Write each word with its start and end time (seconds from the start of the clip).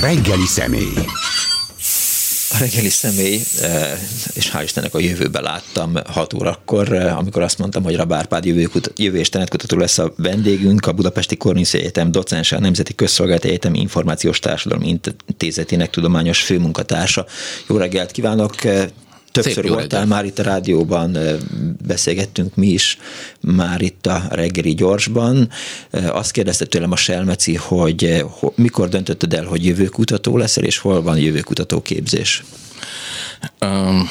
Reggeli 0.00 0.46
személy. 0.46 0.92
A 2.50 2.58
reggeli 2.58 2.88
személy, 2.88 3.40
eh, 3.60 3.98
és 4.34 4.50
hál' 4.50 4.62
Istennek 4.62 4.94
a 4.94 4.98
jövőben 4.98 5.42
láttam 5.42 5.92
6 6.06 6.32
órakor, 6.34 6.92
eh, 6.92 7.18
amikor 7.18 7.42
azt 7.42 7.58
mondtam, 7.58 7.82
hogy 7.82 7.96
Rabárpád 7.96 8.44
jövő, 8.44 8.70
jövő 8.96 9.18
és 9.18 9.28
tenetkutató 9.28 9.76
lesz 9.76 9.98
a 9.98 10.12
vendégünk, 10.16 10.86
a 10.86 10.92
Budapesti 10.92 11.36
Korniszi 11.36 11.78
Egyetem 11.78 12.10
docense, 12.10 12.56
a 12.56 12.60
Nemzeti 12.60 12.94
Közszolgálati 12.94 13.48
Egyetem 13.48 13.74
Információs 13.74 14.38
Társadalom 14.38 14.98
Intézetének 15.26 15.90
tudományos 15.90 16.42
főmunkatársa. 16.42 17.26
Jó 17.68 17.76
reggelt 17.76 18.10
kívánok! 18.10 18.54
Többször 19.42 19.68
voltál 19.68 20.00
reggel. 20.00 20.06
már 20.06 20.24
itt 20.24 20.38
a 20.38 20.42
rádióban, 20.42 21.16
beszélgettünk 21.86 22.54
mi 22.54 22.66
is 22.66 22.98
már 23.40 23.80
itt 23.80 24.06
a 24.06 24.22
reggeli 24.30 24.74
gyorsban. 24.74 25.48
Azt 25.90 26.30
kérdezte 26.30 26.64
tőlem 26.64 26.92
a 26.92 26.96
Selmeci, 26.96 27.54
hogy 27.54 28.24
mikor 28.54 28.88
döntötted 28.88 29.34
el, 29.34 29.44
hogy 29.44 29.64
jövőkutató 29.64 30.36
leszel, 30.36 30.64
és 30.64 30.78
hol 30.78 31.02
van 31.02 31.18
jövőkutató 31.18 31.82
képzés? 31.82 32.44
Um, 33.60 34.08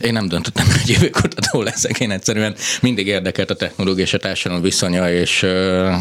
én 0.00 0.12
nem 0.12 0.28
döntöttem, 0.28 0.66
hogy 0.66 0.90
jövőkutató 0.90 1.62
leszek, 1.62 2.00
én 2.00 2.10
egyszerűen 2.10 2.54
mindig 2.80 3.06
érdekelt 3.06 3.50
a 3.50 3.54
technológia 3.54 4.04
és 4.04 4.14
a 4.14 4.18
társadalom 4.18 4.62
viszonya, 4.62 5.12
és, 5.12 5.46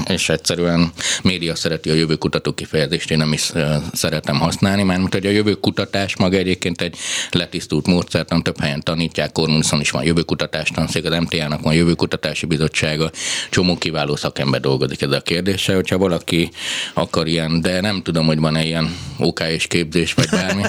és 0.08 0.30
egyszerűen 0.30 0.92
média 1.24 1.56
szereti 1.56 1.90
a 1.90 1.94
jövőkutató 1.94 2.54
kifejezést, 2.54 3.12
én 3.12 3.18
nem 3.18 3.34
is 3.34 3.52
szeretem 3.94 4.40
használni, 4.40 4.84
mert 4.84 5.14
hogy 5.14 5.26
a 5.26 5.30
jövőkutatás 5.30 6.16
maga 6.16 6.38
egyébként 6.38 6.82
egy 6.82 6.96
letisztult 7.32 7.88
módszertan, 7.88 8.44
több 8.44 8.60
helyen 8.60 8.84
tanítják, 8.84 9.32
Kormuszon 9.32 9.80
is 9.80 9.90
van 9.90 10.04
jövőkutatás 10.04 10.70
tanszék, 10.70 11.06
az 11.06 11.20
MTA-nak 11.20 11.62
van 11.62 11.74
jövőkutatási 11.74 12.46
bizottsága, 12.46 13.12
csomó 13.50 13.78
kiváló 13.78 14.16
szakember 14.16 14.60
dolgozik 14.60 15.02
ezzel 15.02 15.18
a 15.18 15.22
kérdéssel, 15.22 15.76
hogyha 15.76 15.98
valaki 15.98 16.52
akar 16.94 17.28
ilyen, 17.28 17.62
de 17.62 17.82
nem 17.82 18.02
tudom, 18.02 18.26
hogy 18.26 18.40
van-e 18.40 18.66
ilyen 18.66 18.96
OK 19.18 19.40
és 19.40 19.68
képzés, 19.68 20.14
vagy 20.14 20.30
bármi. 20.32 20.64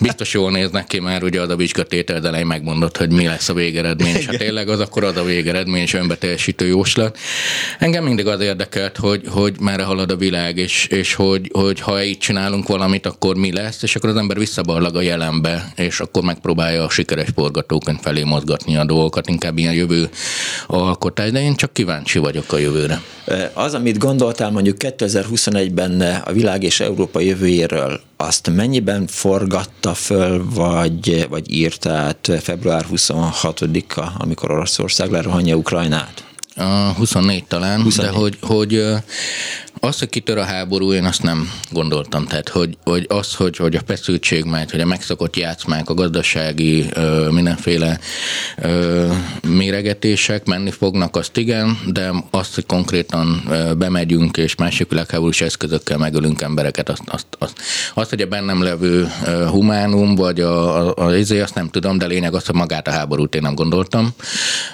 Biztos 0.00 0.34
jól 0.34 0.50
néznek 0.50 0.86
ki, 0.86 1.00
már 1.00 1.22
ugye 1.22 1.40
az 1.40 1.48
a 1.48 1.56
vizsgatétel 1.56 2.20
elején 2.26 2.46
megmondott, 2.46 2.96
hogy 2.96 3.12
mi 3.12 3.26
lesz 3.26 3.48
a 3.48 3.54
végeredmény, 3.54 4.14
és 4.14 4.26
ha 4.26 4.36
tényleg 4.36 4.68
az, 4.68 4.80
akkor 4.80 5.04
az 5.04 5.16
a 5.16 5.24
végeredmény, 5.24 5.82
és 5.82 5.94
önbeteljesítő 5.94 6.66
jóslat. 6.66 7.18
Engem 7.78 8.04
mindig 8.04 8.26
az 8.26 8.40
érdekelt, 8.40 8.96
hogy, 8.96 9.22
hogy 9.28 9.54
merre 9.60 9.82
halad 9.82 10.10
a 10.10 10.16
világ, 10.16 10.56
és, 10.56 10.86
és 10.86 11.14
hogy, 11.14 11.50
hogy 11.52 11.80
ha 11.80 12.02
így 12.02 12.18
csinálunk 12.18 12.68
valamit, 12.68 13.06
akkor 13.06 13.36
mi 13.36 13.52
lesz, 13.52 13.82
és 13.82 13.96
akkor 13.96 14.08
az 14.08 14.16
ember 14.16 14.38
visszaballag 14.38 14.96
a 14.96 15.00
jelenbe, 15.00 15.72
és 15.76 16.00
akkor 16.00 16.22
megpróbálja 16.22 16.84
a 16.84 16.90
sikeres 16.90 17.28
forgatókönyv 17.34 17.98
felé 18.00 18.22
mozgatni 18.22 18.76
a 18.76 18.84
dolgokat, 18.84 19.28
inkább 19.28 19.58
ilyen 19.58 19.74
jövő 19.74 20.08
alkotás, 20.66 21.30
de 21.30 21.40
én 21.40 21.54
csak 21.54 21.72
kíváncsi 21.72 22.18
vagyok 22.18 22.52
a 22.52 22.58
jövőre. 22.58 23.00
Az, 23.52 23.74
amit 23.74 23.98
gondoltál 23.98 24.50
mondjuk 24.50 24.76
2021-ben 24.80 26.00
a 26.24 26.32
világ 26.32 26.62
és 26.62 26.80
Európa 26.80 27.20
jövőjéről, 27.20 28.00
azt 28.16 28.50
mennyiben 28.54 29.06
forgatta 29.06 29.94
föl, 29.94 30.44
vagy, 30.54 31.26
vagy 31.28 31.52
írt 31.52 31.86
át 32.14 32.42
február 32.42 32.86
26-a, 32.90 34.12
amikor 34.18 34.50
Oroszország 34.50 35.10
lerohanja 35.10 35.56
Ukrajnát? 35.56 36.33
A 36.56 36.92
24 36.96 37.44
talán, 37.44 37.82
24. 37.82 38.10
de 38.10 38.18
hogy, 38.18 38.38
hogy 38.40 39.02
az, 39.84 39.98
hogy 39.98 40.08
kitör 40.08 40.38
a 40.38 40.44
háború, 40.44 40.92
én 40.92 41.04
azt 41.04 41.22
nem 41.22 41.50
gondoltam. 41.70 42.26
Tehát, 42.26 42.48
hogy, 42.48 42.76
hogy 42.84 43.06
az, 43.08 43.34
hogy, 43.34 43.56
hogy 43.56 43.76
a 43.76 43.80
feszültség 43.86 44.44
megy, 44.44 44.70
hogy 44.70 44.80
a 44.80 44.86
megszokott 44.86 45.36
játszmák, 45.36 45.90
a 45.90 45.94
gazdasági 45.94 46.86
ö, 46.92 47.28
mindenféle 47.30 47.98
ö, 48.56 49.12
méregetések 49.48 50.44
menni 50.44 50.70
fognak, 50.70 51.16
azt 51.16 51.36
igen, 51.36 51.78
de 51.86 52.10
azt, 52.30 52.54
hogy 52.54 52.66
konkrétan 52.66 53.42
ö, 53.48 53.74
bemegyünk 53.74 54.36
és 54.36 54.54
másik 54.54 54.88
világháborús 54.88 55.40
eszközökkel 55.40 55.98
megölünk 55.98 56.40
embereket, 56.40 56.88
azt, 56.88 57.02
azt, 57.06 57.26
azt, 57.38 57.54
azt 57.94 58.10
hogy 58.10 58.20
a 58.20 58.26
bennem 58.26 58.62
levő 58.62 59.08
ö, 59.26 59.46
humánum, 59.46 60.14
vagy 60.14 60.40
a, 60.40 60.86
a, 60.88 61.06
a 61.06 61.16
izé, 61.16 61.40
azt 61.40 61.54
nem 61.54 61.68
tudom, 61.68 61.98
de 61.98 62.06
lényeg 62.06 62.34
az, 62.34 62.46
hogy 62.46 62.54
magát 62.54 62.88
a 62.88 62.90
háborút 62.90 63.34
én 63.34 63.42
nem 63.42 63.54
gondoltam. 63.54 64.14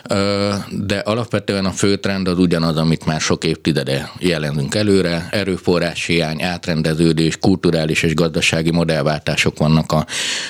Ö, 0.08 0.54
de 0.70 0.98
alapvetően 0.98 1.69
a 1.70 1.72
fő 1.72 1.96
trend 1.96 2.28
az 2.28 2.38
ugyanaz, 2.38 2.76
amit 2.76 3.06
már 3.06 3.20
sok 3.20 3.44
évtizede 3.44 4.10
jelenünk 4.18 4.74
elő, 4.74 5.00
jövőre 5.00 5.28
erőforrás 5.30 6.06
hiány, 6.06 6.42
átrendeződés, 6.42 7.36
kulturális 7.36 8.02
és 8.02 8.14
gazdasági 8.14 8.70
modellváltások 8.70 9.58
vannak 9.58 9.92
a 9.92 10.06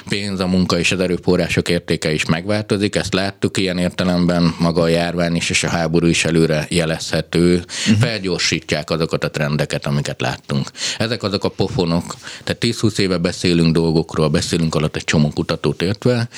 pénz, 0.09 0.41
a 0.41 0.47
munka 0.47 0.79
és 0.79 0.93
az 0.93 1.01
erőforrások 1.01 1.69
értéke 1.69 2.13
is 2.13 2.25
megváltozik. 2.25 2.97
Ezt 2.97 3.15
láttuk 3.15 3.57
ilyen 3.59 3.79
értelemben, 3.79 4.55
maga 4.59 4.83
a 4.83 4.89
járvány 4.89 5.35
is 5.35 5.51
és 5.51 5.65
a 5.65 5.69
háború 5.69 6.07
is 6.07 6.25
előre 6.25 6.67
jelezhető. 6.69 7.55
Uh-huh. 7.55 8.01
Felgyorsítják 8.01 8.91
azokat 8.91 9.25
a 9.25 9.31
trendeket, 9.31 9.87
amiket 9.87 10.21
láttunk. 10.21 10.71
Ezek 10.99 11.23
azok 11.23 11.45
a 11.45 11.49
pofonok, 11.49 12.15
tehát 12.45 12.65
10-20 12.65 12.99
éve 12.99 13.17
beszélünk 13.17 13.75
dolgokról, 13.75 14.29
beszélünk 14.29 14.75
alatt 14.75 14.97
egy 14.97 15.05
csomó 15.05 15.29
kutatót 15.29 15.83
értve, 15.83 16.29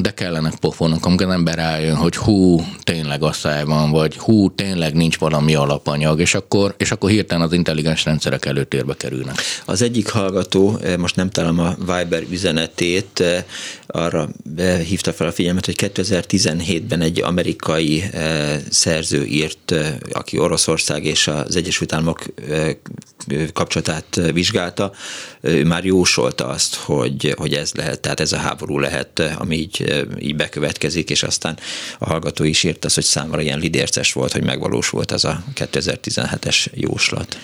de 0.00 0.10
kellenek 0.14 0.54
pofonok, 0.56 1.06
amikor 1.06 1.26
az 1.26 1.32
ember 1.32 1.54
rájön, 1.54 1.96
hogy 1.96 2.16
hú, 2.16 2.64
tényleg 2.82 3.22
asszály 3.22 3.64
van, 3.64 3.85
vagy 3.90 4.16
hú, 4.16 4.54
tényleg 4.54 4.94
nincs 4.94 5.18
valami 5.18 5.54
alapanyag, 5.54 6.20
és 6.20 6.34
akkor, 6.34 6.74
és 6.78 6.90
akkor 6.90 7.10
hirtelen 7.10 7.46
az 7.46 7.52
intelligens 7.52 8.04
rendszerek 8.04 8.44
előtérbe 8.44 8.94
kerülnek. 8.94 9.34
Az 9.64 9.82
egyik 9.82 10.08
hallgató, 10.08 10.78
eh, 10.82 10.96
most 10.96 11.16
nem 11.16 11.30
találom 11.30 11.58
a 11.58 11.74
Viber 11.78 12.22
üzenetét, 12.30 13.20
eh, 13.20 13.44
arra 13.86 14.28
eh, 14.56 14.78
hívta 14.78 15.12
fel 15.12 15.26
a 15.26 15.32
figyelmet, 15.32 15.64
hogy 15.64 15.76
2017-ben 15.76 17.00
egy 17.00 17.22
amerikai 17.22 18.04
szerző 18.70 19.24
írt, 19.24 19.74
aki 20.12 20.38
Oroszország 20.38 21.04
és 21.04 21.28
az 21.28 21.56
Egyesült 21.56 21.92
Államok 21.92 22.24
kapcsolatát 23.52 24.20
vizsgálta, 24.32 24.92
ő 25.40 25.64
már 25.64 25.84
jósolta 25.84 26.46
azt, 26.46 26.74
hogy, 26.74 27.34
hogy 27.36 27.54
ez 27.54 27.72
lehet, 27.72 28.00
tehát 28.00 28.20
ez 28.20 28.32
a 28.32 28.36
háború 28.36 28.78
lehet, 28.78 29.22
ami 29.38 29.56
így, 29.56 30.04
így 30.18 30.36
bekövetkezik, 30.36 31.10
és 31.10 31.22
aztán 31.22 31.58
a 31.98 32.04
hallgató 32.04 32.44
is 32.44 32.62
írt 32.62 32.84
azt, 32.84 32.94
hogy 32.94 33.04
számára 33.04 33.42
ilyen 33.42 33.58
lidérces 33.58 34.12
volt, 34.12 34.32
hogy 34.32 34.44
megvalósult 34.44 35.10
az 35.10 35.24
a 35.24 35.42
2017-es 35.54 36.66
jóslat. 36.72 37.38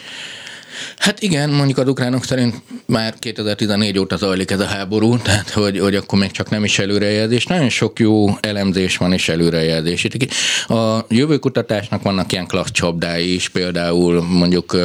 Hát 0.99 1.23
igen, 1.23 1.51
mondjuk 1.51 1.79
az 1.79 1.89
ukránok 1.89 2.25
szerint 2.25 2.55
már 2.87 3.15
2014 3.19 3.99
óta 3.99 4.17
zajlik 4.17 4.51
ez 4.51 4.61
a 4.61 4.65
háború, 4.65 5.17
tehát 5.19 5.51
hogy, 5.51 5.79
hogy 5.79 5.95
akkor 5.95 6.19
még 6.19 6.31
csak 6.31 6.51
nem 6.51 6.65
is 6.65 6.79
előrejelzés. 6.79 7.47
Nagyon 7.47 7.69
sok 7.69 7.99
jó 7.99 8.37
elemzés 8.41 8.97
van 8.97 9.13
és 9.13 9.29
előrejelzés. 9.29 10.07
A 10.67 10.99
jövőkutatásnak 11.09 12.03
vannak 12.03 12.33
ilyen 12.33 12.47
klassz 12.47 12.71
csapdái 12.71 13.35
is, 13.35 13.49
például 13.49 14.23
mondjuk 14.23 14.77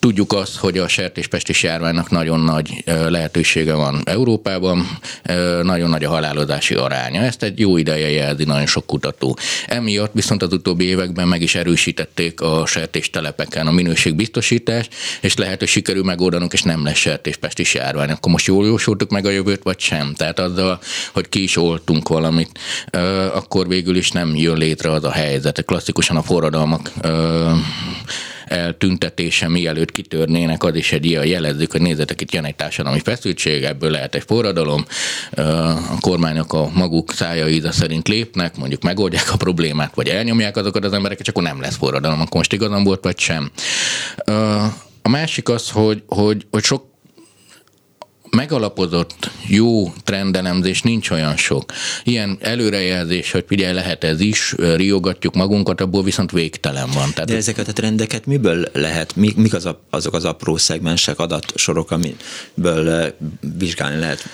Tudjuk 0.00 0.32
azt, 0.32 0.56
hogy 0.56 0.78
a 0.78 0.88
sertéspestis 0.88 1.62
járványnak 1.62 2.10
nagyon 2.10 2.40
nagy 2.40 2.84
lehetősége 3.08 3.74
van 3.74 4.02
Európában, 4.04 4.98
nagyon 5.62 5.90
nagy 5.90 6.04
a 6.04 6.08
halálozási 6.08 6.74
aránya. 6.74 7.22
Ezt 7.22 7.42
egy 7.42 7.58
jó 7.58 7.76
ideje 7.76 8.10
jelzi 8.10 8.44
nagyon 8.44 8.66
sok 8.66 8.86
kutató. 8.86 9.38
Emiatt 9.66 10.12
viszont 10.12 10.42
az 10.42 10.52
utóbbi 10.52 10.84
években 10.84 11.28
meg 11.28 11.42
is 11.42 11.54
erősítették 11.54 12.40
a 12.40 12.66
sertéstelepeken 12.66 13.66
a 13.66 13.70
minőségbiztosítást, 13.70 14.94
és 15.20 15.36
lehet, 15.36 15.58
hogy 15.58 15.68
sikerül 15.68 16.04
megoldanunk, 16.04 16.52
és 16.52 16.62
nem 16.62 16.84
lesz 16.84 16.96
sertéspestis 16.96 17.74
járvány. 17.74 18.10
Akkor 18.10 18.32
most 18.32 18.46
jól 18.46 18.66
jósoltuk 18.66 19.10
meg 19.10 19.26
a 19.26 19.30
jövőt, 19.30 19.62
vagy 19.62 19.80
sem? 19.80 20.14
Tehát 20.14 20.38
azzal, 20.38 20.80
hogy 21.12 21.28
ki 21.28 21.42
is 21.42 21.56
oltunk 21.56 22.08
valamit, 22.08 22.58
akkor 23.32 23.68
végül 23.68 23.96
is 23.96 24.10
nem 24.10 24.36
jön 24.36 24.56
létre 24.56 24.90
az 24.90 25.04
a 25.04 25.12
helyzet. 25.12 25.64
Klasszikusan 25.64 26.16
a 26.16 26.22
forradalmak 26.22 26.92
eltüntetése 28.48 29.48
mielőtt 29.48 29.92
kitörnének, 29.92 30.62
az 30.64 30.74
is 30.74 30.92
egy 30.92 31.04
ilyen 31.04 31.26
jelezzük, 31.26 31.72
hogy 31.72 31.80
nézzetek, 31.80 32.20
itt 32.20 32.32
jön 32.32 32.44
egy 32.44 32.54
társadalmi 32.54 33.00
feszültség, 33.00 33.62
ebből 33.62 33.90
lehet 33.90 34.14
egy 34.14 34.24
forradalom, 34.26 34.84
a 35.90 36.00
kormányok 36.00 36.52
a 36.52 36.70
maguk 36.74 37.12
szája 37.12 37.48
íze 37.48 37.72
szerint 37.72 38.08
lépnek, 38.08 38.56
mondjuk 38.56 38.82
megoldják 38.82 39.32
a 39.32 39.36
problémát, 39.36 39.94
vagy 39.94 40.08
elnyomják 40.08 40.56
azokat 40.56 40.84
az 40.84 40.92
embereket, 40.92 41.24
csak 41.24 41.36
akkor 41.36 41.48
nem 41.48 41.60
lesz 41.60 41.76
forradalom, 41.76 42.20
akkor 42.20 42.36
most 42.36 42.52
igazam 42.52 42.84
volt, 42.84 43.04
vagy 43.04 43.18
sem. 43.18 43.50
A 45.02 45.08
másik 45.08 45.48
az, 45.48 45.70
hogy, 45.70 46.02
hogy, 46.06 46.46
hogy 46.50 46.64
sok 46.64 46.84
megalapozott 48.30 49.30
jó 49.46 49.92
trendelemzés 50.04 50.82
nincs 50.82 51.10
olyan 51.10 51.36
sok. 51.36 51.72
Ilyen 52.04 52.38
előrejelzés, 52.40 53.30
hogy 53.30 53.44
figyelj, 53.48 53.74
lehet 53.74 54.04
ez 54.04 54.20
is, 54.20 54.54
riogatjuk 54.56 55.34
magunkat, 55.34 55.80
abból 55.80 56.02
viszont 56.02 56.30
végtelen 56.30 56.90
van. 56.94 57.10
Tehát 57.12 57.28
De 57.28 57.36
ezeket 57.36 57.68
a 57.68 57.72
trendeket 57.72 58.26
miből 58.26 58.68
lehet, 58.72 59.16
mik 59.16 59.54
az 59.54 59.66
a, 59.66 59.80
azok 59.90 60.14
az 60.14 60.24
apró 60.24 60.56
szegmensek, 60.56 61.18
adatsorok, 61.18 61.90
amiből 61.90 63.14
vizsgálni 63.58 63.98
lehet? 63.98 64.28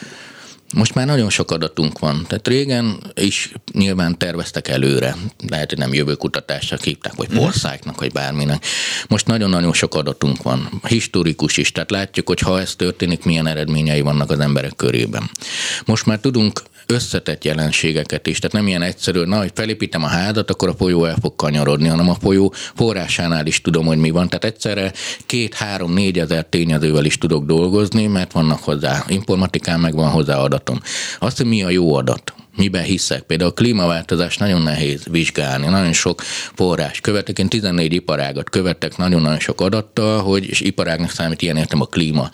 Most 0.74 0.94
már 0.94 1.06
nagyon 1.06 1.30
sok 1.30 1.50
adatunk 1.50 1.98
van. 1.98 2.24
Tehát 2.28 2.48
régen 2.48 2.98
is 3.14 3.52
nyilván 3.72 4.18
terveztek 4.18 4.68
előre. 4.68 5.16
Lehet, 5.48 5.68
hogy 5.68 5.78
nem 5.78 5.94
jövőkutatásra 5.94 6.76
hívták, 6.82 7.14
vagy 7.14 7.28
mhm. 7.28 7.38
porszáknak, 7.38 8.00
vagy 8.00 8.12
bárminek. 8.12 8.64
Most 9.08 9.26
nagyon-nagyon 9.26 9.72
sok 9.72 9.94
adatunk 9.94 10.42
van. 10.42 10.80
Historikus 10.86 11.56
is. 11.56 11.72
Tehát 11.72 11.90
látjuk, 11.90 12.28
hogy 12.28 12.40
ha 12.40 12.60
ez 12.60 12.74
történik, 12.74 13.24
milyen 13.24 13.46
eredményei 13.46 14.00
vannak 14.00 14.30
az 14.30 14.38
emberek 14.38 14.76
körében. 14.76 15.30
Most 15.84 16.06
már 16.06 16.18
tudunk 16.18 16.62
összetett 16.86 17.44
jelenségeket 17.44 18.26
is. 18.26 18.38
Tehát 18.38 18.56
nem 18.56 18.66
ilyen 18.66 18.82
egyszerű, 18.82 19.22
na, 19.24 19.38
hogy 19.38 19.50
felépítem 19.54 20.02
a 20.02 20.06
házat, 20.06 20.50
akkor 20.50 20.68
a 20.68 20.74
folyó 20.74 21.04
el 21.04 21.16
fog 21.20 21.36
kanyarodni, 21.36 21.88
hanem 21.88 22.08
a 22.08 22.14
folyó 22.14 22.52
forrásánál 22.74 23.46
is 23.46 23.60
tudom, 23.60 23.86
hogy 23.86 23.98
mi 23.98 24.10
van. 24.10 24.28
Tehát 24.28 24.44
egyszerre 24.44 24.92
két, 25.26 25.54
három, 25.54 25.92
négy 25.92 26.18
ezer 26.18 26.44
tényezővel 26.44 27.04
is 27.04 27.18
tudok 27.18 27.44
dolgozni, 27.44 28.06
mert 28.06 28.32
vannak 28.32 28.58
hozzá 28.58 29.04
informatikán, 29.08 29.80
meg 29.80 29.94
van 29.94 30.10
hozzá 30.10 30.36
adatom. 30.36 30.80
Azt, 31.18 31.36
hogy 31.36 31.46
mi 31.46 31.62
a 31.62 31.70
jó 31.70 31.94
adat 31.94 32.34
miben 32.56 32.82
hiszek. 32.82 33.22
Például 33.22 33.50
a 33.50 33.54
klímaváltozás 33.54 34.36
nagyon 34.36 34.62
nehéz 34.62 35.02
vizsgálni, 35.10 35.66
nagyon 35.66 35.92
sok 35.92 36.22
forrás 36.54 37.00
követek. 37.00 37.38
Én 37.38 37.48
14 37.48 37.92
iparágat 37.92 38.50
követek 38.50 38.96
nagyon-nagyon 38.96 39.38
sok 39.38 39.60
adattal, 39.60 40.22
hogy 40.22 40.48
és 40.48 40.60
iparágnak 40.60 41.10
számít 41.10 41.42
ilyen 41.42 41.56
értem 41.56 41.80
a 41.80 41.86
klíma, 41.86 42.30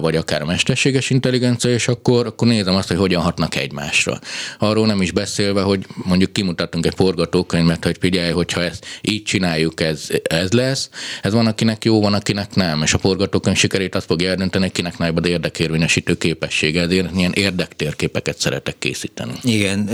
vagy 0.00 0.16
akár 0.16 0.42
a 0.42 0.44
mesterséges 0.44 1.10
intelligencia, 1.10 1.70
és 1.70 1.88
akkor, 1.88 2.26
akkor 2.26 2.48
nézem 2.48 2.74
azt, 2.74 2.88
hogy 2.88 2.96
hogyan 2.96 3.22
hatnak 3.22 3.56
egymásra. 3.56 4.18
Arról 4.58 4.86
nem 4.86 5.02
is 5.02 5.10
beszélve, 5.10 5.62
hogy 5.62 5.86
mondjuk 5.94 6.32
kimutatunk 6.32 6.86
egy 6.86 6.94
forgatókönyvet, 6.96 7.84
hogy 7.84 7.96
figyelj, 8.00 8.30
hogyha 8.30 8.62
ezt 8.62 8.86
így 9.00 9.22
csináljuk, 9.22 9.80
ez, 9.80 10.06
ez 10.22 10.52
lesz. 10.52 10.90
Ez 11.22 11.32
van, 11.32 11.46
akinek 11.46 11.84
jó, 11.84 12.00
van, 12.00 12.14
akinek 12.14 12.54
nem. 12.54 12.82
És 12.82 12.94
a 12.94 12.98
forgatókönyv 12.98 13.56
sikerét 13.56 13.94
azt 13.94 14.06
fogja 14.06 14.30
eldönteni, 14.30 14.70
kinek 14.70 14.98
nagyobb 14.98 15.26
érdekérvényesítő 15.26 16.14
képessége. 16.14 16.80
Ezért 16.80 17.16
ilyen 17.16 17.32
érdektérképeket 17.32 18.38
szeretek 18.38 18.78
készíteni. 18.78 19.32
Igen, 19.50 19.88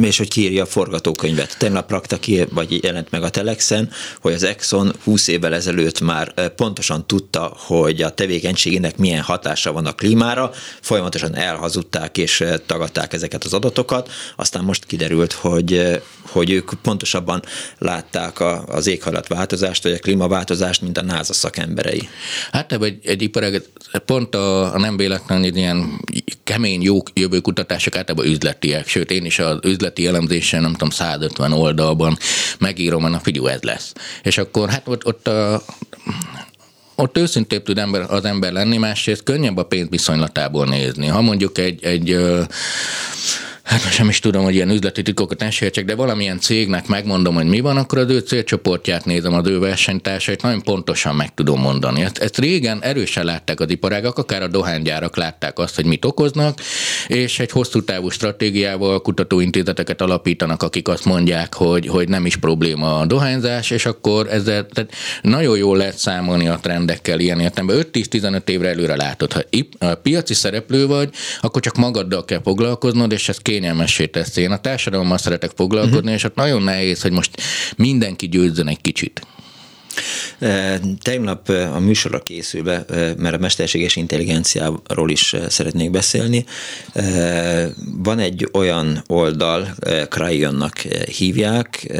és 0.00 0.18
hogy 0.18 0.28
kiírja 0.28 0.62
a 0.62 0.66
forgatókönyvet. 0.66 1.58
Tegnap 1.58 1.90
rakta 1.90 2.18
ki, 2.18 2.44
vagy 2.50 2.84
jelent 2.84 3.10
meg 3.10 3.22
a 3.22 3.30
Telexen, 3.30 3.90
hogy 4.20 4.32
az 4.32 4.42
Exxon 4.42 4.92
20 5.04 5.28
évvel 5.28 5.54
ezelőtt 5.54 6.00
már 6.00 6.54
pontosan 6.54 7.06
tudta, 7.06 7.52
hogy 7.56 8.02
a 8.02 8.10
tevékenységének 8.10 8.96
milyen 8.96 9.22
hatása 9.22 9.72
van 9.72 9.86
a 9.86 9.92
klímára, 9.92 10.50
folyamatosan 10.80 11.36
elhazudták 11.36 12.18
és 12.18 12.44
tagadták 12.66 13.12
ezeket 13.12 13.44
az 13.44 13.52
adatokat, 13.52 14.10
aztán 14.36 14.64
most 14.64 14.84
kiderült, 14.86 15.32
hogy, 15.32 16.00
hogy 16.22 16.50
ők 16.50 16.70
pontosabban 16.82 17.42
látták 17.78 18.40
a, 18.40 18.64
az 18.66 18.86
éghajlatváltozást, 18.86 19.82
vagy 19.82 19.92
a 19.92 19.98
klímaváltozást, 19.98 20.82
mint 20.82 20.98
a 20.98 21.02
NASA 21.02 21.32
szakemberei. 21.32 22.08
Hát 22.52 22.72
egy, 22.72 22.98
egy 23.04 23.22
iparág, 23.22 23.62
pont 24.04 24.34
a, 24.34 24.74
a 24.74 24.78
nem 24.78 24.96
véletlenül 24.96 25.56
ilyen 25.56 26.00
kemény, 26.44 26.82
jó 26.82 26.98
jövőkutatások 27.14 27.96
általában 27.96 28.26
üzletiek, 28.26 28.86
sőt 28.90 29.10
én 29.10 29.24
is 29.24 29.38
az 29.38 29.58
üzleti 29.62 30.06
elemzésen, 30.06 30.62
nem 30.62 30.72
tudom, 30.72 30.90
150 30.90 31.52
oldalban 31.52 32.18
megírom, 32.58 33.02
hogy 33.02 33.22
figyú, 33.22 33.46
ez 33.46 33.62
lesz. 33.62 33.92
És 34.22 34.38
akkor 34.38 34.68
hát 34.68 34.88
ott, 34.88 35.06
ott 35.06 35.28
a, 35.28 35.62
ott 36.94 37.18
őszintébb 37.18 37.62
tud 37.62 37.78
ember, 37.78 38.06
az 38.08 38.24
ember 38.24 38.52
lenni, 38.52 38.76
másrészt 38.76 39.22
könnyebb 39.22 39.56
a 39.56 39.64
pénz 39.64 39.88
viszonylatából 39.90 40.66
nézni. 40.66 41.06
Ha 41.06 41.20
mondjuk 41.20 41.58
egy, 41.58 41.84
egy 41.84 42.16
hát 43.70 43.84
most 43.84 43.98
nem 43.98 44.08
is 44.08 44.18
tudom, 44.18 44.42
hogy 44.44 44.54
ilyen 44.54 44.70
üzleti 44.70 45.02
titkokat 45.02 45.38
ne 45.38 45.82
de 45.82 45.94
valamilyen 45.94 46.40
cégnek 46.40 46.86
megmondom, 46.86 47.34
hogy 47.34 47.46
mi 47.46 47.60
van, 47.60 47.76
akkor 47.76 47.98
az 47.98 48.10
ő 48.10 48.18
célcsoportját 48.18 49.04
nézem, 49.04 49.34
az 49.34 49.46
ő 49.46 49.58
versenytársait, 49.58 50.42
nagyon 50.42 50.62
pontosan 50.62 51.14
meg 51.14 51.34
tudom 51.34 51.60
mondani. 51.60 52.02
Ezt, 52.02 52.18
ezt 52.18 52.38
régen 52.38 52.82
erősen 52.82 53.24
látták 53.24 53.60
az 53.60 53.70
iparágak, 53.70 54.18
akár 54.18 54.42
a 54.42 54.46
dohánygyárak 54.46 55.16
látták 55.16 55.58
azt, 55.58 55.74
hogy 55.74 55.84
mit 55.84 56.04
okoznak, 56.04 56.58
és 57.06 57.38
egy 57.38 57.50
hosszú 57.50 57.84
távú 57.84 58.08
stratégiával 58.08 59.02
kutatóintézeteket 59.02 60.00
alapítanak, 60.00 60.62
akik 60.62 60.88
azt 60.88 61.04
mondják, 61.04 61.54
hogy, 61.54 61.86
hogy 61.86 62.08
nem 62.08 62.26
is 62.26 62.36
probléma 62.36 62.98
a 62.98 63.06
dohányzás, 63.06 63.70
és 63.70 63.86
akkor 63.86 64.26
ezzel 64.30 64.66
tehát 64.66 64.92
nagyon 65.22 65.56
jól 65.56 65.76
lehet 65.76 65.98
számolni 65.98 66.48
a 66.48 66.58
trendekkel 66.62 67.20
ilyen 67.20 67.40
értelemben. 67.40 67.86
5-10-15 67.92 68.48
évre 68.48 68.68
előre 68.68 68.96
látod, 68.96 69.32
ha 69.32 69.94
piaci 69.94 70.34
szereplő 70.34 70.86
vagy, 70.86 71.10
akkor 71.40 71.62
csak 71.62 71.76
magaddal 71.76 72.24
kell 72.24 72.40
foglalkoznod, 72.42 73.12
és 73.12 73.28
ez 73.28 73.36
kéne 73.36 73.59
kényelmessé 73.60 74.06
teszi. 74.06 74.40
Én 74.40 74.50
a 74.50 74.60
társadalommal 74.60 75.18
szeretek 75.18 75.50
foglalkozni, 75.56 75.98
uh-huh. 75.98 76.14
és 76.14 76.24
ott 76.24 76.34
nagyon 76.34 76.62
nehéz, 76.62 77.02
hogy 77.02 77.12
most 77.12 77.30
mindenki 77.76 78.28
győzzön 78.28 78.68
egy 78.68 78.80
kicsit. 78.80 79.26
Tegnap 81.02 81.48
a 81.48 81.78
műsorra 81.78 82.22
készülve, 82.22 82.84
mert 83.18 83.34
a 83.34 83.38
mesterséges 83.38 83.96
intelligenciáról 83.96 85.10
is 85.10 85.36
szeretnék 85.48 85.90
beszélni, 85.90 86.44
van 88.02 88.18
egy 88.18 88.48
olyan 88.52 89.04
oldal, 89.06 89.74
Crayon-nak 90.08 90.78
hívják, 91.18 91.92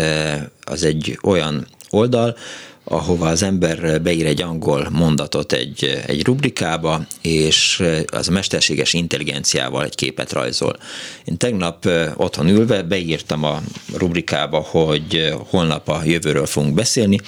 az 0.60 0.84
egy 0.84 1.18
olyan 1.22 1.66
oldal, 1.90 2.36
ahova 2.84 3.28
az 3.28 3.42
ember 3.42 4.02
beír 4.02 4.26
egy 4.26 4.42
angol 4.42 4.88
mondatot 4.90 5.52
egy, 5.52 6.02
egy 6.06 6.24
rubrikába, 6.24 7.06
és 7.20 7.82
az 8.06 8.28
a 8.28 8.32
mesterséges 8.32 8.92
intelligenciával 8.92 9.84
egy 9.84 9.94
képet 9.94 10.32
rajzol. 10.32 10.76
Én 11.24 11.36
tegnap 11.36 11.88
otthon 12.16 12.48
ülve 12.48 12.82
beírtam 12.82 13.44
a 13.44 13.62
rubrikába, 13.96 14.58
hogy 14.58 15.34
holnap 15.48 15.88
a 15.88 16.00
jövőről 16.04 16.46
fogunk 16.46 16.74
beszélni, 16.74 17.20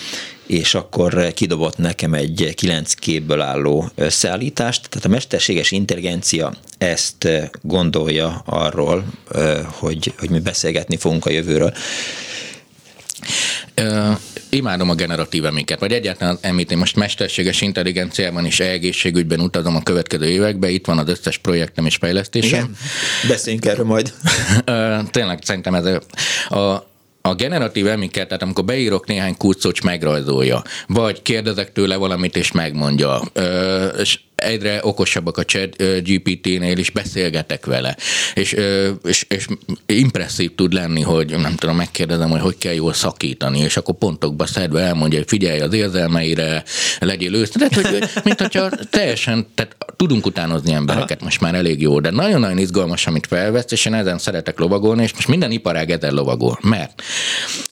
és 0.47 0.75
akkor 0.75 1.33
kidobott 1.33 1.79
nekem 1.79 2.15
egy 2.15 2.53
kilenc 2.55 2.95
képből 2.95 3.41
álló 3.41 3.91
összeállítást. 3.95 4.89
Tehát 4.89 5.07
a 5.07 5.09
mesterséges 5.09 5.71
intelligencia 5.71 6.53
ezt 6.79 7.29
gondolja 7.63 8.43
arról, 8.47 9.05
hogy, 9.67 10.13
hogy 10.19 10.31
mi 10.31 10.39
beszélgetni 10.39 10.97
fogunk 10.97 11.27
a 11.27 11.31
jövőről. 11.31 11.75
Imádom 14.55 14.91
a 14.91 14.95
generatív 14.95 15.45
eméket, 15.45 15.81
vagy 15.81 15.93
egyáltalán. 15.93 16.39
Én 16.43 16.79
most 16.79 16.97
mesterséges 16.97 17.61
intelligenciában 17.61 18.45
és 18.45 18.61
egészségügyben 18.61 19.41
utazom 19.41 19.77
a 19.77 19.83
következő 19.83 20.25
években, 20.25 20.71
itt 20.71 20.87
van 20.87 20.99
az 20.99 21.09
összes 21.09 21.39
projektem 21.39 21.87
és 21.87 21.97
fejlesztésem. 21.97 22.59
Igen? 22.59 22.77
Beszéljünk 23.29 23.65
erről 23.65 23.85
majd. 23.85 24.13
tényleg 25.11 25.39
szerintem 25.43 25.75
ez 25.75 25.85
a, 25.85 26.59
a 26.59 26.91
a 27.25 27.35
generatív 27.35 27.87
emiket, 27.87 28.27
tehát 28.27 28.43
amikor 28.43 28.65
beírok 28.65 29.07
néhány 29.07 29.37
kulcsot, 29.37 29.83
megrajzolja, 29.83 30.63
vagy 30.87 31.23
kérdezek 31.23 31.73
tőle 31.73 31.97
valamit, 31.97 32.37
és 32.37 32.53
megmondja, 32.53 33.23
ö, 33.33 33.87
és 33.87 34.19
egyre 34.43 34.81
okosabbak 34.83 35.37
a 35.37 35.45
chat 35.45 35.77
GPT-nél, 36.03 36.79
és 36.79 36.91
beszélgetek 36.91 37.67
vele, 37.67 37.97
és, 38.35 38.57
és, 39.05 39.25
és 39.29 39.47
impresszív 39.87 40.55
tud 40.55 40.73
lenni, 40.73 41.01
hogy 41.01 41.37
nem 41.39 41.55
tudom, 41.55 41.77
megkérdezem, 41.77 42.31
hogy 42.31 42.41
hogy 42.41 42.59
kell 42.59 42.75
jól 42.75 42.93
szakítani, 42.93 43.59
és 43.59 43.77
akkor 43.77 43.95
pontokba 43.95 44.47
szedve 44.47 44.81
elmondja, 44.81 45.19
hogy 45.19 45.29
figyelj 45.29 45.61
az 45.61 45.75
érzelmeire, 45.75 46.65
legyél 46.99 47.35
őszinte, 47.35 47.69
tehát, 47.69 47.91
hogy, 47.91 48.23
mint 48.25 48.41
hogyha 48.41 48.69
teljesen, 48.91 49.47
tehát 49.55 49.77
tudunk 50.03 50.27
utánozni 50.27 50.73
embereket 50.73 51.17
Aha. 51.17 51.25
most 51.25 51.41
már 51.41 51.55
elég 51.55 51.81
jó, 51.81 52.01
de 52.01 52.11
nagyon-nagyon 52.11 52.59
izgalmas, 52.59 53.07
amit 53.07 53.27
felvesz, 53.27 53.73
és 53.73 53.85
én 53.85 53.95
ezen 53.95 54.19
szeretek 54.19 54.59
lovagolni, 54.59 55.03
és 55.03 55.15
most 55.15 55.29
minden 55.29 55.51
iparág 55.51 55.91
ezen 55.91 56.15
lovagol, 56.15 56.59
mert 56.63 57.03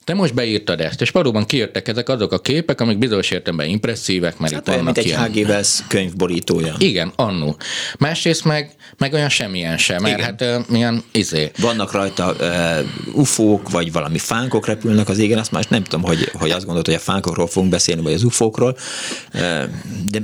te 0.03 0.13
most 0.13 0.33
beírtad 0.33 0.81
ezt, 0.81 1.01
és 1.01 1.09
valóban 1.09 1.45
kijöttek 1.45 1.87
ezek 1.87 2.09
azok 2.09 2.31
a 2.31 2.39
képek, 2.39 2.81
amik 2.81 2.97
bizonyos 2.97 3.31
értelemben 3.31 3.67
impresszívek, 3.67 4.37
mert 4.37 4.53
hát 4.53 4.61
itt 4.61 4.67
vannak 4.67 4.83
mint 4.83 4.97
egy 4.97 5.05
ilyen... 5.05 5.23
HG 5.23 5.35
Wells 5.35 5.79
könyvborítója. 5.87 6.75
Igen, 6.77 7.11
annó. 7.15 7.55
Másrészt 7.97 8.45
meg, 8.45 8.71
meg 8.97 9.13
olyan 9.13 9.29
semmilyen 9.29 9.77
sem, 9.77 10.01
mert 10.01 10.17
Igen. 10.17 10.25
hát 10.29 10.59
uh, 10.59 10.67
milyen 10.69 11.03
izé. 11.11 11.51
Vannak 11.57 11.91
rajta 11.91 12.35
uh, 12.39 13.15
ufók, 13.15 13.69
vagy 13.69 13.91
valami 13.91 14.17
fánkok 14.17 14.65
repülnek 14.65 15.09
az 15.09 15.17
égen, 15.17 15.37
azt 15.37 15.51
már 15.51 15.65
nem 15.69 15.83
tudom, 15.83 16.05
hogy, 16.05 16.31
hogy 16.33 16.49
azt 16.49 16.61
gondolod, 16.61 16.85
hogy 16.85 16.95
a 16.95 16.99
fánkokról 16.99 17.47
fogunk 17.47 17.71
beszélni, 17.71 18.01
vagy 18.01 18.13
az 18.13 18.23
ufókról, 18.23 18.77
uh, 19.33 19.63
de 20.09 20.21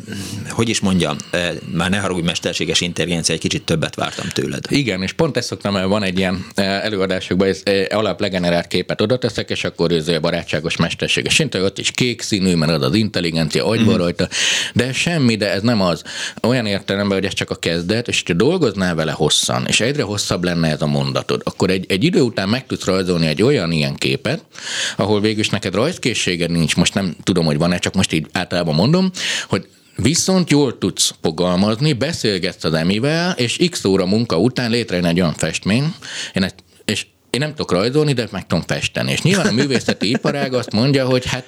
hogy 0.50 0.70
is 0.70 0.80
mondjam, 0.80 1.16
uh, 1.34 1.40
már 1.72 1.90
ne 1.98 2.04
haragudj, 2.04 2.26
mesterséges 2.26 2.82
intelligencia, 2.82 3.36
egy 3.36 3.42
kicsit 3.42 3.64
többet 3.64 3.96
vártam 3.96 4.28
tőled. 4.30 4.66
Igen, 4.70 5.04
és 5.04 5.12
pont 5.12 5.38
ezt 5.38 5.48
szoktam, 5.48 5.90
van 5.90 6.04
egy 6.04 6.18
ilyen 6.18 6.46
előadásokban, 6.56 7.48
ez 7.48 7.62
alap 7.90 8.20
legenerált 8.20 8.68
képet 8.68 9.02
oda 9.02 9.18
teszek, 9.18 9.50
és 9.50 9.64
akkor 9.64 9.92
ez 9.92 10.08
a 10.08 10.20
barátságos 10.20 10.76
mesterséges 10.76 11.40
intelligencia, 11.40 11.66
ott 11.72 11.80
is 11.80 11.92
kék 11.92 12.22
színű, 12.22 12.56
mert 12.56 12.72
az 12.72 12.82
az 12.82 12.96
intelligencia, 12.96 13.66
agy 13.66 13.86
van 13.86 13.96
mm. 13.96 13.98
rajta, 13.98 14.28
de 14.74 14.94
semmi, 14.94 15.36
de 15.36 15.52
ez 15.52 15.62
nem 15.62 15.82
az. 15.82 16.04
Olyan 16.42 16.66
értelemben, 16.66 17.18
hogy 17.18 17.28
ez 17.28 17.34
csak 17.34 17.50
a 17.50 17.56
kezdet, 17.56 18.08
és 18.08 18.24
ha 18.28 18.34
dolgoznál 18.34 18.96
vele 18.96 19.12
hosszan, 19.12 19.66
és 19.68 19.80
egyre 19.80 20.04
hosszabb 20.04 20.44
lenne 20.44 20.70
ez 20.70 20.82
a 20.82 20.88
mondatod, 20.88 21.42
akkor 21.44 21.70
egy, 21.70 21.86
egy 21.88 22.04
idő 22.04 22.22
után 22.22 22.50
meg 22.50 22.66
tudsz 22.66 22.86
rajzolni 22.86 23.28
egy 23.28 23.42
olyan 23.42 23.72
ilyen 23.72 23.96
képet, 23.96 24.44
ahol 24.96 25.22
végül 25.22 25.40
is 25.40 25.50
neked 25.50 25.74
rajzkészséged 25.74 26.52
nincs, 26.52 26.76
most 26.76 26.94
nem 26.94 27.16
tudom, 27.24 27.46
hogy 27.46 27.58
van-e, 27.58 27.78
csak 27.78 27.94
most 27.94 28.14
így 28.14 28.28
általában 28.32 28.76
mondom, 28.76 29.12
hogy 29.48 29.68
Viszont 29.98 30.50
jól 30.50 30.78
tudsz 30.78 31.14
fogalmazni, 31.22 31.94
beszélgetsz 31.94 32.64
az 32.64 32.74
emivel, 32.74 33.32
és 33.32 33.60
x 33.70 33.86
óra 33.86 34.06
munka 34.06 34.40
után 34.40 34.70
létrejön 34.70 35.06
egy 35.06 35.20
olyan 35.20 35.34
festmény, 35.34 35.94
én 36.34 36.44
ezt, 36.44 36.56
és 36.86 37.06
én 37.30 37.40
nem 37.40 37.50
tudok 37.50 37.72
rajzolni, 37.72 38.14
de 38.14 38.28
meg 38.32 38.48
tudom 38.48 38.64
festeni. 38.68 39.12
És 39.12 39.22
nyilván 39.22 39.48
a 39.48 39.52
művészeti 39.52 40.10
iparág 40.10 40.54
azt 40.54 40.72
mondja, 40.72 41.06
hogy 41.06 41.26
hát 41.26 41.46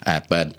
Árpád, 0.00 0.54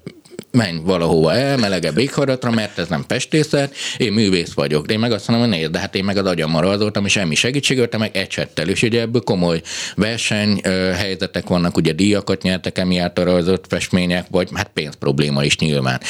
menj 0.52 0.80
valahova 0.84 1.34
el, 1.34 1.58
melegebb 1.58 1.98
éghajlatra, 1.98 2.52
mert 2.52 2.78
ez 2.78 2.88
nem 2.88 3.06
festészet, 3.08 3.76
én 3.98 4.14
művész 4.14 4.54
vagyok. 4.54 4.86
De 4.86 4.94
én 4.94 5.00
meg 5.00 5.12
azt 5.12 5.28
mondom, 5.28 5.50
hogy 5.50 5.58
nézd, 5.58 5.72
de 5.72 5.80
hát 5.80 5.96
én 5.96 6.04
meg 6.04 6.18
az 6.18 6.26
agyammal 6.26 6.62
rajzoltam, 6.62 7.06
és 7.06 7.12
semmi 7.12 7.36
segítségöltem, 7.36 8.00
meg 8.00 8.18
ecsettel. 8.18 8.70
És 8.70 8.82
ugye 8.82 9.02
ebből 9.02 9.22
komoly 9.22 9.62
verseny 9.96 10.62
helyzetek 10.96 11.48
vannak, 11.48 11.78
ugye 11.78 11.92
díjakat 11.92 12.42
nyertek 12.42 12.78
emiatt 12.78 13.18
a 13.18 13.24
rajzolt 13.24 13.66
festmények, 13.70 14.26
vagy 14.30 14.50
hát 14.54 14.70
pénz 14.74 14.96
probléma 14.96 15.44
is 15.44 15.58
nyilván. 15.58 16.02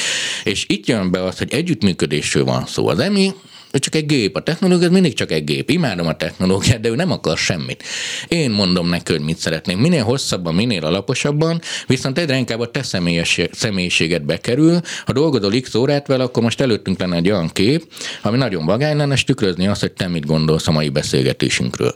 És 0.44 0.64
itt 0.68 0.86
jön 0.86 1.10
be 1.10 1.24
az, 1.24 1.38
hogy 1.38 1.52
együttműködésről 1.52 2.44
van 2.44 2.66
szó. 2.66 2.88
Az 2.88 2.98
EMI 2.98 3.34
Ő 3.72 3.78
csak 3.78 3.94
egy 3.94 4.06
gép. 4.06 4.36
A 4.36 4.42
technológia 4.42 4.90
mindig 4.90 5.14
csak 5.14 5.30
egy 5.32 5.44
gép. 5.44 5.70
Imádom 5.70 6.06
a 6.06 6.16
technológiát, 6.16 6.80
de 6.80 6.88
ő 6.88 6.94
nem 6.94 7.10
akar 7.10 7.38
semmit. 7.38 7.82
Én 8.28 8.50
mondom 8.50 8.88
neki, 8.88 9.12
hogy 9.12 9.20
mit 9.20 9.38
szeretnék. 9.38 9.76
Minél 9.76 10.02
hosszabban, 10.02 10.54
minél 10.54 10.84
alaposabban, 10.84 11.60
viszont 11.86 12.18
egyre 12.18 12.36
inkább 12.36 12.60
a 12.60 12.70
te 12.70 12.82
személyes, 12.82 13.40
személyiséget 13.52 14.24
bekerül. 14.24 14.80
Ha 15.04 15.12
dolgozol 15.12 15.60
x 15.60 15.74
órát 15.74 16.06
vele, 16.06 16.22
akkor 16.22 16.42
most 16.42 16.60
előttünk 16.60 16.98
lenne 16.98 17.16
egy 17.16 17.30
olyan 17.30 17.48
kép, 17.48 17.92
ami 18.22 18.36
nagyon 18.36 18.64
vagány 18.64 18.96
lenne, 18.96 19.14
és 19.14 19.24
tükrözni 19.24 19.66
azt, 19.66 19.80
hogy 19.80 19.92
te 19.92 20.08
mit 20.08 20.26
gondolsz 20.26 20.68
a 20.68 20.70
mai 20.70 20.88
beszélgetésünkről. 20.88 21.94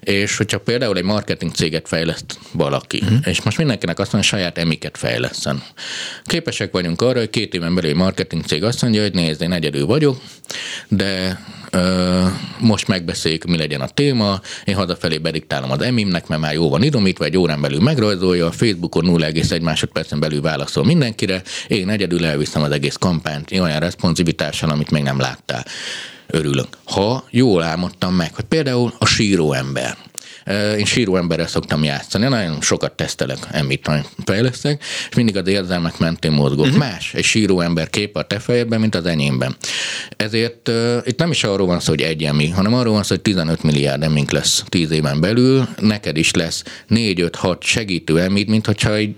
És 0.00 0.36
hogyha 0.36 0.58
például 0.58 0.96
egy 0.96 1.04
marketing 1.04 1.52
céget 1.52 1.88
fejleszt 1.88 2.38
valaki, 2.52 2.98
uh-huh. 3.02 3.18
és 3.24 3.42
most 3.42 3.58
mindenkinek 3.58 3.98
azt 3.98 4.12
mondja, 4.12 4.30
hogy 4.30 4.40
saját 4.40 4.58
emiket 4.58 4.98
fejleszen. 4.98 5.62
Képesek 6.24 6.72
vagyunk 6.72 7.02
arra, 7.02 7.18
hogy 7.18 7.30
két 7.30 7.54
éven 7.54 7.74
belül 7.74 7.90
egy 7.90 7.96
marketing 7.96 8.44
cég 8.44 8.64
azt 8.64 8.82
mondja, 8.82 9.02
hogy 9.02 9.14
nézd, 9.14 9.42
én 9.42 9.52
egyedül 9.52 9.86
vagyok, 9.86 10.20
de 10.88 11.11
ö, 11.70 12.24
most 12.58 12.88
megbeszéljük, 12.88 13.44
mi 13.44 13.56
legyen 13.56 13.80
a 13.80 13.88
téma, 13.88 14.40
én 14.64 14.74
hazafelé 14.74 15.18
bediktálom 15.18 15.70
az 15.70 15.80
emimnek, 15.80 16.26
mert 16.26 16.40
már 16.40 16.52
jó 16.52 16.68
van 16.68 16.82
idomítva, 16.82 17.24
egy 17.24 17.36
órán 17.36 17.60
belül 17.60 17.80
megrajzolja, 17.80 18.46
a 18.46 18.52
Facebookon 18.52 19.04
0,1 19.06 19.62
másodpercen 19.62 20.20
belül 20.20 20.40
válaszol 20.40 20.84
mindenkire, 20.84 21.42
én 21.68 21.88
egyedül 21.88 22.26
elviszem 22.26 22.62
az 22.62 22.70
egész 22.70 22.96
kampányt 22.96 23.50
olyan 23.50 23.80
responsivitással, 23.80 24.70
amit 24.70 24.90
még 24.90 25.02
nem 25.02 25.20
láttál. 25.20 25.64
Örülök. 26.26 26.68
Ha 26.84 27.24
jól 27.30 27.62
álmodtam 27.62 28.14
meg, 28.14 28.34
hogy 28.34 28.44
például 28.44 28.92
a 28.98 29.06
síró 29.06 29.52
ember 29.52 29.96
én 30.78 30.84
síró 30.84 31.16
emberrel 31.16 31.46
szoktam 31.46 31.84
játszani, 31.84 32.26
nagyon 32.28 32.60
sokat 32.60 32.92
tesztelek, 32.92 33.38
emit 33.50 33.90
fejlesztek, 34.24 34.84
és 35.10 35.16
mindig 35.16 35.36
az 35.36 35.46
érzelmek 35.46 35.98
mentén 35.98 36.32
mozgok. 36.32 36.64
Uh-huh. 36.64 36.78
Más 36.78 37.14
egy 37.14 37.24
síró 37.24 37.60
ember 37.60 37.90
kép 37.90 38.16
a 38.16 38.22
te 38.22 38.38
fejedben, 38.38 38.80
mint 38.80 38.94
az 38.94 39.06
enyémben. 39.06 39.56
Ezért 40.16 40.68
uh, 40.68 40.96
itt 41.04 41.18
nem 41.18 41.30
is 41.30 41.44
arról 41.44 41.66
van 41.66 41.80
szó, 41.80 41.90
hogy 41.90 42.00
egy 42.00 42.24
emi, 42.24 42.48
hanem 42.48 42.74
arról 42.74 42.92
van 42.92 43.02
szó, 43.02 43.14
hogy 43.14 43.22
15 43.22 43.62
milliárd 43.62 44.02
emink 44.02 44.30
lesz 44.30 44.64
10 44.68 44.90
éven 44.90 45.20
belül, 45.20 45.68
neked 45.80 46.16
is 46.16 46.30
lesz 46.30 46.62
4-5-6 46.90 47.60
segítő 47.60 48.20
emid, 48.20 48.48
mint 48.48 48.66
hogyha, 48.66 48.94
egy, 48.94 49.14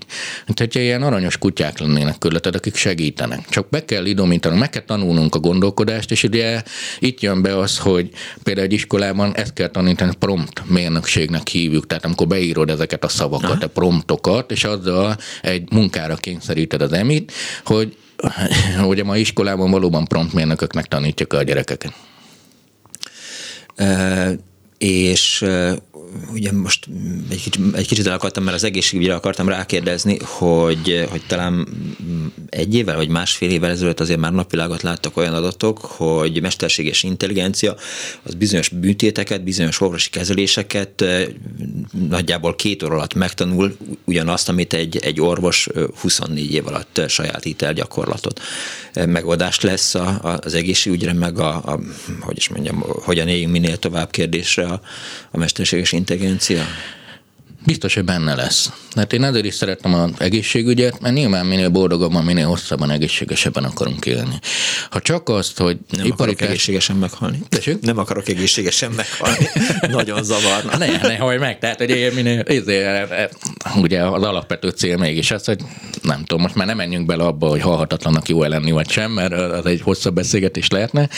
mint 0.47 0.59
hogyha 0.59 0.81
ilyen 0.81 1.03
aranyos 1.03 1.39
kutyák 1.39 1.79
lennének 1.79 2.19
körülötted, 2.19 2.55
akik 2.55 2.77
segítenek. 2.77 3.49
Csak 3.49 3.69
be 3.69 3.85
kell 3.85 4.05
idomítanunk, 4.05 4.61
meg 4.61 4.71
kell 4.71 4.83
tanulnunk 4.83 5.35
a 5.35 5.39
gondolkodást, 5.39 6.11
és 6.11 6.23
ugye 6.23 6.63
itt 6.99 7.21
jön 7.21 7.43
be 7.43 7.59
az, 7.59 7.79
hogy 7.79 8.11
például 8.43 8.67
egy 8.67 8.73
iskolában 8.73 9.35
ezt 9.35 9.53
kell 9.53 9.69
tanítani, 9.69 10.13
prompt 10.19 10.63
mérnök 10.67 11.04
ügynökségnek 11.05 11.49
hívjuk, 11.49 11.87
tehát 11.87 12.05
amikor 12.05 12.27
beírod 12.27 12.71
ezeket 12.71 13.05
a 13.05 13.09
szavakat, 13.09 13.51
Aha. 13.51 13.65
a 13.65 13.69
promptokat, 13.69 14.51
és 14.51 14.65
azzal 14.65 15.17
egy 15.43 15.73
munkára 15.73 16.17
kényszeríted 16.17 16.83
az 16.83 16.93
emit, 16.93 17.33
hogy 17.65 17.97
hogy 18.87 19.01
a 19.01 19.05
mai 19.05 19.21
iskolában 19.21 19.71
valóban 19.71 20.05
promptmérnököknek 20.05 20.87
tanítjuk 20.87 21.33
a 21.33 21.43
gyerekeket. 21.43 21.93
E, 23.77 24.31
és 24.79 25.45
ugye 26.33 26.53
most 26.53 26.89
egy 27.31 27.43
kicsit, 27.43 27.75
egy 27.75 27.87
kicsit 27.87 28.07
el 28.07 28.13
akartam, 28.13 28.45
mert 28.45 28.57
az 28.57 28.65
egészségügyre 28.65 29.15
akartam 29.15 29.49
rákérdezni, 29.49 30.19
hogy, 30.23 31.07
hogy 31.11 31.23
talán 31.27 31.69
egy 32.49 32.75
évvel 32.75 32.97
vagy 32.97 33.09
másfél 33.09 33.51
évvel 33.51 33.71
ezelőtt 33.71 34.01
azért 34.01 34.21
már 34.21 34.33
napvilágot 34.33 34.83
láttak 34.83 35.17
olyan 35.17 35.35
adatok, 35.35 35.79
hogy 35.79 36.41
mesterséges 36.41 37.03
intelligencia 37.03 37.77
az 38.23 38.35
bizonyos 38.35 38.69
bűtéteket, 38.69 39.45
bizonyos 39.45 39.81
orvosi 39.81 40.11
kezeléseket 40.11 41.05
nagyjából 42.09 42.55
két 42.55 42.83
óra 42.83 42.95
alatt 42.95 43.15
megtanul 43.15 43.77
ugyanazt, 44.05 44.49
amit 44.49 44.73
egy, 44.73 44.97
egy 44.97 45.21
orvos 45.21 45.69
24 46.01 46.53
év 46.53 46.67
alatt 46.67 47.01
sajátít 47.09 47.63
el 47.63 47.73
gyakorlatot. 47.73 48.41
Megoldást 49.07 49.63
lesz 49.63 49.95
a, 49.95 50.07
a, 50.23 50.39
az 50.43 50.55
egészségügyre, 50.55 51.13
meg 51.13 51.39
a, 51.39 51.55
a, 51.55 51.81
hogy 52.21 52.37
is 52.37 52.49
mondjam, 52.49 52.85
hogyan 52.87 53.29
éljünk 53.29 53.53
minél 53.53 53.77
tovább 53.77 54.11
kérdésre 54.11 54.67
a, 54.67 54.81
a 55.35 55.39
mesterséges 55.39 55.93
intelligencia? 55.93 56.65
Biztos, 57.65 57.95
hogy 57.95 58.05
benne 58.05 58.35
lesz. 58.35 58.73
Hát 58.95 59.13
én 59.13 59.25
ezért 59.25 59.45
is 59.45 59.55
szeretem 59.55 59.95
az 59.95 60.11
egészségügyet, 60.19 61.01
mert 61.01 61.15
nyilván 61.15 61.47
minél 61.47 61.69
boldogabban, 61.69 62.25
minél 62.25 62.47
hosszabban, 62.47 62.91
egészségesebben 62.91 63.65
akarunk 63.65 64.07
élni. 64.07 64.39
Ha 64.91 65.01
csak 65.01 65.29
azt, 65.29 65.59
hogy 65.59 65.79
nem 65.91 66.11
akarok 66.11 66.35
test... 66.35 66.51
egészségesen 66.51 66.97
meghalni. 66.97 67.39
Tessék? 67.49 67.81
Nem 67.81 67.99
akarok 67.99 68.29
egészségesen 68.29 68.91
meghalni. 68.91 69.49
Nagyon 69.97 70.23
zavarna. 70.23 70.77
Ne, 70.77 70.87
ne, 70.87 71.17
hogy 71.17 71.39
meg. 71.39 71.59
Tehát, 71.59 71.79
hogy 71.79 71.91
én 71.91 72.13
minél, 72.13 72.41
ezért, 72.41 73.37
ugye 73.77 74.03
az 74.03 74.23
alapvető 74.23 74.69
cél 74.69 74.97
mégis 74.97 75.31
az, 75.31 75.45
hogy 75.45 75.61
nem 76.03 76.25
tudom, 76.25 76.43
most 76.43 76.55
már 76.55 76.67
nem 76.67 76.77
menjünk 76.77 77.07
bele 77.07 77.25
abba, 77.25 77.49
hogy 77.49 77.61
halhatatlanak 77.61 78.29
jó 78.29 78.43
lenni 78.43 78.71
vagy 78.71 78.91
sem, 78.91 79.11
mert 79.11 79.33
az 79.33 79.67
egy 79.67 79.81
hosszabb 79.81 80.15
beszélgetés 80.15 80.69
lehetne, 80.69 81.09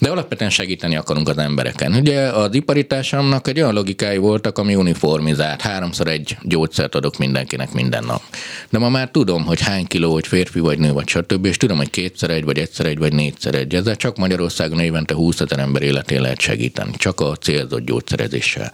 de 0.00 0.10
alapvetően 0.10 0.50
segíteni 0.50 0.96
akarunk 0.96 1.28
az 1.28 1.38
embereken. 1.38 1.94
Ugye 1.94 2.20
az 2.20 2.54
iparitásomnak 2.54 3.48
egy 3.48 3.60
olyan 3.60 3.74
logikai 3.74 4.16
voltak, 4.16 4.58
ami 4.58 4.74
uniformizált. 4.74 5.60
Háromszor 5.68 6.08
egy 6.08 6.36
gyógyszert 6.42 6.94
adok 6.94 7.18
mindenkinek 7.18 7.72
minden 7.72 8.04
nap. 8.04 8.22
De 8.70 8.78
ma 8.78 8.88
már 8.88 9.10
tudom, 9.10 9.44
hogy 9.44 9.60
hány 9.60 9.86
kiló, 9.86 10.12
hogy 10.12 10.26
férfi 10.26 10.60
vagy 10.60 10.78
nő, 10.78 10.92
vagy 10.92 11.08
stb. 11.08 11.44
És 11.44 11.56
tudom, 11.56 11.76
hogy 11.76 11.90
kétszer 11.90 12.30
egy, 12.30 12.44
vagy 12.44 12.58
egyszer 12.58 12.86
egy, 12.86 12.98
vagy 12.98 13.12
négyszer 13.12 13.54
egy. 13.54 13.74
Ezzel 13.74 13.96
csak 13.96 14.16
Magyarországon 14.16 14.80
évente 14.80 15.14
20 15.14 15.40
ezer 15.40 15.58
ember 15.58 15.82
életén 15.82 16.20
lehet 16.20 16.40
segíteni. 16.40 16.92
Csak 16.96 17.20
a 17.20 17.36
célzott 17.36 17.84
gyógyszerezéssel. 17.84 18.72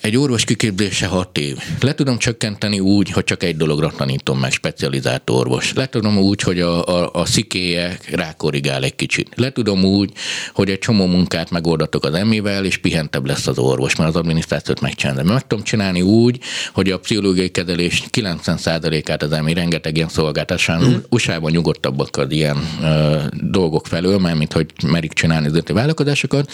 Egy 0.00 0.16
orvos 0.16 0.44
kiképzése 0.44 1.06
hat 1.06 1.38
év. 1.38 1.56
Le 1.80 1.94
tudom 1.94 2.18
csökkenteni 2.18 2.80
úgy, 2.80 3.10
hogy 3.10 3.24
csak 3.24 3.42
egy 3.42 3.56
dologra 3.56 3.92
tanítom 3.96 4.38
meg, 4.38 4.52
specializált 4.52 5.30
orvos. 5.30 5.72
Le 5.74 5.86
tudom 5.86 6.18
úgy, 6.18 6.40
hogy 6.40 6.60
a, 6.60 6.84
a, 6.86 7.10
a 7.12 7.24
szikéje 7.24 7.98
rákorrigál 8.10 8.84
egy 8.84 8.94
kicsit. 8.94 9.28
Le 9.34 9.52
tudom 9.52 9.84
úgy, 9.84 10.12
hogy 10.52 10.70
egy 10.70 10.78
csomó 10.78 11.06
munkát 11.06 11.50
megoldatok 11.50 12.04
az 12.04 12.14
emivel, 12.14 12.64
és 12.64 12.76
pihentebb 12.76 13.26
lesz 13.26 13.46
az 13.46 13.58
orvos, 13.58 13.96
mert 13.96 14.10
az 14.10 14.16
adminisztrációt 14.16 14.80
megcsinálni. 14.80 15.22
Meg 15.22 15.46
tudom 15.46 15.64
csinálni 15.64 16.02
úgy, 16.02 16.38
hogy 16.72 16.90
a 16.90 16.98
pszichológiai 16.98 17.50
kezelés 17.50 18.02
90%-át 18.12 19.22
az 19.22 19.32
emi 19.32 19.52
rengeteg 19.52 19.96
ilyen 19.96 20.08
szolgáltatásán 20.08 20.84
mm. 20.84 20.94
USA-ban 21.10 21.50
nyugodtabbak 21.50 22.16
az 22.16 22.30
ilyen 22.30 22.56
ö, 22.82 23.16
dolgok 23.32 23.86
felől, 23.86 24.18
mert 24.18 24.38
mint 24.38 24.52
hogy 24.52 24.66
merik 24.86 25.12
csinálni 25.12 25.46
az 25.46 25.62
vállalkozásokat. 25.72 26.50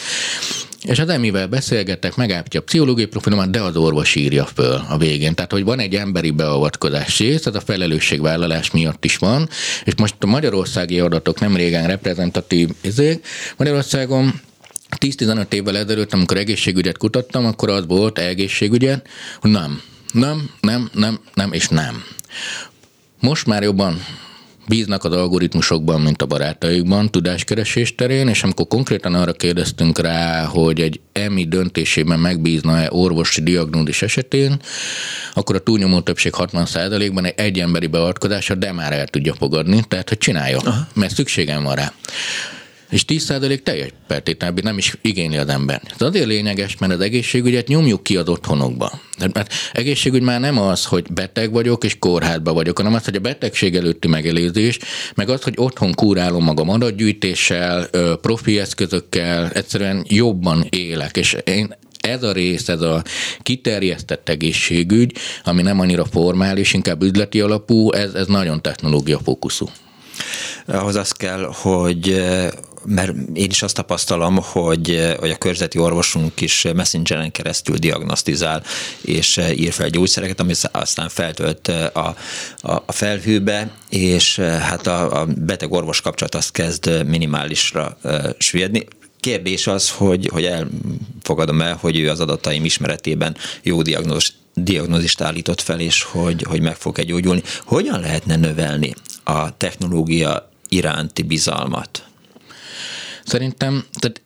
És 0.85 0.99
az 0.99 1.09
emivel 1.09 1.47
beszélgettek, 1.47 2.17
megállapítja 2.17 2.61
a 2.61 2.63
pszichológiai 2.63 3.07
profilomat, 3.07 3.51
de 3.51 3.61
az 3.61 3.77
orvos 3.77 4.15
írja 4.15 4.45
föl 4.45 4.85
a 4.89 4.99
végén. 4.99 5.35
Tehát, 5.35 5.53
hogy 5.53 5.65
van 5.65 5.79
egy 5.79 5.95
emberi 5.95 6.31
beavatkozás 6.31 7.19
rész, 7.19 7.47
ez 7.47 7.55
a 7.55 7.61
felelősségvállalás 7.61 8.71
miatt 8.71 9.05
is 9.05 9.17
van, 9.17 9.49
és 9.85 9.95
most 9.97 10.15
a 10.19 10.27
magyarországi 10.27 11.01
adatok 11.01 11.41
nem 11.41 11.57
régen 11.57 11.87
reprezentatív 11.87 12.69
izék. 12.81 13.27
Magyarországon 13.57 14.41
10-15 15.01 15.53
évvel 15.53 15.77
ezelőtt, 15.77 16.13
amikor 16.13 16.37
egészségügyet 16.37 16.99
kutattam, 16.99 17.47
akkor 17.47 17.71
az 17.71 17.87
volt 17.87 18.19
egészségügyet, 18.19 19.09
hogy 19.41 19.51
nem, 19.51 19.81
nem, 20.13 20.51
nem, 20.61 20.91
nem, 20.95 21.21
nem 21.35 21.53
és 21.53 21.69
nem. 21.69 22.05
Most 23.21 23.47
már 23.47 23.63
jobban 23.63 24.05
bíznak 24.67 25.05
az 25.05 25.13
algoritmusokban, 25.13 26.01
mint 26.01 26.23
a 26.23 26.27
barátaikban, 26.27 27.11
tudáskeresés 27.11 27.95
terén, 27.95 28.29
és 28.29 28.43
amikor 28.43 28.67
konkrétan 28.67 29.15
arra 29.15 29.33
kérdeztünk 29.33 29.99
rá, 29.99 30.45
hogy 30.45 30.81
egy 30.81 31.01
EMI 31.13 31.45
döntésében 31.45 32.19
megbízna-e 32.19 32.89
orvosi 32.91 33.43
diagnózis 33.43 34.03
esetén, 34.03 34.61
akkor 35.35 35.55
a 35.55 35.59
túlnyomó 35.59 36.01
többség 36.01 36.33
60%-ban 36.37 37.25
egy, 37.25 37.35
egy 37.37 37.61
emberi 37.61 37.87
beavatkozása, 37.87 38.55
de 38.55 38.73
már 38.73 38.93
el 38.93 39.07
tudja 39.07 39.35
fogadni, 39.35 39.83
tehát 39.89 40.09
hogy 40.09 40.19
csinálja, 40.19 40.59
Aha. 40.59 40.87
mert 40.95 41.15
szükségem 41.15 41.63
van 41.63 41.75
rá 41.75 41.93
és 42.91 43.05
10% 43.09 43.63
teljes 43.63 43.89
feltételben 44.09 44.65
nem 44.65 44.79
is 44.79 44.97
igényli 45.03 45.37
az 45.37 45.49
ember. 45.49 45.83
Ez 45.95 46.07
azért 46.07 46.27
lényeges, 46.27 46.77
mert 46.79 46.93
az 46.93 47.01
egészségügyet 47.01 47.69
nyomjuk 47.69 48.03
ki 48.03 48.17
az 48.17 48.29
otthonokba. 48.29 49.01
Mert 49.33 49.55
egészségügy 49.73 50.23
már 50.23 50.41
nem 50.41 50.59
az, 50.59 50.85
hogy 50.85 51.13
beteg 51.13 51.53
vagyok 51.53 51.85
és 51.85 51.99
kórházba 51.99 52.53
vagyok, 52.53 52.77
hanem 52.77 52.95
az, 52.95 53.05
hogy 53.05 53.17
a 53.17 53.21
betegség 53.21 53.77
előtti 53.77 54.09
megelőzés, 54.09 54.79
meg 55.15 55.29
az, 55.29 55.43
hogy 55.43 55.55
otthon 55.57 55.95
kúrálom 55.95 56.45
magam 56.45 56.69
adatgyűjtéssel, 56.69 57.89
profi 58.21 58.59
eszközökkel, 58.59 59.51
egyszerűen 59.51 60.05
jobban 60.09 60.67
élek. 60.71 61.17
És 61.17 61.37
én 61.45 61.75
ez 62.01 62.23
a 62.23 62.33
rész, 62.33 62.69
ez 62.69 62.81
a 62.81 63.03
kiterjesztett 63.43 64.29
egészségügy, 64.29 65.17
ami 65.45 65.63
nem 65.63 65.81
annyira 65.81 66.05
formális, 66.05 66.73
inkább 66.73 67.03
üzleti 67.03 67.41
alapú, 67.41 67.93
ez, 67.93 68.15
ez 68.15 68.27
nagyon 68.27 68.63
technológia 68.63 69.19
fókuszú. 69.25 69.69
Ahhoz 70.67 70.97
az 70.97 71.11
kell, 71.11 71.51
hogy 71.53 72.25
mert 72.87 73.13
én 73.35 73.51
is 73.51 73.63
azt 73.63 73.75
tapasztalom, 73.75 74.39
hogy, 74.43 75.15
hogy 75.19 75.31
a 75.31 75.37
körzeti 75.37 75.79
orvosunk 75.79 76.41
is 76.41 76.67
messengeren 76.75 77.31
keresztül 77.31 77.77
diagnosztizál, 77.77 78.63
és 79.01 79.41
ír 79.57 79.73
fel 79.73 79.89
gyógyszereket, 79.89 80.41
amit 80.41 80.69
aztán 80.73 81.09
feltölt 81.09 81.69
a, 81.69 82.17
a, 82.61 82.83
a 82.87 82.93
felhőbe, 82.93 83.71
és 83.89 84.39
hát 84.39 84.87
a, 84.87 85.21
a 85.21 85.27
beteg-orvos 85.27 86.01
kapcsolat 86.01 86.35
azt 86.35 86.53
kezd 86.53 87.07
minimálisra 87.07 87.99
süllyedni 88.39 88.87
kérdés 89.25 89.67
az, 89.67 89.91
hogy, 89.91 90.29
hogy 90.33 90.45
elfogadom 90.45 91.61
el, 91.61 91.77
hogy 91.81 91.99
ő 91.99 92.11
az 92.11 92.21
adataim 92.21 92.65
ismeretében 92.65 93.37
jó 93.63 93.83
diagnózis, 93.83 94.33
diagnózist 94.55 95.21
állított 95.21 95.61
fel, 95.61 95.81
és 95.81 96.03
hogy, 96.03 96.43
hogy 96.43 96.61
meg 96.61 96.77
fog 96.77 96.99
egy 96.99 97.07
gyógyulni. 97.07 97.43
Hogyan 97.65 98.01
lehetne 98.01 98.37
növelni 98.37 98.95
a 99.23 99.57
technológia 99.57 100.51
iránti 100.69 101.23
bizalmat? 101.23 102.05
Szerintem, 103.25 103.85
tehát 103.93 104.21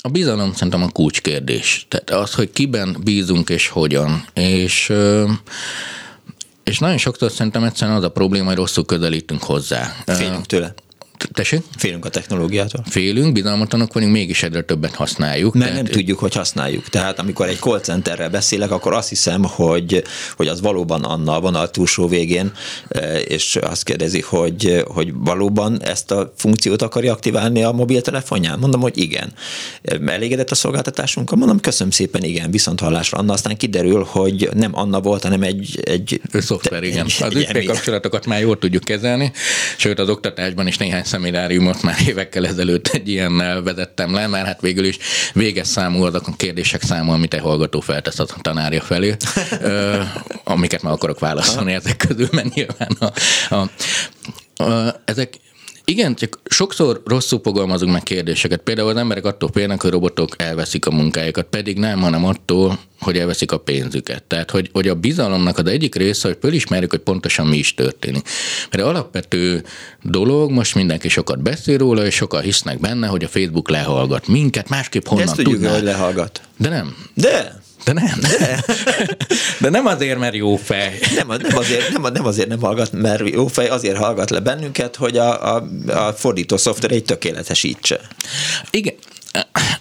a 0.00 0.08
bizalom 0.08 0.52
szerintem 0.52 0.82
a 0.82 0.90
kulcskérdés. 0.90 1.86
Tehát 1.88 2.10
az, 2.10 2.34
hogy 2.34 2.50
kiben 2.52 2.96
bízunk 3.02 3.48
és 3.48 3.68
hogyan. 3.68 4.24
És 4.34 4.92
és 6.64 6.78
nagyon 6.78 6.98
sokszor 6.98 7.30
szerintem 7.30 7.64
egyszerűen 7.64 7.96
az 7.96 8.02
a 8.02 8.10
probléma, 8.10 8.46
hogy 8.46 8.56
rosszul 8.56 8.84
közelítünk 8.84 9.42
hozzá. 9.42 9.96
Félünk 10.06 10.46
tőle. 10.46 10.74
Tessék? 11.32 11.62
Félünk 11.76 12.04
a 12.04 12.08
technológiától. 12.08 12.84
Félünk, 12.88 13.32
bizalmatlanok 13.32 13.92
vagyunk, 13.92 14.12
mégis 14.12 14.42
egyre 14.42 14.62
többet 14.62 14.94
használjuk. 14.94 15.54
Mert 15.54 15.70
tehát... 15.70 15.82
nem 15.82 15.92
tudjuk, 15.92 16.18
hogy 16.18 16.34
használjuk. 16.34 16.88
Tehát 16.88 17.18
amikor 17.18 17.48
egy 17.48 17.58
call 17.58 17.80
centerrel 17.80 18.30
beszélek, 18.30 18.70
akkor 18.70 18.92
azt 18.92 19.08
hiszem, 19.08 19.44
hogy, 19.44 20.04
hogy 20.36 20.48
az 20.48 20.60
valóban 20.60 21.04
Anna 21.04 21.40
van 21.40 21.54
a 21.54 21.66
túlsó 21.66 22.08
végén, 22.08 22.52
és 23.24 23.56
azt 23.56 23.84
kérdezi, 23.84 24.20
hogy, 24.20 24.82
hogy 24.86 25.12
valóban 25.14 25.82
ezt 25.82 26.10
a 26.10 26.32
funkciót 26.36 26.82
akarja 26.82 27.12
aktiválni 27.12 27.62
a 27.62 27.72
mobiltelefonján. 27.72 28.58
Mondom, 28.58 28.80
hogy 28.80 28.98
igen. 28.98 29.32
Elégedett 30.06 30.50
a 30.50 30.54
szolgáltatásunkkal? 30.54 31.38
Mondom, 31.38 31.60
köszönöm 31.60 31.92
szépen, 31.92 32.22
igen, 32.22 32.50
viszont 32.50 32.80
hallásra 32.80 33.18
Anna. 33.18 33.32
Aztán 33.32 33.56
kiderül, 33.56 34.06
hogy 34.08 34.48
nem 34.52 34.70
Anna 34.78 35.00
volt, 35.00 35.22
hanem 35.22 35.42
egy... 35.42 35.80
egy 35.84 36.20
szoftver, 36.32 36.82
igen. 36.82 37.06
Egy, 37.06 37.22
az 37.22 37.34
ügyfélkapcsolatokat 37.34 38.26
már 38.26 38.40
jól 38.40 38.58
tudjuk 38.58 38.84
kezelni, 38.84 39.32
sőt 39.76 39.98
az 39.98 40.08
oktatásban 40.08 40.66
is 40.66 40.76
néhány 40.76 41.04
szemináriumot 41.10 41.82
már 41.82 41.96
évekkel 42.06 42.46
ezelőtt 42.46 42.86
egy 42.88 43.08
ilyennel 43.08 43.62
vezettem 43.62 44.14
le, 44.14 44.26
mert 44.26 44.46
hát 44.46 44.60
végül 44.60 44.84
is 44.84 44.98
véges 45.32 45.66
számú 45.66 46.02
azok 46.02 46.26
a 46.26 46.32
kérdések 46.36 46.82
száma, 46.82 47.12
amit 47.12 47.34
egy 47.34 47.40
hallgató 47.40 47.80
feltesz 47.80 48.18
a 48.18 48.26
tanárja 48.40 48.80
felé, 48.80 49.16
amiket 50.44 50.82
már 50.82 50.92
akarok 50.92 51.18
válaszolni 51.18 51.72
ezek 51.72 51.96
közül, 51.96 52.28
mert 52.32 52.54
nyilván 52.54 52.96
a, 52.98 53.12
a, 53.54 53.70
a, 54.64 55.00
ezek 55.04 55.34
igen, 55.90 56.14
csak 56.14 56.38
sokszor 56.44 57.02
rosszul 57.04 57.40
fogalmazunk 57.42 57.92
meg 57.92 58.02
kérdéseket. 58.02 58.60
Például 58.60 58.88
az 58.88 58.96
emberek 58.96 59.24
attól 59.24 59.50
félnek, 59.52 59.82
hogy 59.82 59.90
robotok 59.90 60.34
elveszik 60.36 60.86
a 60.86 60.90
munkájukat, 60.90 61.46
pedig 61.46 61.78
nem, 61.78 62.00
hanem 62.00 62.24
attól, 62.24 62.78
hogy 63.00 63.18
elveszik 63.18 63.52
a 63.52 63.58
pénzüket. 63.58 64.22
Tehát, 64.22 64.50
hogy, 64.50 64.70
hogy 64.72 64.88
a 64.88 64.94
bizalomnak 64.94 65.58
az 65.58 65.66
egyik 65.66 65.94
része, 65.94 66.28
hogy 66.28 66.36
fölismerjük, 66.40 66.90
hogy 66.90 67.00
pontosan 67.00 67.46
mi 67.46 67.56
is 67.56 67.74
történik. 67.74 68.28
Mert 68.70 68.84
alapvető 68.84 69.64
dolog, 70.02 70.50
most 70.50 70.74
mindenki 70.74 71.08
sokat 71.08 71.42
beszél 71.42 71.78
róla, 71.78 72.06
és 72.06 72.14
sokan 72.14 72.42
hisznek 72.42 72.80
benne, 72.80 73.06
hogy 73.06 73.24
a 73.24 73.28
Facebook 73.28 73.68
lehallgat 73.70 74.28
minket, 74.28 74.68
másképp 74.68 75.06
honnan 75.06 75.24
De 75.24 75.30
ezt 75.30 75.42
tudjuk, 75.42 75.72
hogy 75.72 75.82
lehallgat. 75.82 76.40
De 76.56 76.68
nem. 76.68 76.96
De! 77.14 77.59
De 77.84 77.92
nem. 77.92 78.18
De, 78.20 78.64
de 79.60 79.68
nem 79.68 79.86
azért, 79.86 80.18
mert 80.18 80.34
jó 80.34 80.56
fej. 80.56 80.98
Nem, 81.16 81.26
nem, 81.28 81.56
azért, 81.56 81.92
nem, 81.92 82.12
nem 82.12 82.26
azért 82.26 82.48
nem 82.48 82.60
hallgat, 82.60 82.92
mert 82.92 83.28
jó 83.28 83.46
fej, 83.46 83.68
azért 83.68 83.96
hallgat 83.96 84.30
le 84.30 84.40
bennünket, 84.40 84.96
hogy 84.96 85.16
a, 85.18 85.56
a, 85.56 85.68
a 85.86 86.12
fordító 86.12 86.56
szoftver 86.56 86.90
egy 86.90 87.04
tökéletesítse. 87.04 88.00
Igen. 88.70 88.94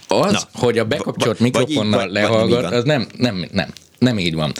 Az, 0.07 0.31
Na, 0.31 0.39
hogy 0.53 0.77
a 0.77 0.85
bekapcsolt 0.85 1.39
mikrofonnal 1.39 2.07
lehallgat, 2.07 2.71
az 2.71 2.83
nem, 2.83 3.07
nem, 3.17 3.47
nem. 3.51 3.73
Nem 3.99 4.19
így 4.19 4.35
van. 4.35 4.53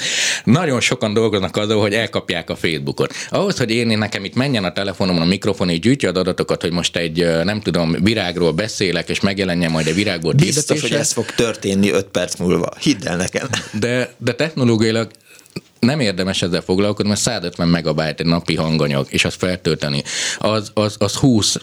Nagyon 0.43 0.79
sokan 0.79 1.13
dolgoznak 1.13 1.57
azon, 1.57 1.79
hogy 1.79 1.93
elkapják 1.93 2.49
a 2.49 2.55
Facebookot. 2.55 3.13
Ahhoz, 3.29 3.57
hogy 3.57 3.71
én 3.71 3.97
nekem 3.97 4.23
itt 4.23 4.35
menjen 4.35 4.63
a 4.63 4.71
telefonomon 4.71 5.21
a 5.21 5.25
mikrofon, 5.25 5.69
és 5.69 5.79
gyűjtje 5.79 6.09
az 6.09 6.15
adatokat, 6.15 6.61
hogy 6.61 6.71
most 6.71 6.97
egy, 6.97 7.25
nem 7.43 7.61
tudom, 7.61 7.95
virágról 8.03 8.51
beszélek, 8.51 9.09
és 9.09 9.19
megjelenjen 9.19 9.71
majd 9.71 9.87
a 9.87 9.93
virágból 9.93 10.33
Biztos, 10.33 10.81
hogy 10.81 10.93
ez 10.93 11.11
fog 11.11 11.25
történni 11.25 11.91
öt 11.91 12.05
perc 12.05 12.35
múlva. 12.35 12.69
Hidd 12.79 13.07
el 13.07 13.17
nekem. 13.17 13.47
De, 13.79 14.13
de 14.17 14.33
technológiailag 14.33 15.11
nem 15.79 15.99
érdemes 15.99 16.41
ezzel 16.41 16.61
foglalkozni, 16.61 17.09
mert 17.09 17.21
150 17.21 17.67
megabyte 17.67 18.15
egy 18.17 18.25
napi 18.25 18.55
hanganyag, 18.55 19.07
és 19.09 19.25
azt 19.25 19.37
feltölteni, 19.37 20.03
az, 20.37 20.71
az, 20.73 20.95
az 20.99 21.15
20 21.15 21.55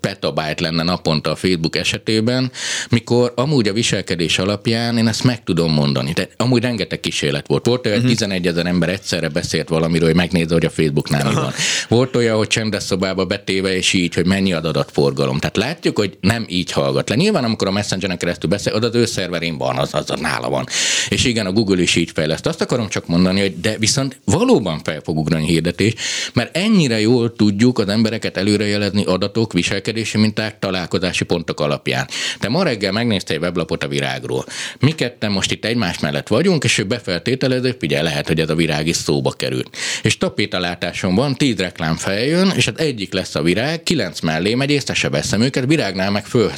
petabyte 0.00 0.62
lenne 0.62 0.82
naponta 0.82 1.30
a 1.30 1.36
Facebook 1.36 1.76
esetében, 1.76 2.50
mikor 2.90 3.32
amúgy 3.36 3.68
a 3.68 3.72
viselkedés 3.72 4.38
alapján 4.38 4.98
én 4.98 5.08
ezt 5.08 5.24
meg 5.24 5.44
tudom 5.44 5.72
mondani. 5.72 6.12
Tehát 6.12 6.30
amúgy 6.36 6.62
rengeteg 6.62 7.00
kísérlet 7.00 7.46
volt. 7.46 7.66
Volt 7.66 7.86
olyan, 7.86 8.00
hogy 8.00 8.10
uh-huh. 8.10 8.28
11 8.28 8.46
ezer 8.46 8.66
ember 8.66 8.88
egyszerre 8.88 9.28
beszélt 9.28 9.68
valamiről, 9.68 10.06
hogy 10.06 10.16
megnézze, 10.16 10.54
hogy 10.54 10.64
a 10.64 10.70
Facebooknál 10.70 11.28
mi 11.28 11.34
van. 11.34 11.52
Volt 11.88 12.16
olyan, 12.16 12.36
hogy 12.36 12.46
csendes 12.46 12.82
szobába 12.82 13.24
betéve, 13.24 13.76
és 13.76 13.92
így, 13.92 14.14
hogy 14.14 14.26
mennyi 14.26 14.52
az 14.52 14.64
adatforgalom. 14.64 15.38
Tehát 15.38 15.56
látjuk, 15.56 15.98
hogy 15.98 16.18
nem 16.20 16.46
így 16.48 16.72
hallgat 16.72 17.08
le. 17.08 17.14
Nyilván, 17.14 17.44
amikor 17.44 17.68
a 17.68 17.70
Messengeren 17.70 18.18
keresztül 18.18 18.50
beszél, 18.50 18.72
az 18.72 18.84
az 18.84 18.94
ő 18.94 19.04
szerverén 19.04 19.58
van, 19.58 19.78
az, 19.78 19.94
az, 19.94 20.10
az 20.10 20.20
nála 20.20 20.48
van. 20.48 20.66
És 21.08 21.24
igen, 21.24 21.46
a 21.46 21.52
Google 21.52 21.82
is 21.82 21.94
így 21.96 22.10
fejleszt. 22.10 22.46
Azt 22.46 22.60
akarom 22.60 22.88
csak 22.88 23.06
mondani, 23.06 23.41
hogy 23.42 23.60
de 23.60 23.78
viszont 23.78 24.20
valóban 24.24 24.80
fel 24.84 25.00
fog 25.04 25.18
ugrani 25.18 25.46
hirdetés, 25.46 25.94
mert 26.32 26.56
ennyire 26.56 27.00
jól 27.00 27.32
tudjuk 27.32 27.78
az 27.78 27.88
embereket 27.88 28.36
előrejelezni 28.36 29.04
adatok, 29.04 29.52
viselkedési 29.52 30.18
minták, 30.18 30.58
találkozási 30.58 31.24
pontok 31.24 31.60
alapján. 31.60 32.08
Te 32.38 32.48
ma 32.48 32.62
reggel 32.62 32.92
megnéztél 32.92 33.36
egy 33.36 33.42
weblapot 33.42 33.84
a 33.84 33.88
virágról. 33.88 34.44
Mi 34.80 34.90
ketten 34.90 35.30
most 35.30 35.52
itt 35.52 35.64
egymás 35.64 35.98
mellett 35.98 36.28
vagyunk, 36.28 36.64
és 36.64 36.78
ő 36.78 36.84
befeltételező, 36.84 37.76
figyelj, 37.78 38.02
lehet, 38.02 38.26
hogy 38.26 38.40
ez 38.40 38.50
a 38.50 38.54
virág 38.54 38.86
is 38.86 38.96
szóba 38.96 39.30
került. 39.30 39.76
És 40.02 40.18
tapétalátáson 40.18 41.14
van, 41.14 41.34
tíz 41.34 41.56
reklám 41.56 41.96
feljön, 41.96 42.52
és 42.56 42.66
az 42.66 42.78
egyik 42.78 43.12
lesz 43.12 43.34
a 43.34 43.42
virág, 43.42 43.82
kilenc 43.82 44.20
mellé 44.20 44.54
megy, 44.54 44.70
észre 44.70 44.94
se 44.94 45.08
veszem 45.08 45.40
őket, 45.40 45.66
virágnál 45.66 46.10
meg 46.10 46.26
föl 46.26 46.50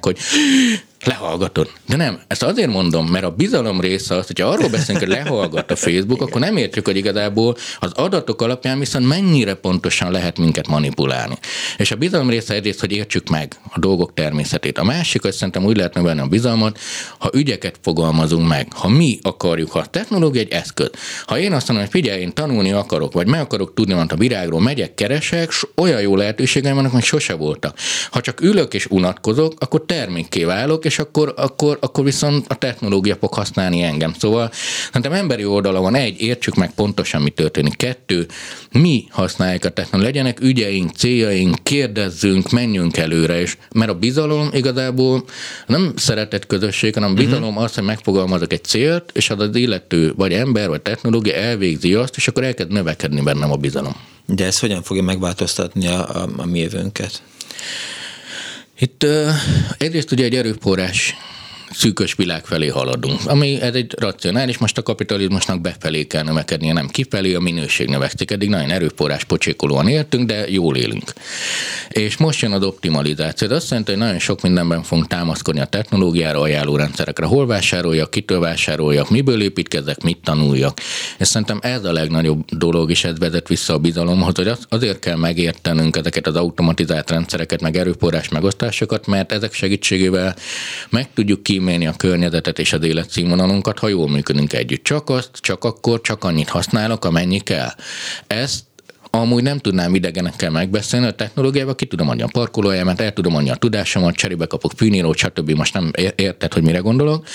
hogy 0.00 0.18
lehallgatod. 1.06 1.70
De 1.88 1.96
nem, 1.96 2.20
ezt 2.26 2.42
azért 2.42 2.70
mondom, 2.70 3.06
mert 3.06 3.24
a 3.24 3.30
bizalom 3.30 3.80
része 3.80 4.16
az, 4.16 4.26
hogyha 4.26 4.48
arról 4.48 4.68
beszélünk, 4.68 5.04
hogy 5.04 5.14
lehallgat 5.14 5.70
a 5.70 5.76
Facebook, 5.76 6.22
akkor 6.22 6.40
nem 6.40 6.56
értjük, 6.56 6.86
hogy 6.86 6.96
igazából 6.96 7.56
az 7.78 7.92
adatok 7.92 8.42
alapján 8.42 8.78
viszont 8.78 9.06
mennyire 9.06 9.54
pontosan 9.54 10.10
lehet 10.10 10.38
minket 10.38 10.68
manipulálni. 10.68 11.38
És 11.76 11.90
a 11.90 11.96
bizalom 11.96 12.30
része 12.30 12.54
egyrészt, 12.54 12.80
hogy 12.80 12.92
értsük 12.92 13.28
meg 13.28 13.56
a 13.72 13.78
dolgok 13.78 14.14
természetét. 14.14 14.78
A 14.78 14.84
másik, 14.84 15.22
hogy 15.22 15.32
szerintem 15.32 15.64
úgy 15.64 15.76
lehet 15.76 15.94
növelni 15.94 16.20
a 16.20 16.26
bizalmat, 16.26 16.78
ha 17.18 17.30
ügyeket 17.34 17.78
fogalmazunk 17.82 18.48
meg, 18.48 18.72
ha 18.72 18.88
mi 18.88 19.18
akarjuk, 19.22 19.70
ha 19.70 19.78
a 19.78 19.86
technológia 19.86 20.40
egy 20.40 20.52
eszköz. 20.52 20.90
Ha 21.26 21.38
én 21.38 21.52
azt 21.52 21.68
mondom, 21.68 21.86
hogy 21.86 22.00
figyelj, 22.00 22.20
én 22.20 22.32
tanulni 22.32 22.72
akarok, 22.72 23.12
vagy 23.12 23.26
meg 23.26 23.40
akarok 23.40 23.74
tudni, 23.74 23.94
mert 23.94 24.12
a 24.12 24.16
virágról 24.16 24.60
megyek, 24.60 24.94
keresek, 24.94 25.50
olyan 25.76 26.00
jó 26.00 26.16
lehetőségeim 26.16 26.74
vannak, 26.74 26.92
hogy 26.92 27.02
sose 27.02 27.34
voltak. 27.34 27.78
Ha 28.10 28.20
csak 28.20 28.40
ülök 28.40 28.74
és 28.74 28.86
unatkozok, 28.86 29.54
akkor 29.58 29.84
termékké 29.86 30.44
válok, 30.44 30.84
és 30.84 30.93
és 30.94 31.00
akkor, 31.00 31.34
akkor, 31.36 31.78
akkor 31.80 32.04
viszont 32.04 32.46
a 32.48 32.54
technológia 32.54 33.16
fog 33.20 33.34
használni 33.34 33.82
engem. 33.82 34.12
Szóval 34.18 34.50
szerintem 34.86 35.12
emberi 35.12 35.44
oldala 35.44 35.80
van, 35.80 35.94
egy, 35.94 36.20
értsük 36.20 36.54
meg 36.54 36.74
pontosan, 36.74 37.22
mi 37.22 37.30
történik. 37.30 37.76
Kettő, 37.76 38.26
mi 38.72 39.04
használjuk 39.10 39.64
a 39.64 39.68
technológiát, 39.68 40.14
legyenek 40.14 40.40
ügyeink, 40.40 40.90
céljaink, 40.90 41.56
kérdezzünk, 41.62 42.50
menjünk 42.50 42.96
előre, 42.96 43.40
és 43.40 43.56
mert 43.74 43.90
a 43.90 43.94
bizalom 43.94 44.48
igazából 44.52 45.24
nem 45.66 45.92
szeretett 45.96 46.46
közösség, 46.46 46.94
hanem 46.94 47.08
a 47.08 47.12
mhm. 47.12 47.24
bizalom 47.24 47.48
uh-huh. 47.48 47.62
az, 47.62 47.74
hogy 47.74 47.84
megfogalmazok 47.84 48.52
egy 48.52 48.64
célt, 48.64 49.10
és 49.14 49.30
az 49.30 49.40
az 49.40 49.56
illető, 49.56 50.12
vagy 50.16 50.32
ember, 50.32 50.68
vagy 50.68 50.82
technológia 50.82 51.34
elvégzi 51.34 51.94
azt, 51.94 52.16
és 52.16 52.28
akkor 52.28 52.44
elkezd 52.44 52.72
növekedni 52.72 53.20
bennem 53.20 53.52
a 53.52 53.56
bizalom. 53.56 53.96
De 54.26 54.44
ez 54.44 54.58
hogyan 54.58 54.82
fogja 54.82 55.02
megváltoztatni 55.02 55.86
a, 55.86 56.22
a, 56.22 56.28
a 56.36 56.46
mi 56.46 56.58
jövőnket? 56.58 57.22
Itt 58.84 59.06
egyrészt 59.78 60.12
ugye 60.12 60.24
egy 60.24 60.34
erőforrás 60.34 61.14
szűkös 61.74 62.14
világ 62.14 62.44
felé 62.44 62.68
haladunk, 62.68 63.20
ami 63.26 63.60
ez 63.60 63.74
egy 63.74 63.94
racionális, 63.98 64.58
most 64.58 64.78
a 64.78 64.82
kapitalizmusnak 64.82 65.60
befelé 65.60 66.04
kell 66.06 66.22
növekednie, 66.22 66.72
nem 66.72 66.88
kifelé, 66.88 67.34
a 67.34 67.40
minőség 67.40 67.88
növekszik. 67.88 68.30
Eddig 68.30 68.48
nagyon 68.48 68.70
erőforrás 68.70 69.24
pocsékolóan 69.24 69.88
éltünk, 69.88 70.26
de 70.26 70.50
jól 70.50 70.76
élünk. 70.76 71.12
És 71.88 72.16
most 72.16 72.40
jön 72.40 72.52
az 72.52 72.62
optimalizáció. 72.62 73.48
Ez 73.48 73.56
azt 73.56 73.70
jelenti, 73.70 73.90
hogy 73.90 74.00
nagyon 74.00 74.18
sok 74.18 74.42
mindenben 74.42 74.82
fogunk 74.82 75.06
támaszkodni 75.08 75.60
a 75.60 75.64
technológiára, 75.64 76.40
ajánlórendszerekre. 76.40 77.26
Hol 77.26 77.46
vásároljak, 77.46 78.10
kitől 78.10 78.40
vásároljak, 78.40 79.10
miből 79.10 79.42
építkezek, 79.42 80.02
mit 80.02 80.18
tanuljak. 80.22 80.78
És 81.18 81.26
szerintem 81.26 81.58
ez 81.62 81.84
a 81.84 81.92
legnagyobb 81.92 82.44
dolog, 82.50 82.90
és 82.90 83.04
ez 83.04 83.18
vezet 83.18 83.48
vissza 83.48 83.74
a 83.74 83.78
bizalomhoz, 83.78 84.34
hogy 84.34 84.52
azért 84.68 84.98
kell 84.98 85.16
megértenünk 85.16 85.96
ezeket 85.96 86.26
az 86.26 86.36
automatizált 86.36 87.10
rendszereket, 87.10 87.60
meg 87.60 87.76
erőforrás 87.76 88.28
megosztásokat, 88.28 89.06
mert 89.06 89.32
ezek 89.32 89.52
segítségével 89.52 90.36
meg 90.90 91.08
tudjuk 91.14 91.42
ki 91.42 91.58
kímélni 91.64 91.86
a 91.86 91.96
környezetet 91.96 92.58
és 92.58 92.72
az 92.72 92.84
életszínvonalunkat, 92.84 93.78
ha 93.78 93.88
jól 93.88 94.08
működünk 94.08 94.52
együtt. 94.52 94.84
Csak 94.84 95.10
azt, 95.10 95.30
csak 95.40 95.64
akkor, 95.64 96.00
csak 96.00 96.24
annyit 96.24 96.48
használok, 96.48 97.04
amennyi 97.04 97.40
kell. 97.40 97.70
Ezt 98.26 98.64
amúgy 99.10 99.42
nem 99.42 99.58
tudnám 99.58 99.94
idegenekkel 99.94 100.50
megbeszélni, 100.50 101.06
a 101.06 101.14
technológiával 101.14 101.74
ki 101.74 101.86
tudom 101.86 102.08
adni 102.08 102.22
a 102.22 102.28
parkolójámat, 102.32 103.00
el 103.00 103.12
tudom 103.12 103.36
adni 103.36 103.50
a 103.50 103.54
tudásomat, 103.54 104.14
cserébe 104.14 104.46
kapok 104.46 104.72
fűnírót, 104.76 105.16
stb. 105.16 105.50
Most 105.50 105.74
nem 105.74 105.90
érted, 106.16 106.52
hogy 106.52 106.62
mire 106.62 106.78
gondolok. 106.78 107.26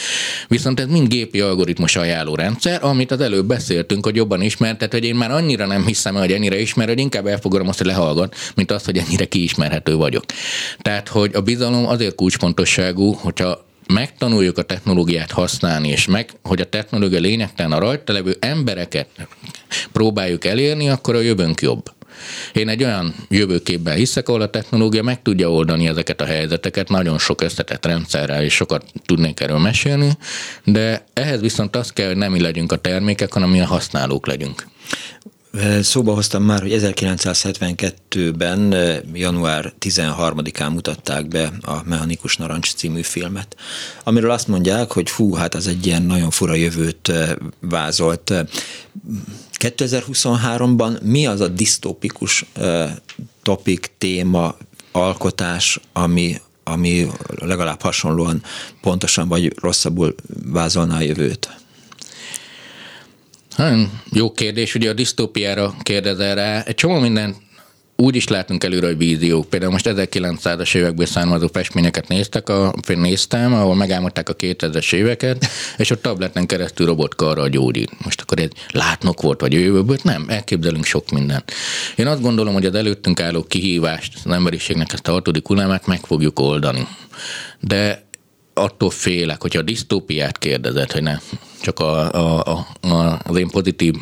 Viszont 0.48 0.80
ez 0.80 0.88
mind 0.88 1.08
gépi 1.08 1.40
algoritmus 1.40 1.96
ajánló 1.96 2.36
rendszer, 2.36 2.84
amit 2.84 3.12
az 3.12 3.22
előbb 3.22 3.46
beszéltünk, 3.46 4.06
hogy 4.06 4.16
jobban 4.16 4.42
ismertet, 4.42 4.92
hogy 4.92 5.04
én 5.04 5.16
már 5.16 5.32
annyira 5.32 5.66
nem 5.66 5.86
hiszem, 5.86 6.16
hogy 6.16 6.32
ennyire 6.32 6.60
ismer, 6.60 6.88
hogy 6.88 7.00
inkább 7.00 7.28
elfogadom 7.28 7.68
azt, 7.68 7.78
hogy 7.78 7.88
lehallgat, 7.88 8.36
mint 8.56 8.72
azt, 8.72 8.86
hogy 8.86 8.98
ennyire 8.98 9.26
kiismerhető 9.26 9.96
vagyok. 9.96 10.24
Tehát, 10.82 11.08
hogy 11.08 11.32
a 11.36 11.42
bizalom 11.42 11.88
azért 11.88 12.16
kulcsfontosságú, 12.16 13.14
hogyha 13.14 13.68
megtanuljuk 13.94 14.58
a 14.58 14.62
technológiát 14.62 15.32
használni, 15.32 15.88
és 15.88 16.08
meg, 16.08 16.30
hogy 16.44 16.62
a 16.62 16.70
technológia 16.70 17.20
lényegtelen 17.20 17.72
a 17.72 17.80
rajta 17.80 18.14
levő 18.14 18.38
embereket 18.40 19.08
próbáljuk 19.92 20.46
elérni, 20.46 20.90
akkor 20.90 21.16
a 21.16 21.20
jövőnk 21.20 21.62
jobb. 21.62 21.92
Én 22.54 22.70
egy 22.70 22.84
olyan 22.84 23.16
jövőképben 23.30 23.96
hiszek, 23.96 24.30
ahol 24.30 24.42
a 24.42 24.50
technológia 24.50 25.04
meg 25.04 25.22
tudja 25.22 25.52
oldani 25.52 25.88
ezeket 25.88 26.22
a 26.22 26.26
helyzeteket, 26.26 26.90
nagyon 26.90 27.18
sok 27.18 27.42
összetett 27.42 27.86
rendszerrel, 27.86 28.44
és 28.44 28.54
sokat 28.54 28.86
tudnék 29.06 29.40
erről 29.40 29.58
mesélni, 29.58 30.18
de 30.64 31.06
ehhez 31.14 31.42
viszont 31.42 31.76
az 31.76 31.94
kell, 31.94 32.08
hogy 32.08 32.18
nem 32.18 32.32
mi 32.32 32.42
legyünk 32.42 32.72
a 32.72 32.78
termékek, 32.78 33.34
hanem 33.34 33.50
mi 33.50 33.62
a 33.62 33.66
használók 33.66 34.28
legyünk. 34.28 34.68
Szóba 35.82 36.14
hoztam 36.14 36.44
már, 36.44 36.62
hogy 36.62 36.74
1972-ben, 36.76 38.76
január 39.14 39.74
13-án 39.80 40.72
mutatták 40.72 41.28
be 41.28 41.52
a 41.62 41.82
Mechanikus 41.86 42.38
Narancs 42.38 42.74
című 42.74 43.02
filmet, 43.02 43.56
amiről 44.04 44.32
azt 44.32 44.48
mondják, 44.48 44.92
hogy 44.92 45.10
fú, 45.10 45.34
hát 45.34 45.56
az 45.56 45.68
egy 45.68 45.86
ilyen 45.86 46.04
nagyon 46.04 46.30
fura 46.30 46.54
jövőt 46.54 47.12
vázolt. 47.60 48.34
2023-ban 49.60 51.02
mi 51.02 51.26
az 51.26 51.42
a 51.42 51.48
disztópikus 51.48 52.46
topik, 53.44 53.92
téma, 53.98 54.56
alkotás, 54.92 55.80
ami, 55.94 56.42
ami 56.64 57.08
legalább 57.36 57.82
hasonlóan 57.82 58.44
pontosan 58.82 59.28
vagy 59.28 59.54
rosszabbul 59.62 60.16
vázolná 60.46 60.98
a 60.98 61.02
jövőt? 61.02 61.58
Nagyon 63.60 63.92
jó 64.12 64.32
kérdés, 64.32 64.76
ugye 64.76 64.90
a 64.90 64.94
disztópiára 64.94 65.74
kérdezel 65.82 66.36
rá. 66.36 66.62
Egy 66.62 66.76
csomó 66.76 67.00
minden 67.00 67.36
úgy 67.96 68.16
is 68.16 68.28
látunk 68.28 68.64
előre, 68.64 68.86
hogy 68.86 68.98
víziók. 68.98 69.50
Például 69.50 69.72
most 69.72 69.90
1900-as 69.90 70.76
évekből 70.76 71.06
származó 71.06 71.48
festményeket 71.54 72.08
néztek, 72.08 72.50
a, 72.50 72.74
néztem, 72.88 73.54
ahol 73.54 73.76
megálmodták 73.76 74.30
a 74.30 74.36
2000-es 74.36 74.94
éveket, 74.94 75.46
és 75.78 75.90
ott 75.90 76.02
tableten 76.02 76.46
keresztül 76.46 76.86
robotkarra 76.86 77.48
gyógyít. 77.48 78.04
Most 78.04 78.22
akkor 78.22 78.40
egy 78.40 78.54
látnok 78.72 79.22
volt, 79.22 79.42
vagy 79.42 79.54
jövőből? 79.54 79.98
Nem, 80.04 80.26
elképzelünk 80.28 80.86
sok 80.86 81.10
mindent. 81.10 81.52
Én 81.96 82.08
azt 82.08 82.22
gondolom, 82.22 82.54
hogy 82.54 82.66
az 82.66 82.76
előttünk 82.76 83.20
álló 83.20 83.44
kihívást, 83.44 84.14
az 84.24 84.32
emberiségnek 84.32 84.94
ezt 84.94 85.08
a 85.08 85.12
hatodik 85.12 85.48
hullámát 85.48 85.88
meg 85.88 86.00
fogjuk 86.06 86.40
oldani. 86.40 86.88
De 87.60 88.08
attól 88.54 88.90
félek, 88.90 89.42
hogyha 89.42 89.60
a 89.60 89.64
disztópiát 89.64 90.38
kérdezett, 90.38 90.92
hogy 90.92 91.04
ne 91.04 91.18
csak 91.62 91.80
a, 91.80 92.12
a, 92.12 92.40
a, 92.82 93.20
az 93.24 93.38
én 93.38 93.50
pozitív 93.50 93.94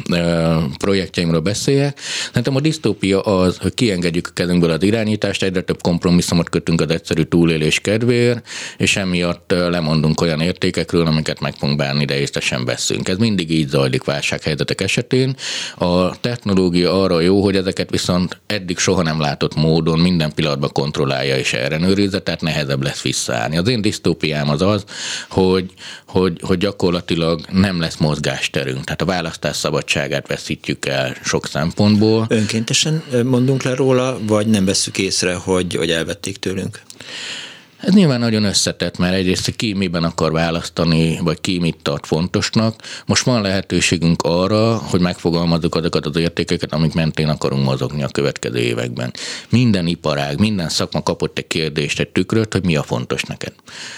projektjeimről 0.77 1.39
beszéljek. 1.39 1.99
Szerintem 2.27 2.55
a 2.55 2.59
disztópia 2.59 3.21
az, 3.21 3.57
hogy 3.57 3.73
kiengedjük 3.73 4.27
a 4.27 4.33
kezünkből 4.33 4.71
az 4.71 4.83
irányítást, 4.83 5.43
egyre 5.43 5.61
több 5.61 5.81
kompromisszumot 5.81 6.49
kötünk 6.49 6.81
az 6.81 6.89
egyszerű 6.89 7.21
túlélés 7.21 7.79
kedvéért, 7.79 8.47
és 8.77 8.95
emiatt 8.95 9.51
lemondunk 9.51 10.21
olyan 10.21 10.41
értékekről, 10.41 11.05
amiket 11.05 11.39
meg 11.39 11.53
fogunk 11.53 11.77
bánni, 11.77 12.05
de 12.05 12.19
észre 12.19 12.59
veszünk. 12.65 13.07
Ez 13.09 13.17
mindig 13.17 13.51
így 13.51 13.67
zajlik 13.67 14.03
válsághelyzetek 14.03 14.81
esetén. 14.81 15.35
A 15.77 16.19
technológia 16.19 17.01
arra 17.01 17.19
jó, 17.19 17.43
hogy 17.43 17.55
ezeket 17.55 17.89
viszont 17.89 18.39
eddig 18.45 18.77
soha 18.77 19.01
nem 19.01 19.19
látott 19.19 19.55
módon 19.55 19.99
minden 19.99 20.33
pillanatban 20.33 20.69
kontrollálja 20.71 21.37
és 21.37 21.53
ellenőrizze, 21.53 22.19
tehát 22.19 22.41
nehezebb 22.41 22.83
lesz 22.83 23.01
visszaállni. 23.01 23.57
Az 23.57 23.67
én 23.67 23.81
disztópiám 23.81 24.49
az 24.49 24.61
az, 24.61 24.83
hogy, 25.29 25.71
hogy, 26.07 26.39
hogy 26.41 26.57
gyakorlatilag 26.57 27.39
nem 27.51 27.79
lesz 27.79 27.97
mozgásterünk, 27.97 28.83
tehát 28.83 29.01
a 29.01 29.05
választás 29.05 29.55
szabadságát 29.55 30.27
veszítjük 30.27 30.85
el 30.85 31.15
sok 31.23 31.47
szempontból. 31.47 32.25
Önkéntesen 32.29 33.03
mondunk 33.23 33.63
le 33.63 33.75
róla, 33.75 34.19
vagy 34.21 34.47
nem 34.47 34.65
veszük 34.65 34.97
észre, 34.97 35.33
hogy, 35.33 35.75
hogy 35.75 35.91
elvették 35.91 36.37
tőlünk? 36.37 36.81
Ez 37.77 37.93
nyilván 37.93 38.19
nagyon 38.19 38.43
összetett, 38.43 38.97
mert 38.97 39.13
egyrészt 39.13 39.55
ki 39.55 39.73
miben 39.73 40.03
akar 40.03 40.31
választani, 40.31 41.19
vagy 41.23 41.41
ki 41.41 41.59
mit 41.59 41.77
tart 41.81 42.05
fontosnak. 42.05 42.81
Most 43.05 43.23
van 43.23 43.41
lehetőségünk 43.41 44.21
arra, 44.21 44.77
hogy 44.77 44.99
megfogalmazzuk 44.99 45.75
azokat 45.75 46.05
az 46.05 46.15
értékeket, 46.15 46.73
amik 46.73 46.93
mentén 46.93 47.27
akarunk 47.27 47.65
mozogni 47.65 48.03
a 48.03 48.07
következő 48.07 48.57
években. 48.57 49.13
Minden 49.49 49.87
iparág, 49.87 50.39
minden 50.39 50.69
szakma 50.69 51.03
kapott 51.03 51.37
egy 51.37 51.47
kérdést, 51.47 51.99
egy 51.99 52.09
tükröt, 52.09 52.53
hogy 52.53 52.65
mi 52.65 52.75
a 52.75 52.83
fontos 52.83 53.23
neked. 53.23 53.53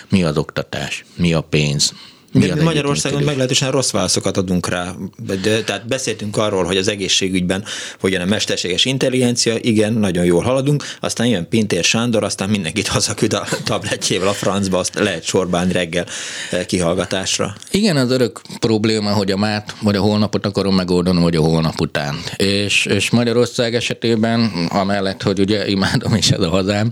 Mi 0.10 0.24
az 0.24 0.38
oktatás, 0.38 1.06
mi 1.16 1.34
a 1.34 1.42
pénz, 1.42 1.94
mi 2.32 2.52
Magyarországon 2.63 3.24
meglehetősen 3.24 3.72
rossz 3.72 3.92
válaszokat 3.92 4.38
adunk 4.38 4.68
rá. 4.68 4.96
De, 5.18 5.63
tehát 5.63 5.88
beszéltünk 5.88 6.38
arról, 6.38 6.63
hogy 6.63 6.78
az 6.78 6.88
egészségügyben 6.88 7.63
hogyan 8.00 8.22
a 8.22 8.26
mesterséges 8.26 8.86
intelligencia, 8.86 9.56
igen, 9.62 9.94
nagyon 9.94 10.26
jól 10.26 10.42
haladunk, 10.42 10.84
aztán 11.00 11.28
jön 11.28 11.48
Pintér 11.50 11.84
Sándor, 11.84 12.24
aztán 12.24 12.50
mindenkit 12.50 12.88
hazaküld 12.98 13.34
a 13.34 13.48
tabletjével 13.63 14.28
a 14.28 14.34
francba, 14.34 14.78
azt 14.78 15.00
lehet 15.00 15.24
sorbálni 15.24 15.72
reggel 15.72 16.06
eh, 16.52 16.65
kihallgatásra. 16.65 17.56
Igen, 17.72 17.98
az 17.98 18.12
örök 18.12 18.42
probléma, 18.60 19.12
hogy 19.12 19.32
a 19.32 19.38
mát 19.38 19.76
vagy 19.82 19.96
a 19.96 20.02
holnapot 20.02 20.46
akarom 20.46 20.76
megoldani, 20.76 21.22
vagy 21.22 21.36
a 21.36 21.42
holnap 21.42 21.82
után. 21.82 22.15
És, 22.36 22.86
és 22.86 23.10
Magyarország 23.10 23.76
esetében, 23.76 24.68
amellett, 24.70 25.22
hogy 25.22 25.39
ugye 25.39 25.68
imádom 25.68 26.15
is 26.15 26.32
ez 26.32 26.42
a 26.42 26.50
hazám, 26.50 26.92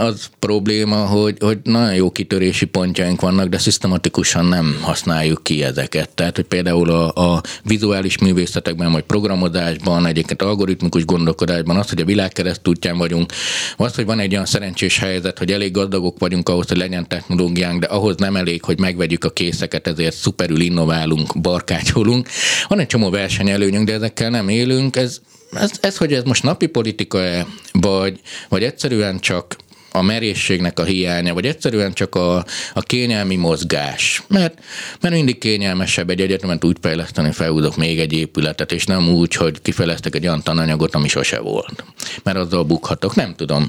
az 0.00 0.30
probléma, 0.38 0.96
hogy, 1.06 1.36
hogy 1.40 1.58
nagyon 1.62 1.94
jó 1.94 2.10
kitörési 2.10 2.64
pontjaink 2.64 3.20
vannak, 3.20 3.48
de 3.48 3.58
szisztematikusan 3.58 4.44
nem 4.44 4.78
használjuk 4.82 5.42
ki 5.42 5.62
ezeket. 5.62 6.08
Tehát, 6.08 6.36
hogy 6.36 6.44
például 6.44 6.90
a, 6.90 7.34
a 7.34 7.40
vizuális 7.64 8.18
művészetekben, 8.18 8.92
vagy 8.92 9.02
programozásban, 9.02 10.06
egyébként 10.06 10.42
algoritmikus 10.42 11.04
gondolkodásban 11.04 11.76
az, 11.76 11.88
hogy 11.88 12.00
a 12.00 12.04
világ 12.04 12.32
keresztútján 12.32 12.98
vagyunk, 12.98 13.32
az, 13.76 13.94
hogy 13.94 14.04
van 14.04 14.18
egy 14.18 14.32
olyan 14.32 14.46
szerencsés 14.46 14.98
helyzet, 14.98 15.38
hogy 15.38 15.52
elég 15.52 15.72
gazdagok 15.72 16.18
vagyunk 16.18 16.48
ahhoz, 16.48 16.68
hogy 16.68 16.76
legyen 16.76 17.08
technológiánk, 17.08 17.80
de 17.80 17.86
ahhoz 17.86 18.16
nem 18.16 18.36
elég, 18.36 18.64
hogy 18.64 18.78
megvegyük 18.78 19.24
a 19.24 19.30
készeket, 19.30 19.86
ezért 19.86 20.16
szuperül 20.16 20.60
innoválunk, 20.60 21.40
barkácsolunk. 21.40 22.28
Van 22.68 22.78
egy 22.78 22.86
csomó 22.86 23.10
versenyelőnyünk, 23.10 23.86
de 23.86 23.92
ezekkel 23.92 24.30
nem 24.30 24.48
élünk, 24.48 24.96
ez 24.96 25.20
ez, 25.52 25.70
ez, 25.80 25.96
hogy 25.96 26.12
ez 26.12 26.22
most 26.22 26.42
napi 26.42 26.66
politika-e, 26.66 27.46
vagy, 27.72 28.20
vagy 28.48 28.62
egyszerűen 28.62 29.18
csak 29.18 29.56
a 29.92 30.02
merészségnek 30.02 30.78
a 30.78 30.84
hiánya, 30.84 31.34
vagy 31.34 31.46
egyszerűen 31.46 31.92
csak 31.92 32.14
a, 32.14 32.44
a 32.74 32.80
kényelmi 32.80 33.36
mozgás. 33.36 34.22
Mert, 34.28 34.58
mert 35.00 35.14
mindig 35.14 35.38
kényelmesebb 35.38 36.10
egy 36.10 36.20
egyetemet 36.20 36.64
úgy 36.64 36.76
fejleszteni, 36.80 37.32
felhúzok 37.32 37.76
még 37.76 37.98
egy 37.98 38.12
épületet, 38.12 38.72
és 38.72 38.84
nem 38.84 39.08
úgy, 39.08 39.34
hogy 39.34 39.62
kifejlesztek 39.62 40.14
egy 40.14 40.26
olyan 40.26 40.42
tananyagot, 40.42 40.94
ami 40.94 41.08
sose 41.08 41.40
volt. 41.40 41.84
Mert 42.22 42.36
azzal 42.36 42.62
bukhatok, 42.64 43.14
nem 43.14 43.34
tudom. 43.36 43.68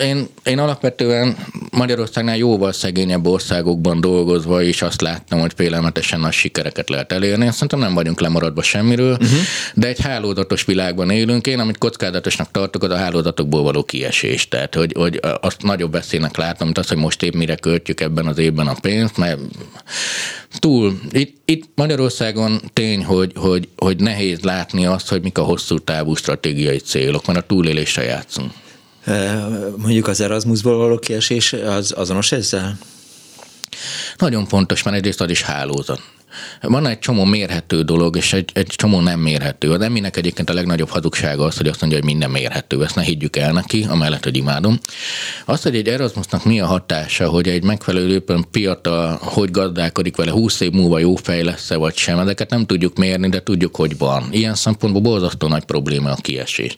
Én, 0.00 0.26
én 0.44 0.58
alapvetően 0.58 1.36
Magyarországnál 1.70 2.36
jóval 2.36 2.72
szegényebb 2.72 3.26
országokban 3.26 4.00
dolgozva 4.00 4.62
is 4.62 4.82
azt 4.82 5.00
láttam, 5.00 5.40
hogy 5.40 5.52
félelmetesen 5.56 6.20
nagy 6.20 6.32
sikereket 6.32 6.88
lehet 6.88 7.12
elérni. 7.12 7.50
Szerintem 7.52 7.78
nem 7.78 7.94
vagyunk 7.94 8.20
lemaradva 8.20 8.62
semmiről, 8.62 9.12
uh-huh. 9.12 9.38
de 9.74 9.86
egy 9.86 10.00
hálózatos 10.00 10.64
világban 10.64 11.10
élünk. 11.10 11.46
Én, 11.46 11.58
amit 11.58 11.78
kockázatosnak 11.78 12.50
tartok, 12.50 12.82
az 12.82 12.90
a 12.90 12.96
hálózatokból 12.96 13.62
való 13.62 13.82
kiesés. 13.82 14.48
Tehát, 14.48 14.74
hogy, 14.74 14.92
hogy 14.96 15.17
azt 15.40 15.62
nagyobb 15.62 15.92
veszélynek 15.92 16.36
látom, 16.36 16.66
mint 16.66 16.78
az, 16.78 16.88
hogy 16.88 16.96
most 16.96 17.22
épp 17.22 17.34
mire 17.34 17.54
költjük 17.54 18.00
ebben 18.00 18.26
az 18.26 18.38
évben 18.38 18.66
a 18.66 18.74
pénzt, 18.80 19.16
mert 19.16 19.40
túl, 20.58 21.00
itt, 21.10 21.36
itt 21.44 21.68
Magyarországon 21.74 22.60
tény, 22.72 23.04
hogy, 23.04 23.32
hogy, 23.34 23.68
hogy 23.76 24.00
nehéz 24.00 24.40
látni 24.40 24.86
azt, 24.86 25.08
hogy 25.08 25.22
mik 25.22 25.38
a 25.38 25.42
hosszú 25.42 25.78
távú 25.78 26.14
stratégiai 26.14 26.78
célok, 26.78 27.26
mert 27.26 27.38
a 27.38 27.46
túlélésre 27.46 28.02
játszunk. 28.02 28.52
Mondjuk 29.76 30.08
az 30.08 30.20
Erasmusból 30.20 30.76
való 30.76 30.98
kiesés 30.98 31.52
az 31.52 31.92
azonos 31.96 32.32
ezzel? 32.32 32.78
Nagyon 34.16 34.46
fontos, 34.46 34.82
mert 34.82 34.96
egyrészt 34.96 35.20
az 35.20 35.30
is 35.30 35.42
hálózat. 35.42 36.02
Van 36.62 36.86
egy 36.86 36.98
csomó 36.98 37.24
mérhető 37.24 37.82
dolog, 37.82 38.16
és 38.16 38.32
egy, 38.32 38.50
egy 38.52 38.66
csomó 38.66 39.00
nem 39.00 39.20
mérhető. 39.20 39.70
Az 39.70 39.80
Eminek 39.80 40.16
egyébként 40.16 40.50
a 40.50 40.52
legnagyobb 40.52 40.88
hazugsága 40.88 41.44
az, 41.44 41.56
hogy 41.56 41.68
azt 41.68 41.80
mondja, 41.80 41.98
hogy 41.98 42.08
minden 42.08 42.30
mérhető. 42.30 42.82
Ezt 42.82 42.94
ne 42.94 43.02
higgyük 43.02 43.36
el 43.36 43.52
neki, 43.52 43.86
amellett, 43.88 44.24
hogy 44.24 44.36
imádom. 44.36 44.78
Azt, 45.44 45.62
hogy 45.62 45.76
egy 45.76 45.88
Erasmusnak 45.88 46.44
mi 46.44 46.60
a 46.60 46.66
hatása, 46.66 47.28
hogy 47.28 47.48
egy 47.48 47.62
megfelelő 47.62 48.24
piata, 48.50 49.18
hogy 49.22 49.50
gazdálkodik 49.50 50.16
vele, 50.16 50.30
20 50.30 50.60
év 50.60 50.70
múlva 50.70 50.98
jó 50.98 51.16
fej 51.16 51.42
lesz 51.42 51.72
vagy 51.74 51.96
sem, 51.96 52.18
ezeket 52.18 52.50
nem 52.50 52.66
tudjuk 52.66 52.96
mérni, 52.96 53.28
de 53.28 53.42
tudjuk, 53.42 53.76
hogy 53.76 53.98
van. 53.98 54.28
Ilyen 54.30 54.54
szempontból 54.54 55.02
borzasztó 55.02 55.48
nagy 55.48 55.64
probléma 55.64 56.10
a 56.10 56.14
kiesés. 56.14 56.74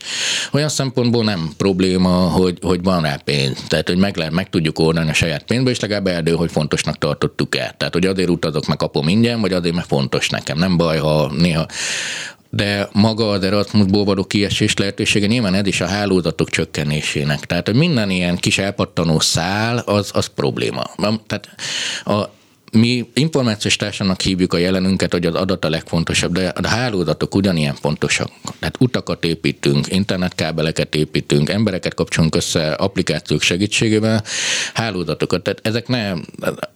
Olyan 0.53 0.69
szempontból 0.69 1.25
nem 1.25 1.51
probléma, 1.57 2.09
hogy, 2.09 2.59
hogy 2.61 2.83
van 2.83 3.03
rá 3.03 3.17
pénz. 3.25 3.59
Tehát, 3.69 3.89
hogy 3.89 3.99
meg, 3.99 4.17
lehet, 4.17 4.33
meg 4.33 4.49
tudjuk 4.51 4.79
oldani 4.79 5.11
a 5.11 5.15
saját 5.15 5.43
pénzből, 5.43 5.73
és 5.73 5.81
legalább 5.81 6.07
eldő, 6.07 6.33
hogy 6.33 6.51
fontosnak 6.51 6.99
tartottuk 6.99 7.57
el. 7.57 7.75
Tehát, 7.77 7.95
hogy 7.95 8.07
azért 8.07 8.29
utazok, 8.29 8.67
meg 8.67 8.77
kapom 8.77 9.09
ingyen, 9.09 9.41
vagy 9.41 9.50
azért, 9.53 9.75
mert 9.75 9.87
fontos 9.87 10.29
nekem. 10.29 10.59
Nem 10.59 10.77
baj, 10.77 10.99
ha 10.99 11.33
néha 11.33 11.67
de 12.51 12.89
maga 12.93 13.31
az 13.31 13.43
Erasmusból 13.43 14.05
való 14.05 14.25
kiesés 14.25 14.77
lehetősége 14.77 15.27
nyilván 15.27 15.55
ez 15.55 15.67
is 15.67 15.81
a 15.81 15.87
hálózatok 15.87 16.51
csökkenésének. 16.51 17.41
Tehát, 17.41 17.67
hogy 17.67 17.77
minden 17.77 18.11
ilyen 18.11 18.37
kis 18.37 18.59
elpattanó 18.59 19.21
szál, 19.21 19.79
az, 19.79 20.11
az 20.15 20.27
probléma. 20.27 20.83
Tehát 21.27 21.49
a, 22.05 22.39
mi 22.71 23.11
információs 23.15 23.77
társadalomnak 23.77 24.21
hívjuk 24.21 24.53
a 24.53 24.59
jelenünket, 24.59 25.13
hogy 25.13 25.27
az 25.27 25.35
adat 25.35 25.65
a 25.65 25.69
legfontosabb, 25.69 26.33
de 26.33 26.49
a 26.49 26.67
hálózatok 26.67 27.35
ugyanilyen 27.35 27.75
fontosak. 27.75 28.31
Tehát 28.59 28.77
utakat 28.79 29.25
építünk, 29.25 29.87
internetkábeleket 29.93 30.95
építünk, 30.95 31.49
embereket 31.49 31.95
kapcsolunk 31.95 32.35
össze 32.35 32.73
applikációk 32.73 33.43
segítségével, 33.43 34.25
hálózatokat. 34.75 35.43
Tehát 35.43 35.61
ezek 35.63 35.89
nem, 35.89 36.25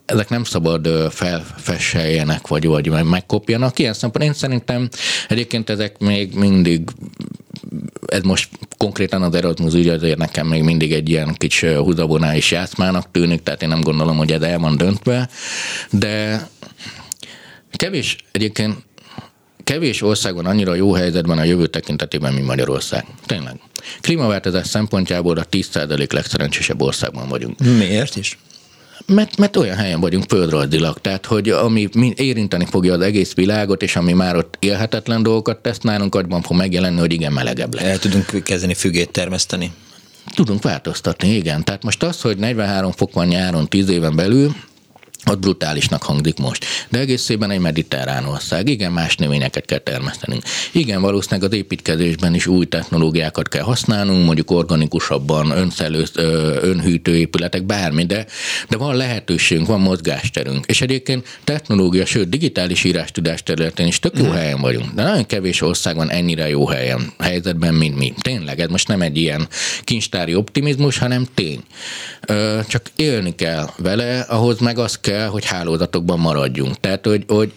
ezek 0.07 0.29
nem 0.29 0.45
szabad 0.45 0.89
felfesseljenek, 1.11 2.47
vagy, 2.47 2.67
vagy 2.67 2.91
megkopjanak. 3.05 3.79
Ilyen 3.79 3.95
szempontból 3.95 4.35
én 4.35 4.39
szerintem 4.41 4.89
egyébként 5.29 5.71
ezek 5.71 5.99
még 5.99 6.35
mindig 6.35 6.91
ez 8.07 8.23
most 8.23 8.49
konkrétan 8.77 9.23
az 9.23 9.35
Erasmus 9.35 9.75
ügy 9.75 9.89
azért 9.89 10.19
nekem 10.19 10.47
még 10.47 10.63
mindig 10.63 10.93
egy 10.93 11.09
ilyen 11.09 11.35
kicsi 11.35 11.67
húzabonális 11.75 12.51
játszmának 12.51 13.11
tűnik, 13.11 13.43
tehát 13.43 13.63
én 13.63 13.69
nem 13.69 13.81
gondolom, 13.81 14.17
hogy 14.17 14.33
ez 14.33 14.43
el 14.43 14.59
van 14.59 14.77
döntve, 14.77 15.29
de 15.91 16.49
kevés 17.71 18.17
egyébként 18.33 18.77
kevés 19.65 20.03
ország 20.03 20.35
van 20.35 20.47
annyira 20.47 20.75
jó 20.75 20.93
helyzetben 20.93 21.39
a 21.39 21.45
jövő 21.45 21.67
tekintetében, 21.67 22.33
mint 22.33 22.47
Magyarország. 22.47 23.05
Tényleg. 23.27 23.61
Klímaváltozás 24.01 24.67
szempontjából 24.67 25.37
a 25.39 25.45
10% 25.45 26.13
legszerencsésebb 26.13 26.83
országban 26.83 27.29
vagyunk. 27.29 27.59
Miért 27.59 28.17
is? 28.17 28.39
Mert, 29.07 29.37
mert 29.37 29.57
olyan 29.57 29.77
helyen 29.77 30.01
vagyunk 30.01 30.25
földrajzilag, 30.29 30.99
tehát 30.99 31.27
hogy 31.27 31.49
ami 31.49 31.89
érinteni 32.15 32.65
fogja 32.71 32.93
az 32.93 33.01
egész 33.01 33.35
világot, 33.35 33.83
és 33.83 33.97
ami 33.97 34.13
már 34.13 34.37
ott 34.37 34.57
élhetetlen 34.59 35.23
dolgokat 35.23 35.59
tesz, 35.59 35.79
nálunk 35.79 36.15
agyban 36.15 36.43
fog 36.43 36.57
megjelenni, 36.57 36.99
hogy 36.99 37.13
igen, 37.13 37.33
melegebb 37.33 37.75
lesz. 37.75 37.85
El 37.85 37.99
tudunk 37.99 38.43
kezdeni 38.43 38.75
fügét 38.75 39.11
termeszteni. 39.11 39.73
Tudunk 40.35 40.63
változtatni, 40.63 41.29
igen. 41.29 41.65
Tehát 41.65 41.83
most 41.83 42.03
az, 42.03 42.21
hogy 42.21 42.37
43 42.37 42.93
fok 42.93 43.13
van 43.13 43.27
nyáron 43.27 43.69
10 43.69 43.89
éven 43.89 44.17
belül, 44.17 44.55
az 45.25 45.37
brutálisnak 45.37 46.03
hangzik 46.03 46.39
most. 46.39 46.65
De 46.89 46.99
egészében 46.99 47.51
egy 47.51 47.59
mediterrán 47.59 48.25
ország. 48.25 48.69
Igen, 48.69 48.93
más 48.93 49.17
növényeket 49.17 49.65
kell 49.65 49.79
termesztenünk. 49.79 50.43
Igen, 50.73 51.01
valószínűleg 51.01 51.51
az 51.51 51.57
építkezésben 51.57 52.35
is 52.35 52.47
új 52.47 52.67
technológiákat 52.67 53.49
kell 53.49 53.63
használnunk, 53.63 54.25
mondjuk 54.25 54.51
organikusabban, 54.51 55.51
önszelő, 55.51 56.05
önhűtő 56.61 57.17
épületek, 57.17 57.63
bármi, 57.63 58.05
de, 58.05 58.27
de 58.69 58.77
van 58.77 58.97
lehetőségünk, 58.97 59.67
van 59.67 59.81
mozgásterünk. 59.81 60.67
És 60.67 60.81
egyébként 60.81 61.39
technológia, 61.45 62.07
sőt, 62.07 62.29
digitális 62.29 62.85
írástudás 62.85 63.43
területén 63.43 63.87
is 63.87 63.99
tök 63.99 64.17
jó 64.17 64.23
uh-huh. 64.23 64.37
helyen 64.39 64.61
vagyunk. 64.61 64.95
De 64.95 65.03
nagyon 65.03 65.27
kevés 65.27 65.61
ország 65.61 65.97
van 65.97 66.11
ennyire 66.11 66.49
jó 66.49 66.67
helyen, 66.67 67.13
helyzetben, 67.19 67.75
mint 67.75 67.99
mi. 67.99 68.15
Tényleg, 68.21 68.61
ez 68.61 68.69
most 68.69 68.89
nem 68.89 69.03
egy 69.03 69.17
ilyen 69.17 69.49
kincstári 69.83 70.35
optimizmus, 70.35 70.99
hanem 70.99 71.27
tény. 71.35 71.61
Csak 72.69 72.91
élni 72.97 73.35
kell 73.35 73.71
vele, 73.77 74.21
ahhoz 74.21 74.59
meg 74.59 74.79
az 74.79 74.99
kell, 75.01 75.14
kell, 75.15 75.27
hogy 75.29 75.45
hálózatokban 75.45 76.19
maradjunk. 76.19 76.81
Tehát, 76.81 77.07
hogy, 77.07 77.25
hogy 77.27 77.53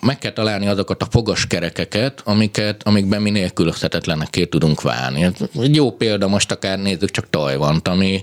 meg 0.00 0.18
kell 0.18 0.32
találni 0.32 0.66
azokat 0.66 1.02
a 1.02 1.06
fogaskerekeket, 1.10 2.20
amiket, 2.24 2.82
amikben 2.84 3.22
mi 3.22 3.30
nélkülözhetetlenekké 3.30 4.44
tudunk 4.44 4.82
válni. 4.82 5.32
Egy 5.60 5.74
jó 5.74 5.90
példa 5.90 6.28
most 6.28 6.52
akár 6.52 6.78
nézzük 6.78 7.10
csak 7.10 7.30
Tajvant, 7.30 7.88
ami, 7.88 8.22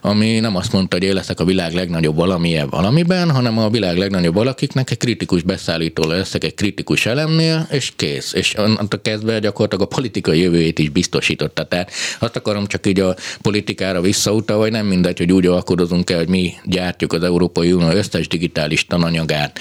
ami 0.00 0.40
nem 0.40 0.56
azt 0.56 0.72
mondta, 0.72 0.96
hogy 0.96 1.06
én 1.06 1.20
a 1.36 1.44
világ 1.44 1.74
legnagyobb 1.74 2.16
valamilyen 2.16 2.68
valamiben, 2.68 3.30
hanem 3.30 3.58
a 3.58 3.70
világ 3.70 3.96
legnagyobb 3.96 4.34
valakiknek 4.34 4.90
egy 4.90 4.96
kritikus 4.96 5.42
beszállító 5.42 6.04
leszek 6.04 6.44
egy 6.44 6.54
kritikus 6.54 7.06
elemnél, 7.06 7.66
és 7.70 7.92
kész. 7.96 8.32
És 8.32 8.54
onnantól 8.58 9.00
kezdve 9.02 9.38
gyakorlatilag 9.38 9.84
a 9.84 9.94
politikai 9.94 10.40
jövőjét 10.40 10.78
is 10.78 10.88
biztosította. 10.88 11.64
Tehát 11.64 11.90
azt 12.18 12.36
akarom 12.36 12.66
csak 12.66 12.86
így 12.86 13.00
a 13.00 13.14
politikára 13.40 14.00
visszautalva, 14.00 14.62
hogy 14.62 14.72
nem 14.72 14.86
mindegy, 14.86 15.18
hogy 15.18 15.32
úgy 15.32 15.46
alkodozunk 15.46 16.10
el, 16.10 16.18
hogy 16.18 16.28
mi 16.28 16.52
gyártjuk 16.64 17.12
az 17.12 17.22
Európai 17.22 17.71
Unió 17.72 17.88
összes 17.88 18.28
digitális 18.28 18.86
tananyagát, 18.86 19.58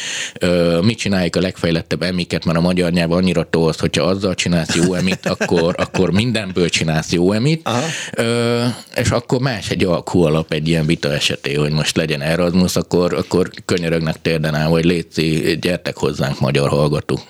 mit 0.81 0.97
csináljuk 0.97 1.35
a 1.35 1.39
legfejlettebb 1.39 2.01
emiket, 2.01 2.45
mert 2.45 2.57
a 2.57 2.61
magyar 2.61 2.91
nyelv 2.91 3.11
annyira 3.11 3.49
tolsz, 3.49 3.79
hogyha 3.79 4.03
azzal 4.03 4.35
csinálsz 4.35 4.75
jó 4.75 4.93
emit, 4.93 5.25
akkor, 5.25 5.75
akkor 5.77 6.11
mindenből 6.11 6.69
csinálsz 6.69 7.11
jó 7.11 7.31
emit, 7.31 7.69
és 8.95 9.09
akkor 9.09 9.39
más 9.39 9.69
egy 9.69 9.83
alkú 9.83 10.21
alap 10.21 10.53
egy 10.53 10.67
ilyen 10.67 10.85
vita 10.85 11.13
eseté, 11.13 11.53
hogy 11.53 11.71
most 11.71 11.95
legyen 11.95 12.21
Erasmus, 12.21 12.75
akkor, 12.75 13.13
akkor 13.13 13.49
könyörögnek 13.65 14.21
térden 14.21 14.55
áll, 14.55 14.67
hogy 14.67 14.85
létszi, 14.85 15.57
gyertek 15.61 15.97
hozzánk 15.97 16.39
magyar 16.39 16.69
hallgatók. 16.69 17.21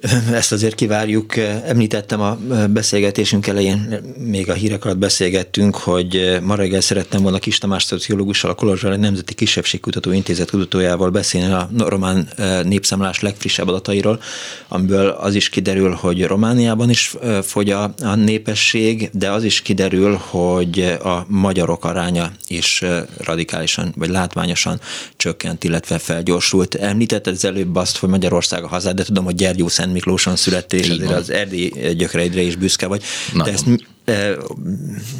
Ezt 0.32 0.52
azért 0.52 0.74
kivárjuk. 0.74 1.36
Említettem 1.36 2.20
a 2.20 2.38
beszélgetésünk 2.70 3.46
elején, 3.46 4.00
még 4.18 4.50
a 4.50 4.52
hírek 4.52 4.84
alatt 4.84 4.98
beszélgettünk, 4.98 5.76
hogy 5.76 6.38
ma 6.42 6.54
reggel 6.54 6.80
szerettem 6.80 7.22
volna 7.22 7.38
Kis 7.38 7.58
Tamás 7.58 7.82
szociológussal, 7.82 8.50
a 8.50 8.54
Kolozsvár 8.54 8.98
Nemzeti 8.98 9.34
Kisebbségkutató 9.34 10.12
Intézet 10.12 10.50
kutatójával 10.50 11.10
beszélni 11.10 11.52
a 11.52 11.68
román 11.76 12.28
népszámlás 12.62 13.20
legfrissebb 13.20 13.68
adatairól, 13.68 14.20
amiből 14.68 15.08
az 15.08 15.34
is 15.34 15.48
kiderül, 15.48 15.92
hogy 15.92 16.24
Romániában 16.24 16.90
is 16.90 17.14
fogy 17.42 17.70
a 17.70 17.94
népesség, 18.14 19.10
de 19.12 19.30
az 19.30 19.44
is 19.44 19.62
kiderül, 19.62 20.14
hogy 20.14 20.80
a 21.04 21.24
magyarok 21.28 21.84
aránya 21.84 22.32
is 22.46 22.84
radikálisan 23.24 23.92
vagy 23.96 24.08
látványosan 24.08 24.80
csökkent, 25.16 25.64
illetve 25.64 25.98
felgyorsult. 25.98 26.74
Említetted 26.74 27.34
az 27.34 27.44
előbb 27.44 27.76
azt, 27.76 27.96
hogy 27.96 28.08
Magyarország 28.08 28.64
a 28.64 28.68
hazád, 28.68 28.96
de 28.96 29.02
tudom, 29.02 29.24
hogy 29.24 29.34
Gyergyó 29.34 29.68
Szent 29.86 29.98
Miklóson 29.98 30.36
születtél, 30.36 30.80
és 30.80 30.88
azért 30.88 31.10
az 31.10 31.30
erdi 31.30 31.72
gyökereidre 31.96 32.40
is 32.40 32.56
büszke 32.56 32.86
vagy. 32.86 33.02
Na, 33.32 33.44
te 33.44 33.50
ezt, 33.50 33.66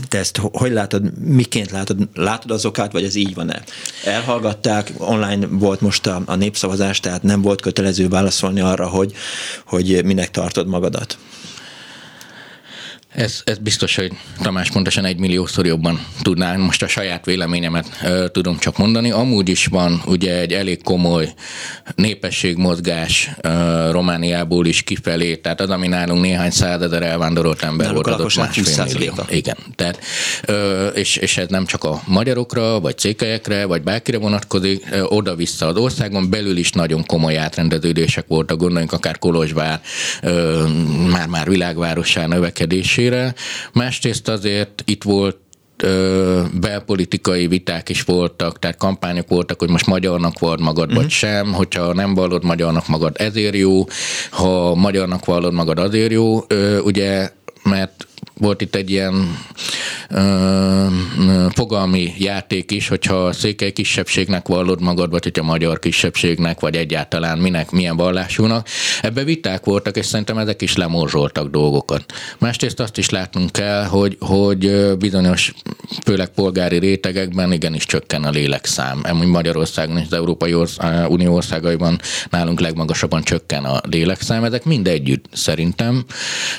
te 0.09 0.19
ezt 0.19 0.41
hogy 0.53 0.73
látod, 0.73 1.19
miként 1.19 1.71
látod? 1.71 2.09
Látod 2.15 2.51
az 2.51 2.65
okát, 2.65 2.93
vagy 2.93 3.05
ez 3.05 3.15
így 3.15 3.35
van-e? 3.35 3.63
Elhallgatták, 4.05 4.93
online 4.99 5.47
volt 5.47 5.81
most 5.81 6.07
a, 6.07 6.23
a 6.27 6.35
népszavazás, 6.35 7.01
tehát 7.01 7.23
nem 7.23 7.43
volt 7.43 7.61
kötelező 7.61 8.09
válaszolni 8.09 8.61
arra, 8.61 8.89
hogy, 8.89 9.13
hogy 9.67 10.05
minek 10.05 10.31
tartod 10.31 10.67
magadat. 10.67 11.19
Ez, 13.17 13.41
ez 13.45 13.59
biztos, 13.59 13.97
hogy 13.97 14.13
Tamás 14.43 14.71
pontosan 14.71 15.05
egy 15.05 15.19
milliószor 15.19 15.67
jobban 15.67 16.01
tudná. 16.23 16.57
Most 16.57 16.83
a 16.83 16.89
saját 16.89 17.25
véleményemet 17.25 17.87
ö, 18.05 18.29
tudom 18.29 18.59
csak 18.59 18.79
mondani. 18.79 19.11
Amúgy 19.11 19.49
is 19.49 19.67
van 19.67 20.03
ugye 20.07 20.41
egy 20.41 20.53
elég 20.53 20.83
komoly 20.83 21.33
népességmozgás 21.95 23.31
ö, 23.41 23.89
Romániából 23.91 24.67
is 24.67 24.83
kifelé, 24.83 25.37
tehát 25.37 25.61
az, 25.61 25.71
ami 25.71 25.87
nálunk 25.87 26.23
néhány 26.23 26.51
százezer 26.51 27.03
elvándorolt 27.03 27.63
ember 27.63 27.93
volt, 27.93 28.07
adott 28.07 28.37
másfél 28.37 28.85
millió. 28.93 29.13
Igen, 29.29 29.57
tehát, 29.75 30.01
ö, 30.45 30.87
és, 30.87 31.17
és 31.17 31.37
ez 31.37 31.49
nem 31.49 31.67
csak 31.67 31.85
a 31.85 32.03
magyarokra, 32.07 32.81
vagy 32.81 32.99
cékelyekre, 32.99 33.65
vagy 33.65 33.83
bárkire 33.83 34.19
vonatkozik, 34.19 34.85
oda-vissza 35.05 35.67
az 35.67 35.77
országon 35.77 36.31
belül 36.31 36.57
is 36.57 36.73
nagyon 36.73 37.05
komoly 37.07 37.39
átrendeződések 37.39 38.25
voltak, 38.29 38.59
gondoljunk 38.59 38.93
akár 38.93 39.19
Kolozsvár, 39.19 39.81
már-már 41.11 41.49
világvárosá 41.49 42.27
növekedésé, 42.27 43.06
szerencsére. 43.07 43.35
Másrészt 43.73 44.29
azért 44.29 44.83
itt 44.87 45.03
volt 45.03 45.37
belpolitikai 46.61 47.47
viták 47.47 47.89
is 47.89 48.03
voltak, 48.03 48.59
tehát 48.59 48.77
kampányok 48.77 49.29
voltak, 49.29 49.59
hogy 49.59 49.71
most 49.71 49.87
magyarnak 49.87 50.39
vallod 50.39 50.61
magad, 50.61 50.85
uh-huh. 50.85 50.97
vagy 50.97 51.05
mhm. 51.05 51.13
sem, 51.13 51.53
hogyha 51.53 51.93
nem 51.93 52.15
vallod 52.15 52.45
magyarnak 52.45 52.89
magad, 52.89 53.17
ezért 53.19 53.57
jó, 53.57 53.85
ha 54.31 54.75
magyarnak 54.75 55.25
vallod 55.25 55.53
magad, 55.53 55.79
azért 55.79 56.13
jó, 56.13 56.39
ugye, 56.83 57.31
mert 57.63 58.06
volt 58.35 58.61
itt 58.61 58.75
egy 58.75 58.91
ilyen 58.91 59.39
ö, 60.09 60.87
fogalmi 61.55 62.15
játék 62.19 62.71
is, 62.71 62.89
hogyha 62.89 63.15
a 63.15 63.33
székely 63.33 63.73
kisebbségnek 63.73 64.49
vallod 64.49 64.81
magad, 64.81 65.11
vagy 65.11 65.23
hogyha 65.23 65.43
magyar 65.43 65.79
kisebbségnek, 65.79 66.61
vagy 66.61 66.77
egyáltalán 66.77 67.39
minek, 67.39 67.71
milyen 67.71 67.97
vallásúnak. 67.97 68.69
Ebbe 69.03 69.25
viták 69.25 69.65
voltak, 69.65 69.97
és 69.97 70.07
szerintem 70.07 70.39
ezek 70.39 70.63
is 70.63 70.77
lemorzsoltak 70.77 71.51
dolgokat. 71.51 72.05
Másrészt 72.39 72.81
azt 72.81 72.99
is 72.99 73.11
látnunk 73.11 73.53
kell, 73.53 73.85
hogy, 73.85 74.17
hogy 74.21 74.97
bizonyos, 74.99 75.53
főleg 76.05 76.29
polgári 76.29 76.79
rétegekben 76.79 77.53
igenis 77.53 77.87
csökken 77.87 78.25
a 78.25 78.31
lélekszám. 78.31 79.01
Amúgy 79.03 79.27
Magyarországon 79.27 79.97
és 79.97 80.05
az 80.07 80.13
Európai 80.13 80.55
Unió 81.09 81.35
országaiban 81.35 82.01
nálunk 82.31 82.61
legmagasabban 82.61 83.23
csökken 83.23 83.65
a 83.65 83.81
lélekszám. 83.91 84.45
Ezek 84.45 84.65
mind 84.65 84.89
együtt 84.89 85.25
szerintem, 85.33 86.05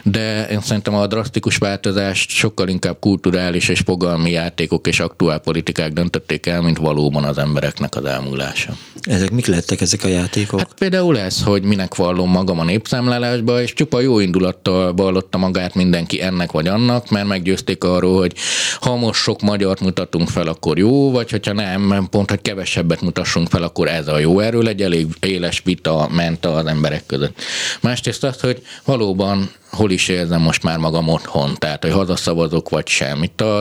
de 0.03 0.47
én 0.47 0.61
szerintem 0.61 0.95
a 0.95 1.07
drasztikus 1.07 1.56
változást 1.57 2.29
sokkal 2.29 2.67
inkább 2.67 2.99
kulturális 2.99 3.69
és 3.69 3.79
fogalmi 3.79 4.31
játékok 4.31 4.87
és 4.87 4.99
aktuál 4.99 5.39
politikák 5.39 5.93
döntötték 5.93 6.45
el, 6.45 6.61
mint 6.61 6.77
valóban 6.77 7.23
az 7.23 7.37
embereknek 7.37 7.95
az 7.95 8.05
elmúlása. 8.05 8.73
Ezek 9.01 9.31
mik 9.31 9.45
lettek 9.45 9.81
ezek 9.81 10.03
a 10.03 10.07
játékok? 10.07 10.59
Hát 10.59 10.73
például 10.77 11.19
ez, 11.19 11.43
hogy 11.43 11.63
minek 11.63 11.95
vallom 11.95 12.29
magam 12.29 12.59
a 12.59 12.63
népszámlálásba, 12.63 13.61
és 13.61 13.73
csupa 13.73 13.99
jó 13.99 14.19
indulattal 14.19 14.93
vallotta 14.93 15.37
magát 15.37 15.75
mindenki 15.75 16.21
ennek 16.21 16.51
vagy 16.51 16.67
annak, 16.67 17.09
mert 17.09 17.27
meggyőzték 17.27 17.83
arról, 17.83 18.17
hogy 18.17 18.33
ha 18.81 18.95
most 18.95 19.21
sok 19.21 19.41
magyart 19.41 19.79
mutatunk 19.79 20.29
fel, 20.29 20.47
akkor 20.47 20.77
jó, 20.77 21.11
vagy 21.11 21.31
hogyha 21.31 21.53
nem, 21.53 22.07
pont, 22.09 22.29
hogy 22.29 22.41
kevesebbet 22.41 23.01
mutassunk 23.01 23.49
fel, 23.49 23.63
akkor 23.63 23.87
ez 23.87 24.07
a 24.07 24.17
jó. 24.17 24.39
Erről 24.39 24.67
egy 24.67 24.81
elég 24.81 25.07
éles 25.19 25.61
vita 25.65 26.09
ment 26.11 26.45
az 26.45 26.65
emberek 26.65 27.05
között. 27.05 27.41
Másrészt 27.81 28.23
azt, 28.23 28.39
hogy 28.39 28.61
valóban 28.85 29.49
hol 29.71 29.91
is 29.91 30.07
érzem 30.07 30.41
most 30.41 30.63
már 30.63 30.77
magam 30.77 31.07
otthon, 31.07 31.55
tehát 31.57 31.83
hogy 31.83 31.91
hazaszavazok 31.91 32.69
vagy 32.69 32.87
sem. 32.87 33.23
Itt 33.23 33.41
a, 33.41 33.57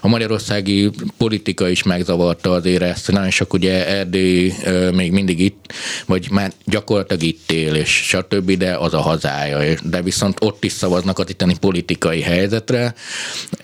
a 0.00 0.08
magyarországi 0.08 0.90
politika 1.16 1.68
is 1.68 1.82
megzavarta 1.82 2.50
azért 2.50 2.82
ezt, 2.82 3.10
nagyon 3.10 3.30
sok 3.30 3.52
ugye 3.52 3.86
Erdély 3.86 4.54
még 4.92 5.12
mindig 5.12 5.40
itt, 5.40 5.72
vagy 6.06 6.30
már 6.30 6.52
gyakorlatilag 6.64 7.22
itt 7.22 7.50
él, 7.50 7.74
és 7.74 7.90
stb., 7.90 8.50
de 8.50 8.76
az 8.76 8.94
a 8.94 9.00
hazája, 9.00 9.78
de 9.82 10.02
viszont 10.02 10.38
ott 10.40 10.64
is 10.64 10.72
szavaznak 10.72 11.18
a 11.18 11.24
itteni 11.32 11.58
politikai 11.58 12.20
helyzetre. 12.20 12.94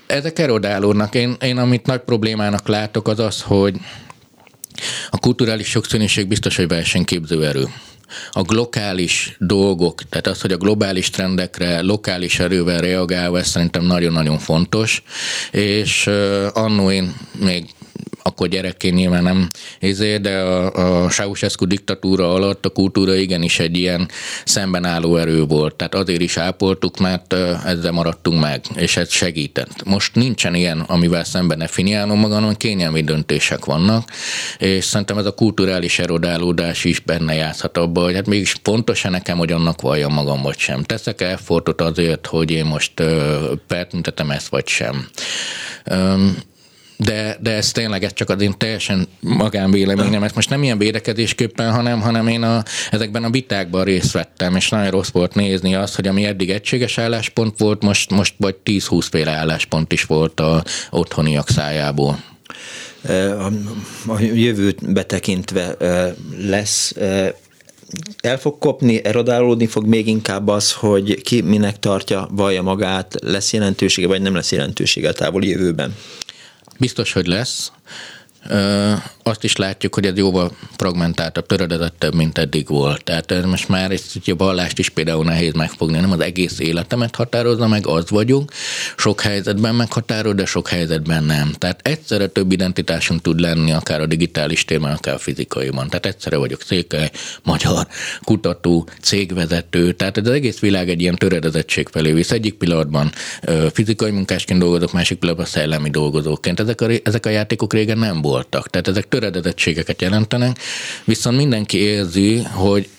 Ezek 0.09 0.39
erodálódnak. 0.39 1.15
Én, 1.15 1.35
én 1.41 1.57
amit 1.57 1.85
nagy 1.85 1.99
problémának 1.99 2.67
látok, 2.67 3.07
az 3.07 3.19
az, 3.19 3.41
hogy 3.41 3.75
a 5.09 5.17
kulturális 5.17 5.67
sokszínűség 5.67 6.27
biztos, 6.27 6.55
hogy 6.55 6.67
versenyképző 6.67 7.45
erő 7.45 7.63
a 8.31 8.41
lokális 8.47 9.35
dolgok, 9.39 10.01
tehát 10.09 10.27
az, 10.27 10.41
hogy 10.41 10.51
a 10.51 10.57
globális 10.57 11.09
trendekre 11.09 11.81
lokális 11.81 12.39
erővel 12.39 12.81
reagálva, 12.81 13.39
ez 13.39 13.47
szerintem 13.47 13.83
nagyon-nagyon 13.83 14.37
fontos, 14.37 15.03
és 15.51 16.07
uh, 16.07 16.47
annó 16.53 16.91
én 16.91 17.15
még 17.39 17.65
akkor 18.23 18.47
gyerekként 18.47 18.95
nyilván 18.95 19.23
nem 19.23 19.47
izé, 19.79 20.17
de 20.17 20.37
a, 20.37 21.03
a 21.05 21.09
Ceausescu 21.09 21.65
diktatúra 21.65 22.33
alatt 22.33 22.65
a 22.65 22.69
kultúra 22.69 23.15
igenis 23.15 23.59
egy 23.59 23.77
ilyen 23.77 24.09
szembenálló 24.45 25.17
erő 25.17 25.43
volt. 25.43 25.75
Tehát 25.75 25.95
azért 25.95 26.21
is 26.21 26.37
ápoltuk, 26.37 26.97
mert 26.97 27.33
ezzel 27.65 27.91
maradtunk 27.91 28.39
meg, 28.39 28.61
és 28.75 28.97
ez 28.97 29.11
segített. 29.11 29.83
Most 29.83 30.15
nincsen 30.15 30.55
ilyen, 30.55 30.79
amivel 30.79 31.23
szemben 31.23 31.57
definiálom 31.57 32.19
magam, 32.19 32.39
hanem 32.39 32.55
kényelmi 32.55 33.01
döntések 33.01 33.65
vannak, 33.65 34.09
és 34.57 34.85
szerintem 34.85 35.17
ez 35.17 35.25
a 35.25 35.33
kulturális 35.33 35.99
erodálódás 35.99 36.83
is 36.83 36.99
benne 36.99 37.33
játszhat 37.33 37.77
abba, 37.77 38.03
hogy 38.03 38.13
hát 38.13 38.27
mégis 38.27 38.55
fontos-e 38.63 39.09
nekem, 39.09 39.37
hogy 39.37 39.51
annak 39.51 39.81
valljam 39.81 40.13
magam, 40.13 40.41
vagy 40.41 40.57
sem. 40.57 40.83
Teszek 40.83 41.21
effortot 41.21 41.81
azért, 41.81 42.25
hogy 42.27 42.51
én 42.51 42.65
most 42.65 43.03
feltüntetem 43.67 44.31
ezt, 44.31 44.47
vagy 44.47 44.67
sem 44.67 45.07
de, 47.03 47.37
de 47.41 47.51
ez 47.51 47.71
tényleg 47.71 48.03
ez 48.03 48.13
csak 48.13 48.29
az 48.29 48.41
én 48.41 48.53
teljesen 48.57 49.07
magánvéleményem, 49.19 50.23
ez 50.23 50.31
most 50.31 50.49
nem 50.49 50.63
ilyen 50.63 50.77
védekezésképpen, 50.77 51.71
hanem, 51.71 52.01
hanem 52.01 52.27
én 52.27 52.43
a, 52.43 52.63
ezekben 52.91 53.23
a 53.23 53.29
vitákban 53.29 53.83
részt 53.83 54.11
vettem, 54.11 54.55
és 54.55 54.69
nagyon 54.69 54.89
rossz 54.89 55.09
volt 55.09 55.35
nézni 55.35 55.75
azt, 55.75 55.95
hogy 55.95 56.07
ami 56.07 56.25
eddig 56.25 56.49
egységes 56.49 56.97
álláspont 56.97 57.59
volt, 57.59 57.81
most, 57.81 58.09
most 58.09 58.33
vagy 58.37 58.55
10-20 58.65 59.07
féle 59.11 59.31
álláspont 59.31 59.91
is 59.91 60.03
volt 60.03 60.39
a 60.39 60.63
otthoniak 60.89 61.49
szájából. 61.49 62.19
A, 63.03 63.51
a 64.07 64.19
jövőt 64.19 64.93
betekintve 64.93 65.75
lesz 66.37 66.95
el 68.21 68.37
fog 68.37 68.57
kopni, 68.57 69.05
erodálódni 69.05 69.67
fog 69.67 69.85
még 69.85 70.07
inkább 70.07 70.47
az, 70.47 70.71
hogy 70.73 71.21
ki 71.21 71.41
minek 71.41 71.79
tartja, 71.79 72.27
vallja 72.31 72.61
magát, 72.61 73.15
lesz 73.21 73.53
jelentősége, 73.53 74.07
vagy 74.07 74.21
nem 74.21 74.35
lesz 74.35 74.51
jelentősége 74.51 75.09
a 75.09 75.13
távoli 75.13 75.47
jövőben? 75.47 75.95
Biztos, 76.79 77.13
hogy 77.13 77.27
lesz. 77.27 77.71
Azt 79.23 79.43
is 79.43 79.55
látjuk, 79.55 79.93
hogy 79.93 80.05
ez 80.05 80.17
jóval 80.17 80.51
fragmentáltabb, 80.77 81.45
töredezettebb, 81.45 82.15
mint 82.15 82.37
eddig 82.37 82.67
volt. 82.67 83.03
Tehát 83.03 83.45
most 83.45 83.67
már 83.67 83.91
ezt 83.91 84.17
a 84.25 84.35
vallást 84.35 84.79
is 84.79 84.89
például 84.89 85.23
nehéz 85.23 85.53
megfogni, 85.53 85.99
nem 85.99 86.11
az 86.11 86.19
egész 86.19 86.59
életemet 86.59 87.15
határozza 87.15 87.67
meg, 87.67 87.87
az 87.87 88.09
vagyunk. 88.09 88.51
Sok 88.97 89.21
helyzetben 89.21 89.75
meghatároz, 89.75 90.35
de 90.35 90.45
sok 90.45 90.67
helyzetben 90.67 91.23
nem. 91.23 91.53
Tehát 91.57 91.79
egyszerre 91.87 92.27
több 92.27 92.51
identitásunk 92.51 93.21
tud 93.21 93.39
lenni, 93.39 93.71
akár 93.71 94.01
a 94.01 94.05
digitális 94.05 94.65
témán, 94.65 94.95
akár 94.95 95.13
a 95.13 95.17
fizikaiban. 95.19 95.87
Tehát 95.87 96.05
egyszerre 96.05 96.37
vagyok 96.37 96.61
székely, 96.61 97.11
magyar, 97.43 97.87
kutató, 98.23 98.87
cégvezető. 99.01 99.91
Tehát 99.91 100.17
ez 100.17 100.27
az 100.27 100.33
egész 100.33 100.59
világ 100.59 100.89
egy 100.89 101.01
ilyen 101.01 101.15
töredezettség 101.15 101.87
felé 101.87 102.11
visz. 102.11 102.31
Egyik 102.31 102.53
pillanatban 102.53 103.11
fizikai 103.73 104.11
munkásként 104.11 104.59
dolgozok, 104.59 104.91
másik 104.91 105.17
pillanatban 105.17 105.51
szellemi 105.51 105.89
dolgozóként. 105.89 106.59
Ezek 106.59 106.81
a, 106.81 106.87
ezek 107.03 107.25
a 107.25 107.29
játékok 107.29 107.73
régen 107.73 107.97
nem 107.97 108.21
voltak. 108.29 108.69
Tehát 108.69 108.87
ezek 108.87 109.07
töredezettségeket 109.07 110.01
jelentenek, 110.01 110.57
viszont 111.03 111.37
mindenki 111.37 111.77
érzi, 111.77 112.41
hogy 112.43 112.89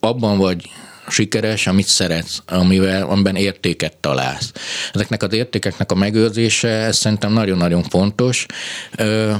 abban 0.00 0.38
vagy 0.38 0.70
sikeres, 1.10 1.66
amit 1.66 1.86
szeretsz, 1.86 2.42
amivel, 2.46 3.02
amiben 3.02 3.36
értéket 3.36 3.96
találsz. 3.96 4.52
Ezeknek 4.92 5.22
az 5.22 5.32
értékeknek 5.32 5.92
a 5.92 5.94
megőrzése, 5.94 6.68
ez 6.68 6.96
szerintem 6.96 7.32
nagyon-nagyon 7.32 7.82
fontos. 7.82 8.46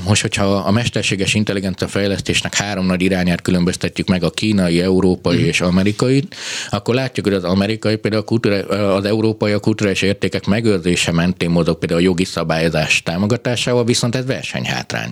Most, 0.06 0.22
hogyha 0.22 0.44
a 0.44 0.70
mesterséges 0.70 1.34
intelligencia 1.34 1.88
fejlesztésnek 1.88 2.54
három 2.54 2.86
nagy 2.86 3.02
irányát 3.02 3.42
különböztetjük 3.42 4.08
meg, 4.08 4.22
a 4.22 4.30
kínai, 4.30 4.80
európai 4.80 5.38
mm. 5.38 5.44
és 5.44 5.60
amerikai, 5.60 6.24
akkor 6.70 6.94
látjuk, 6.94 7.26
hogy 7.26 7.34
az 7.34 7.44
amerikai 7.44 7.96
például 7.96 8.22
a 8.22 8.26
kultúra, 8.26 8.56
az 8.94 9.04
európai 9.04 9.52
a 9.52 9.58
kulturális 9.58 10.02
értékek 10.02 10.46
megőrzése 10.46 11.12
mentén 11.12 11.50
mozog 11.50 11.78
például 11.78 12.00
a 12.00 12.04
jogi 12.04 12.24
szabályozás 12.24 13.02
támogatásával, 13.02 13.84
viszont 13.84 14.16
ez 14.16 14.26
versenyhátrány. 14.26 15.10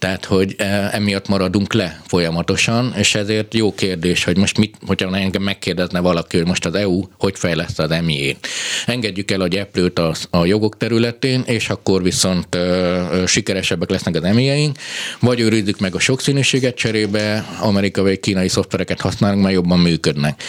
Tehát, 0.00 0.24
hogy 0.24 0.54
e, 0.58 0.88
emiatt 0.92 1.28
maradunk 1.28 1.72
le 1.72 2.00
folyamatosan, 2.06 2.92
és 2.96 3.14
ezért 3.14 3.54
jó 3.54 3.74
kérdés, 3.74 4.24
hogy 4.24 4.36
most 4.36 4.58
mit, 4.58 4.76
hogyha 4.86 5.16
engem 5.16 5.42
megkérdezne 5.42 6.00
valaki, 6.00 6.36
hogy 6.36 6.46
most 6.46 6.66
az 6.66 6.74
EU 6.74 7.02
hogy 7.18 7.38
fejleszt 7.38 7.80
az 7.80 7.90
emi-ét. 7.90 8.48
Engedjük 8.86 9.30
el 9.30 9.40
a 9.40 9.48
gyeplőt 9.48 9.98
a, 9.98 10.14
a 10.30 10.44
jogok 10.44 10.76
területén, 10.76 11.42
és 11.46 11.68
akkor 11.68 12.02
viszont 12.02 12.54
ö, 12.54 12.58
e, 12.58 13.08
ö, 13.12 13.26
sikeresebbek 13.26 13.90
lesznek 13.90 14.14
az 14.14 14.24
emi 14.24 14.72
vagy 15.20 15.40
őrizzük 15.40 15.80
meg 15.80 15.94
a 15.94 15.98
sokszínűséget 15.98 16.74
cserébe, 16.74 17.44
amerikai 17.60 18.04
vagy 18.04 18.20
kínai 18.20 18.48
szoftvereket 18.48 19.00
használunk, 19.00 19.42
mert 19.42 19.54
jobban 19.54 19.78
működnek. 19.78 20.42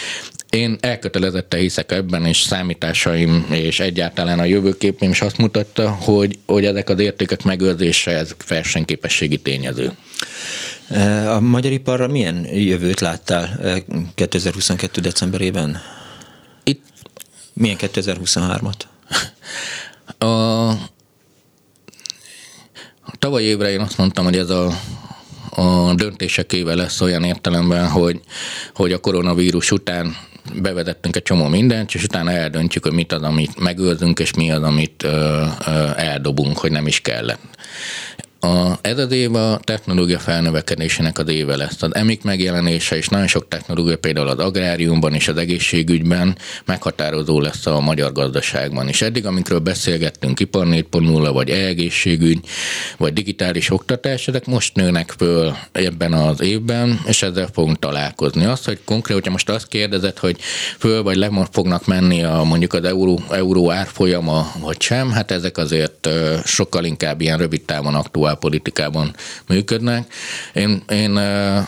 Én 0.52 0.76
elkötelezetten 0.80 1.60
hiszek 1.60 1.92
ebben, 1.92 2.26
és 2.26 2.40
számításaim 2.40 3.46
és 3.50 3.80
egyáltalán 3.80 4.38
a 4.38 4.44
jövőképem 4.44 5.10
is 5.10 5.20
azt 5.20 5.38
mutatta, 5.38 5.90
hogy, 5.90 6.38
hogy 6.46 6.64
ezek 6.64 6.88
az 6.88 6.98
értékek 6.98 7.42
megőrzése, 7.42 8.10
ez 8.10 8.34
versenyképességi 8.48 9.36
tényező. 9.36 9.92
A 11.28 11.40
magyar 11.40 11.72
iparra 11.72 12.08
milyen 12.08 12.46
jövőt 12.54 13.00
láttál 13.00 13.60
2022. 14.14 15.00
decemberében? 15.00 15.80
Itt 16.64 16.84
milyen 17.52 17.76
2023-at? 17.80 18.80
A, 20.18 20.68
a 23.00 23.16
tavaly 23.18 23.42
évre 23.42 23.70
én 23.70 23.80
azt 23.80 23.98
mondtam, 23.98 24.24
hogy 24.24 24.36
ez 24.36 24.50
a 24.50 24.80
a 25.54 25.94
döntésekével 25.94 26.76
lesz 26.76 27.00
olyan 27.00 27.24
értelemben, 27.24 27.88
hogy, 27.88 28.20
hogy 28.74 28.92
a 28.92 28.98
koronavírus 28.98 29.70
után 29.70 30.16
bevezettünk 30.54 31.16
egy 31.16 31.22
csomó 31.22 31.46
mindent, 31.46 31.94
és 31.94 32.04
utána 32.04 32.30
eldöntjük, 32.30 32.84
hogy 32.84 32.92
mit 32.92 33.12
az, 33.12 33.22
amit 33.22 33.60
megőrzünk, 33.60 34.18
és 34.18 34.34
mi 34.34 34.50
az, 34.50 34.62
amit 34.62 35.06
eldobunk, 35.96 36.58
hogy 36.58 36.70
nem 36.70 36.86
is 36.86 37.00
kellett. 37.00 37.40
A, 38.44 38.78
ez 38.80 38.98
az 38.98 39.12
év 39.12 39.34
a 39.34 39.60
technológia 39.64 40.18
felnövekedésének 40.18 41.18
az 41.18 41.28
éve 41.28 41.56
lesz. 41.56 41.82
Az 41.82 41.94
emik 41.94 42.22
megjelenése 42.22 42.96
és 42.96 43.08
nagyon 43.08 43.26
sok 43.26 43.48
technológia 43.48 43.96
például 43.96 44.28
az 44.28 44.38
agráriumban 44.38 45.14
és 45.14 45.28
az 45.28 45.36
egészségügyben 45.36 46.36
meghatározó 46.64 47.40
lesz 47.40 47.66
a 47.66 47.80
magyar 47.80 48.12
gazdaságban 48.12 48.88
is. 48.88 49.02
Eddig, 49.02 49.26
amikről 49.26 49.58
beszélgettünk, 49.58 50.40
ipar 50.40 50.66
4.0, 50.66 51.30
vagy 51.32 51.50
egészségügy, 51.50 52.40
vagy 52.96 53.12
digitális 53.12 53.70
oktatás, 53.70 54.28
ezek 54.28 54.46
most 54.46 54.74
nőnek 54.74 55.14
föl 55.16 55.56
ebben 55.72 56.12
az 56.12 56.42
évben, 56.42 57.00
és 57.06 57.22
ezzel 57.22 57.48
fogunk 57.52 57.78
találkozni. 57.78 58.44
Azt, 58.44 58.64
hogy 58.64 58.78
konkrét, 58.84 59.16
hogyha 59.16 59.32
most 59.32 59.50
azt 59.50 59.68
kérdezed, 59.68 60.18
hogy 60.18 60.36
föl 60.78 61.02
vagy 61.02 61.16
le 61.16 61.48
fognak 61.50 61.86
menni 61.86 62.22
a 62.22 62.42
mondjuk 62.42 62.72
az 62.72 62.84
euró, 62.84 63.20
euró 63.30 63.70
árfolyama, 63.70 64.52
vagy 64.60 64.80
sem, 64.80 65.10
hát 65.10 65.30
ezek 65.30 65.58
azért 65.58 66.08
sokkal 66.44 66.84
inkább 66.84 67.20
ilyen 67.20 67.38
rövid 67.38 67.62
távon 67.62 67.94
aktuális 67.94 68.30
politikában 68.34 69.14
működnek. 69.48 70.12
Én, 70.54 70.82
én 70.88 71.20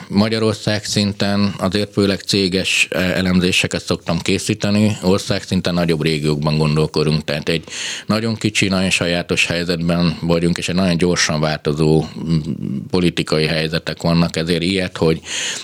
Magyarország 0.09 0.85
szinten 0.85 1.55
azért 1.59 1.93
főleg 1.93 2.21
céges 2.21 2.89
elemzéseket 2.91 3.85
szoktam 3.85 4.19
készíteni, 4.19 4.97
ország 5.03 5.43
szinten 5.43 5.75
nagyobb 5.75 6.03
régiókban 6.03 6.59
gondolkodunk, 6.59 7.25
tehát 7.25 7.49
egy 7.49 7.65
nagyon 8.07 8.35
kicsi, 8.35 8.69
nagyon 8.69 8.91
sajátos 8.91 9.47
helyzetben 9.47 10.19
vagyunk, 10.21 10.59
és 10.59 10.69
egy 10.69 10.75
nagyon 10.75 10.97
gyorsan 10.97 11.41
változó 11.41 12.05
politikai 12.91 13.47
helyzetek 13.47 14.03
vannak, 14.03 14.37
ezért 14.37 14.63
ilyet, 14.63 14.97
hogy 14.97 15.21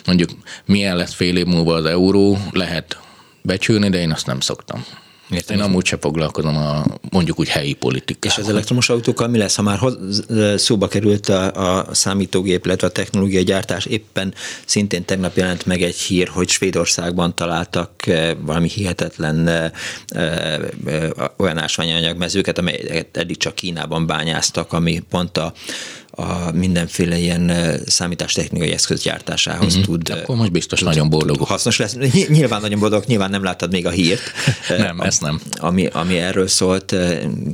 mondjuk 0.07 0.31
milyen 0.65 0.97
lesz 0.97 1.15
fél 1.15 1.37
év 1.37 1.47
múlva 1.47 1.75
az 1.75 1.85
euró, 1.85 2.39
lehet 2.53 2.99
becsülni, 3.43 3.89
de 3.89 4.01
én 4.01 4.11
azt 4.11 4.27
nem 4.27 4.41
szoktam. 4.41 4.85
Értem, 5.31 5.57
én 5.57 5.63
amúgy 5.63 5.85
sem 5.85 5.99
foglalkozom 6.01 6.57
a 6.57 6.85
mondjuk 7.11 7.39
úgy 7.39 7.49
helyi 7.49 7.73
politikával. 7.73 8.39
És 8.39 8.45
az 8.45 8.49
elektromos 8.49 8.89
autókkal 8.89 9.29
mi 9.29 9.39
lesz, 9.39 9.57
ha 9.57 9.63
már 9.63 9.81
szóba 10.57 10.89
került 10.89 11.29
a, 11.29 11.79
a 11.79 11.95
számítógép, 11.95 12.65
illetve 12.65 12.87
a 12.87 12.91
technológiai 12.91 13.45
gyártás, 13.45 13.85
éppen 13.85 14.35
szintén 14.65 15.05
tegnap 15.05 15.37
jelent 15.37 15.67
meg 15.67 15.83
egy 15.83 15.97
hír, 15.97 16.29
hogy 16.29 16.49
Svédországban 16.49 17.35
találtak 17.35 17.91
valami 18.41 18.69
hihetetlen 18.69 19.73
olyan 21.37 21.59
ásványanyagmezőket, 21.59 22.59
amelyeket 22.59 23.17
eddig 23.17 23.37
csak 23.37 23.55
Kínában 23.55 24.07
bányáztak, 24.07 24.73
ami 24.73 25.03
pont 25.11 25.39
a 25.39 25.53
a 26.21 26.51
mindenféle 26.55 27.19
ilyen 27.19 27.53
számítástechnikai 27.87 28.73
eszköz 28.73 29.03
gyártásához 29.03 29.75
mm-hmm. 29.75 29.83
tud. 29.83 30.11
Akkor 30.11 30.37
most 30.37 30.53
biztos 30.53 30.79
tud, 30.79 30.89
nagyon 30.89 31.09
boldog. 31.09 31.39
Hasznos 31.41 31.79
lesz. 31.79 31.97
Nyilván 32.29 32.61
nagyon 32.61 32.79
boldog, 32.79 33.05
nyilván 33.07 33.31
nem 33.31 33.43
láttad 33.43 33.71
még 33.71 33.87
a 33.87 33.91
hírt. 33.91 34.21
nem, 34.69 35.01
a, 35.01 35.05
ezt 35.05 35.21
nem. 35.21 35.41
Ami, 35.59 35.87
ami 35.87 36.19
erről 36.19 36.47
szólt, 36.47 36.97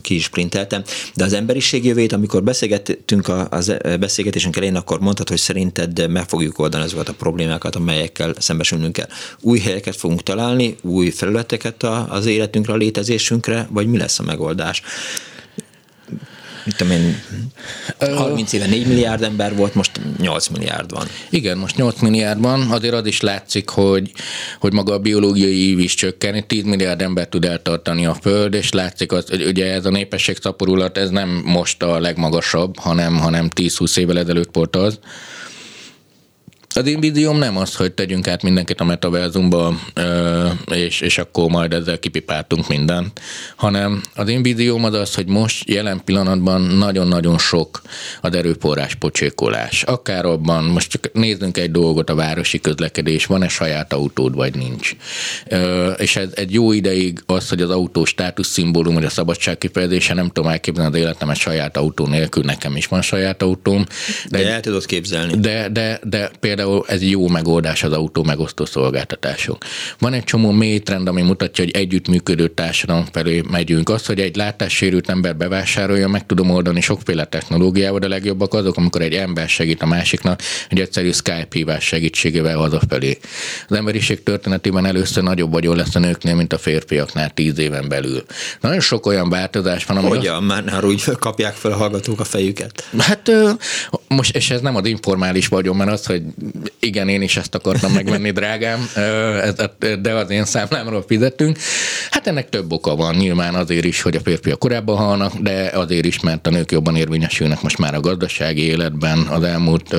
ki 0.02 0.14
is 0.14 0.28
printeltem. 0.28 0.82
De 1.14 1.24
az 1.24 1.32
emberiség 1.32 1.84
jövőjét, 1.84 2.12
amikor 2.12 2.42
beszélgettünk 2.42 3.28
a, 3.28 3.46
az 3.50 3.76
beszélgetésünk 4.00 4.56
elején, 4.56 4.76
akkor 4.76 5.00
mondtad, 5.00 5.28
hogy 5.28 5.38
szerinted 5.38 6.10
meg 6.10 6.28
fogjuk 6.28 6.58
oldani 6.58 6.84
azokat 6.84 7.08
a 7.08 7.12
problémákat, 7.12 7.76
amelyekkel 7.76 8.34
szembesülnünk 8.38 8.92
kell. 8.92 9.08
Új 9.40 9.58
helyeket 9.58 9.96
fogunk 9.96 10.22
találni, 10.22 10.76
új 10.82 11.10
felületeket 11.10 11.82
az 12.08 12.26
életünkre, 12.26 12.72
a 12.72 12.76
létezésünkre, 12.76 13.68
vagy 13.70 13.86
mi 13.86 13.98
lesz 13.98 14.18
a 14.18 14.22
megoldás? 14.22 14.82
Mit 16.66 16.76
tudom 16.76 16.92
én, 16.92 17.22
30 18.14 18.52
éve 18.52 18.66
4 18.66 18.86
milliárd 18.86 19.22
ember 19.22 19.56
volt, 19.56 19.74
most 19.74 20.00
8 20.18 20.48
milliárd 20.48 20.92
van. 20.92 21.06
Igen, 21.30 21.58
most 21.58 21.76
8 21.76 22.00
milliárd 22.00 22.40
van, 22.40 22.60
azért 22.70 22.94
az 22.94 23.06
is 23.06 23.20
látszik, 23.20 23.68
hogy, 23.68 24.12
hogy 24.60 24.72
maga 24.72 24.92
a 24.92 24.98
biológiai 24.98 25.68
ív 25.68 25.78
is 25.78 25.94
csökken, 25.94 26.46
10 26.46 26.64
milliárd 26.64 27.02
ember 27.02 27.28
tud 27.28 27.44
eltartani 27.44 28.06
a 28.06 28.14
Föld, 28.14 28.54
és 28.54 28.72
látszik, 28.72 29.12
az, 29.12 29.28
hogy 29.28 29.44
ugye 29.44 29.72
ez 29.72 29.86
a 29.86 29.90
népesség 29.90 30.36
szaporulat, 30.42 30.98
ez 30.98 31.10
nem 31.10 31.42
most 31.44 31.82
a 31.82 31.98
legmagasabb, 31.98 32.78
hanem, 32.78 33.18
hanem 33.18 33.48
10-20 33.54 33.96
évvel 33.96 34.18
ezelőtt 34.18 34.54
volt 34.54 34.76
az. 34.76 34.98
Az 36.76 36.86
én 36.86 37.00
vízióm 37.00 37.38
nem 37.38 37.56
az, 37.56 37.74
hogy 37.74 37.92
tegyünk 37.92 38.28
át 38.28 38.42
mindenkit 38.42 38.80
a 38.80 38.84
metaverzumba, 38.84 39.78
és, 40.72 41.00
és 41.00 41.18
akkor 41.18 41.48
majd 41.50 41.72
ezzel 41.72 41.98
kipipáltunk 41.98 42.68
mindent, 42.68 43.20
hanem 43.56 44.02
az 44.14 44.28
én 44.28 44.42
vízióm 44.42 44.84
az 44.84 44.94
az, 44.94 45.14
hogy 45.14 45.26
most 45.26 45.68
jelen 45.68 46.00
pillanatban 46.04 46.60
nagyon-nagyon 46.60 47.38
sok 47.38 47.82
az 48.20 48.34
erőforrás 48.34 48.94
pocsékolás. 48.94 49.82
Akár 49.82 50.24
abban, 50.24 50.64
most 50.64 50.90
csak 50.90 51.10
nézzünk 51.12 51.56
egy 51.56 51.70
dolgot, 51.70 52.10
a 52.10 52.14
városi 52.14 52.60
közlekedés, 52.60 53.26
van-e 53.26 53.48
saját 53.48 53.92
autód, 53.92 54.34
vagy 54.34 54.54
nincs. 54.54 54.96
És 55.96 56.16
ez 56.16 56.28
egy 56.34 56.52
jó 56.52 56.72
ideig 56.72 57.22
az, 57.26 57.48
hogy 57.48 57.60
az 57.60 57.70
autó 57.70 58.04
státusz 58.04 58.48
szimbólum, 58.48 58.94
vagy 58.94 59.04
a 59.04 59.10
szabadság 59.10 59.58
kifejezése, 59.58 60.14
nem 60.14 60.30
tudom 60.30 60.50
elképzelni 60.50 60.96
az 60.96 61.02
életemet 61.02 61.36
saját 61.36 61.76
autó 61.76 62.06
nélkül, 62.06 62.42
nekem 62.44 62.76
is 62.76 62.86
van 62.86 63.02
saját 63.02 63.42
autóm. 63.42 63.86
De, 64.28 64.38
de 64.38 64.50
el 64.50 64.60
tudod 64.60 64.86
képzelni. 64.86 65.40
De, 65.40 65.68
de, 65.68 66.00
de 66.04 66.30
például 66.40 66.65
például 66.66 66.84
ez 66.88 67.02
jó 67.02 67.28
megoldás 67.28 67.82
az 67.82 67.92
autó 67.92 68.22
megosztó 68.22 68.64
szolgáltatások. 68.64 69.64
Van 69.98 70.12
egy 70.12 70.24
csomó 70.24 70.50
mély 70.50 70.78
trend, 70.78 71.08
ami 71.08 71.22
mutatja, 71.22 71.64
hogy 71.64 71.72
együttműködő 71.72 72.48
társadalom 72.48 73.04
felé 73.12 73.42
megyünk. 73.50 73.88
Az, 73.88 74.06
hogy 74.06 74.20
egy 74.20 74.36
látássérült 74.36 75.08
ember 75.08 75.36
bevásárolja, 75.36 76.08
meg 76.08 76.26
tudom 76.26 76.50
oldani 76.50 76.80
sokféle 76.80 77.24
technológiával, 77.24 77.98
de 77.98 78.08
legjobbak 78.08 78.54
azok, 78.54 78.76
amikor 78.76 79.02
egy 79.02 79.14
ember 79.14 79.48
segít 79.48 79.82
a 79.82 79.86
másiknak, 79.86 80.40
egy 80.68 80.80
egyszerű 80.80 81.12
Skype 81.12 81.46
hívás 81.50 81.84
segítségével 81.84 82.56
hazafelé. 82.56 83.18
Az 83.68 83.76
emberiség 83.76 84.22
történetében 84.22 84.86
először 84.86 85.22
nagyobb 85.22 85.52
vagyon 85.52 85.76
lesz 85.76 85.94
a 85.94 85.98
nőknél, 85.98 86.34
mint 86.34 86.52
a 86.52 86.58
férfiaknál 86.58 87.30
tíz 87.30 87.58
éven 87.58 87.88
belül. 87.88 88.22
Nagyon 88.60 88.80
sok 88.80 89.06
olyan 89.06 89.28
változás 89.28 89.84
van, 89.84 89.96
ami. 89.96 90.08
Hogyan? 90.08 90.50
Azt... 90.50 90.64
Már 90.64 90.84
úgy 90.84 91.04
kapják 91.18 91.54
fel 91.54 91.72
a 91.72 91.76
hallgatók 91.76 92.20
a 92.20 92.24
fejüket? 92.24 92.88
Hát 92.98 93.30
most, 94.08 94.36
és 94.36 94.50
ez 94.50 94.60
nem 94.60 94.76
az 94.76 94.86
informális 94.86 95.48
vagyon, 95.48 95.76
mert 95.76 95.90
az, 95.90 96.06
hogy 96.06 96.22
igen, 96.78 97.08
én 97.08 97.22
is 97.22 97.36
ezt 97.36 97.54
akartam 97.54 97.92
megvenni, 97.92 98.30
drágám, 98.30 98.88
de 100.00 100.14
az 100.14 100.30
én 100.30 100.44
számlámról 100.44 101.04
fizettünk. 101.06 101.58
Hát 102.10 102.26
ennek 102.26 102.48
több 102.48 102.72
oka 102.72 102.96
van, 102.96 103.14
nyilván 103.14 103.54
azért 103.54 103.84
is, 103.84 104.02
hogy 104.02 104.16
a 104.16 104.20
férfiak 104.20 104.58
korábban 104.58 104.96
halnak, 104.96 105.38
de 105.38 105.70
azért 105.74 106.04
is, 106.04 106.20
mert 106.20 106.46
a 106.46 106.50
nők 106.50 106.72
jobban 106.72 106.96
érvényesülnek 106.96 107.62
most 107.62 107.78
már 107.78 107.94
a 107.94 108.00
gazdasági 108.00 108.62
életben 108.62 109.18
az 109.18 109.42
elmúlt 109.42 109.96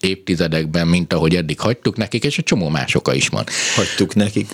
évtizedekben, 0.00 0.86
mint 0.86 1.12
ahogy 1.12 1.36
eddig 1.36 1.60
hagytuk 1.60 1.96
nekik, 1.96 2.24
és 2.24 2.38
egy 2.38 2.44
csomó 2.44 2.68
más 2.68 2.94
oka 2.94 3.14
is 3.14 3.28
van. 3.28 3.44
Hagytuk 3.74 4.14
nekik. 4.14 4.46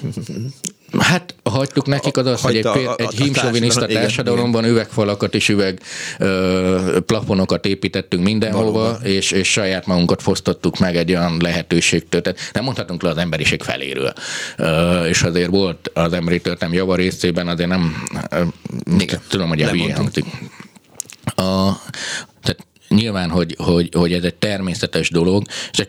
Hát 0.99 1.35
hagytuk 1.45 1.87
nekik 1.87 2.17
az 2.17 2.27
az, 2.27 2.41
hogy 2.41 2.57
egy, 2.57 2.67
a, 2.67 2.95
egy 2.97 3.15
hímsoviniszta 3.15 3.87
társadalomban 3.87 4.65
üvegfalakat 4.65 5.35
és 5.35 5.49
üveg 5.49 5.81
ö, 6.19 6.99
plafonokat 7.07 7.67
építettünk 7.67 8.23
mindenhova, 8.25 8.73
Valóban. 8.73 9.05
és, 9.05 9.31
és 9.31 9.51
saját 9.51 9.87
magunkat 9.87 10.23
fosztottuk 10.23 10.79
meg 10.79 10.97
egy 10.97 11.11
olyan 11.11 11.37
lehetőségtől. 11.41 12.21
Tehát 12.21 12.39
nem 12.53 12.65
mondhatunk 12.65 13.03
le 13.03 13.09
az 13.09 13.17
emberiség 13.17 13.63
feléről. 13.63 14.13
Ö, 14.57 15.05
és 15.05 15.23
azért 15.23 15.51
volt 15.51 15.91
az 15.95 16.13
emberi 16.13 16.41
történelem 16.41 16.79
java 16.79 16.95
részében, 16.95 17.49
azért 17.49 17.69
nem 17.69 18.07
ö, 18.31 18.43
tudom, 19.29 19.49
hogy 19.49 19.63
a 19.63 19.69
hülyén 19.69 19.97
hangzik. 19.97 20.25
A, 21.25 21.73
tehát 22.43 22.67
nyilván, 22.89 23.31
hogy, 23.31 23.57
hogy, 23.59 23.89
hogy 23.93 24.13
ez 24.13 24.25
egy 24.25 24.35
természetes 24.35 25.11
dolog, 25.11 25.45
és 25.73 25.87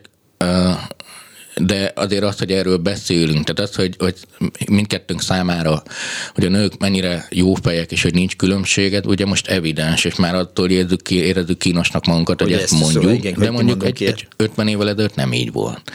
de 1.56 1.91
azért 1.95 2.24
az, 2.24 2.39
hogy 2.39 2.51
erről 2.51 2.78
beszélünk, 2.78 3.43
tehát 3.43 3.70
az, 3.70 3.76
hogy, 3.76 3.95
hogy 3.99 4.16
mindkettőnk 4.70 5.22
számára, 5.22 5.84
hogy 6.34 6.45
a 6.45 6.49
nők 6.49 6.78
mennyire 6.78 7.28
jó 7.30 7.54
fejek, 7.54 7.91
és 7.91 8.04
hogy 8.04 8.14
nincs 8.14 8.36
különbséget, 8.36 9.06
ugye 9.06 9.26
most 9.26 9.47
evidens, 9.47 10.06
és 10.06 10.16
már 10.16 10.36
attól 10.36 10.70
érezzük, 10.70 11.01
ki, 11.01 11.16
érezzük 11.16 11.58
kínosnak 11.58 12.06
magunkat, 12.06 12.41
hogy, 12.41 12.51
hogy 12.51 12.62
ezt 12.62 12.72
mondjuk, 12.72 13.04
szóval, 13.04 13.18
igen, 13.18 13.34
de 13.38 13.51
mondjuk 13.51 13.86
egy, 13.86 14.04
egy 14.04 14.28
50 14.38 14.68
évvel 14.68 14.89
ezelőtt 14.89 15.16
nem 15.16 15.34
így 15.34 15.51
volt. 15.51 15.91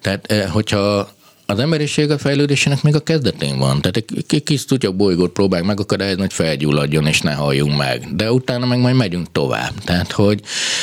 Tehát, 0.00 0.32
eh, 0.32 0.50
hogyha 0.50 1.16
az 1.50 1.58
emberiség 1.58 2.10
a 2.10 2.18
fejlődésének 2.18 2.82
még 2.82 2.94
a 2.94 3.00
kezdetén 3.00 3.58
van. 3.58 3.80
Tehát 3.80 3.96
egy 3.96 4.42
kis 4.42 4.64
tudja 4.64 4.92
bolygót 4.92 5.32
próbálj 5.32 5.62
megakadályozni, 5.64 6.20
hogy 6.20 6.32
felgyulladjon 6.32 7.06
és 7.06 7.20
ne 7.20 7.32
halljunk 7.32 7.76
meg. 7.76 8.06
De 8.14 8.32
utána 8.32 8.66
meg 8.66 8.78
majd 8.78 8.94
megyünk 8.94 9.32
tovább. 9.32 9.72
Tehát, 9.84 10.12
hogy 10.12 10.40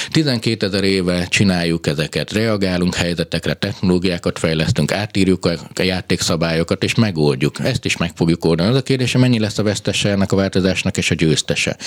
12 0.10 0.66
ezer 0.66 0.84
éve 0.84 1.26
csináljuk 1.26 1.88
ezeket, 1.88 2.32
reagálunk 2.32 2.96
helyzetekre, 2.96 3.54
technológiákat 3.54 4.40
fejlesztünk, 4.40 4.92
átírjuk 4.92 5.46
a 5.46 5.82
játékszabályokat 5.82 6.84
és 6.84 6.96
megoldjuk. 6.96 7.60
Ezt 7.60 7.86
is 7.86 7.98
meg 7.98 8.12
fogjuk 8.16 8.46
oldani. 8.46 8.70
Az 8.70 8.76
a 8.76 8.84
kérdés, 8.84 9.12
mennyi 9.12 9.40
lesz 9.40 9.58
a 9.58 9.64
vesztese 9.64 10.10
ennek 10.10 10.32
a 10.32 10.36
változásnak 10.36 10.98
és 10.98 11.12
a 11.12 11.16
győztese. 11.16 11.78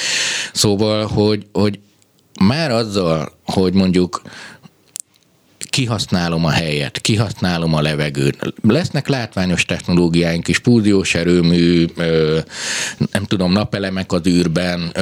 Szóval, 0.53 1.07
hogy, 1.07 1.47
hogy 1.53 1.79
már 2.41 2.71
azzal, 2.71 3.33
hogy 3.45 3.73
mondjuk 3.73 4.23
kihasználom 5.79 6.45
a 6.45 6.51
helyet, 6.51 7.01
kihasználom 7.01 7.75
a 7.75 7.81
levegőt. 7.81 8.55
Lesznek 8.63 9.09
látványos 9.09 9.65
technológiáink 9.65 10.49
is, 10.49 10.57
fúziós 10.57 11.15
erőmű, 11.15 11.85
nem 13.13 13.25
tudom, 13.27 13.53
napelemek 13.53 14.13
az 14.13 14.27
űrben, 14.27 14.93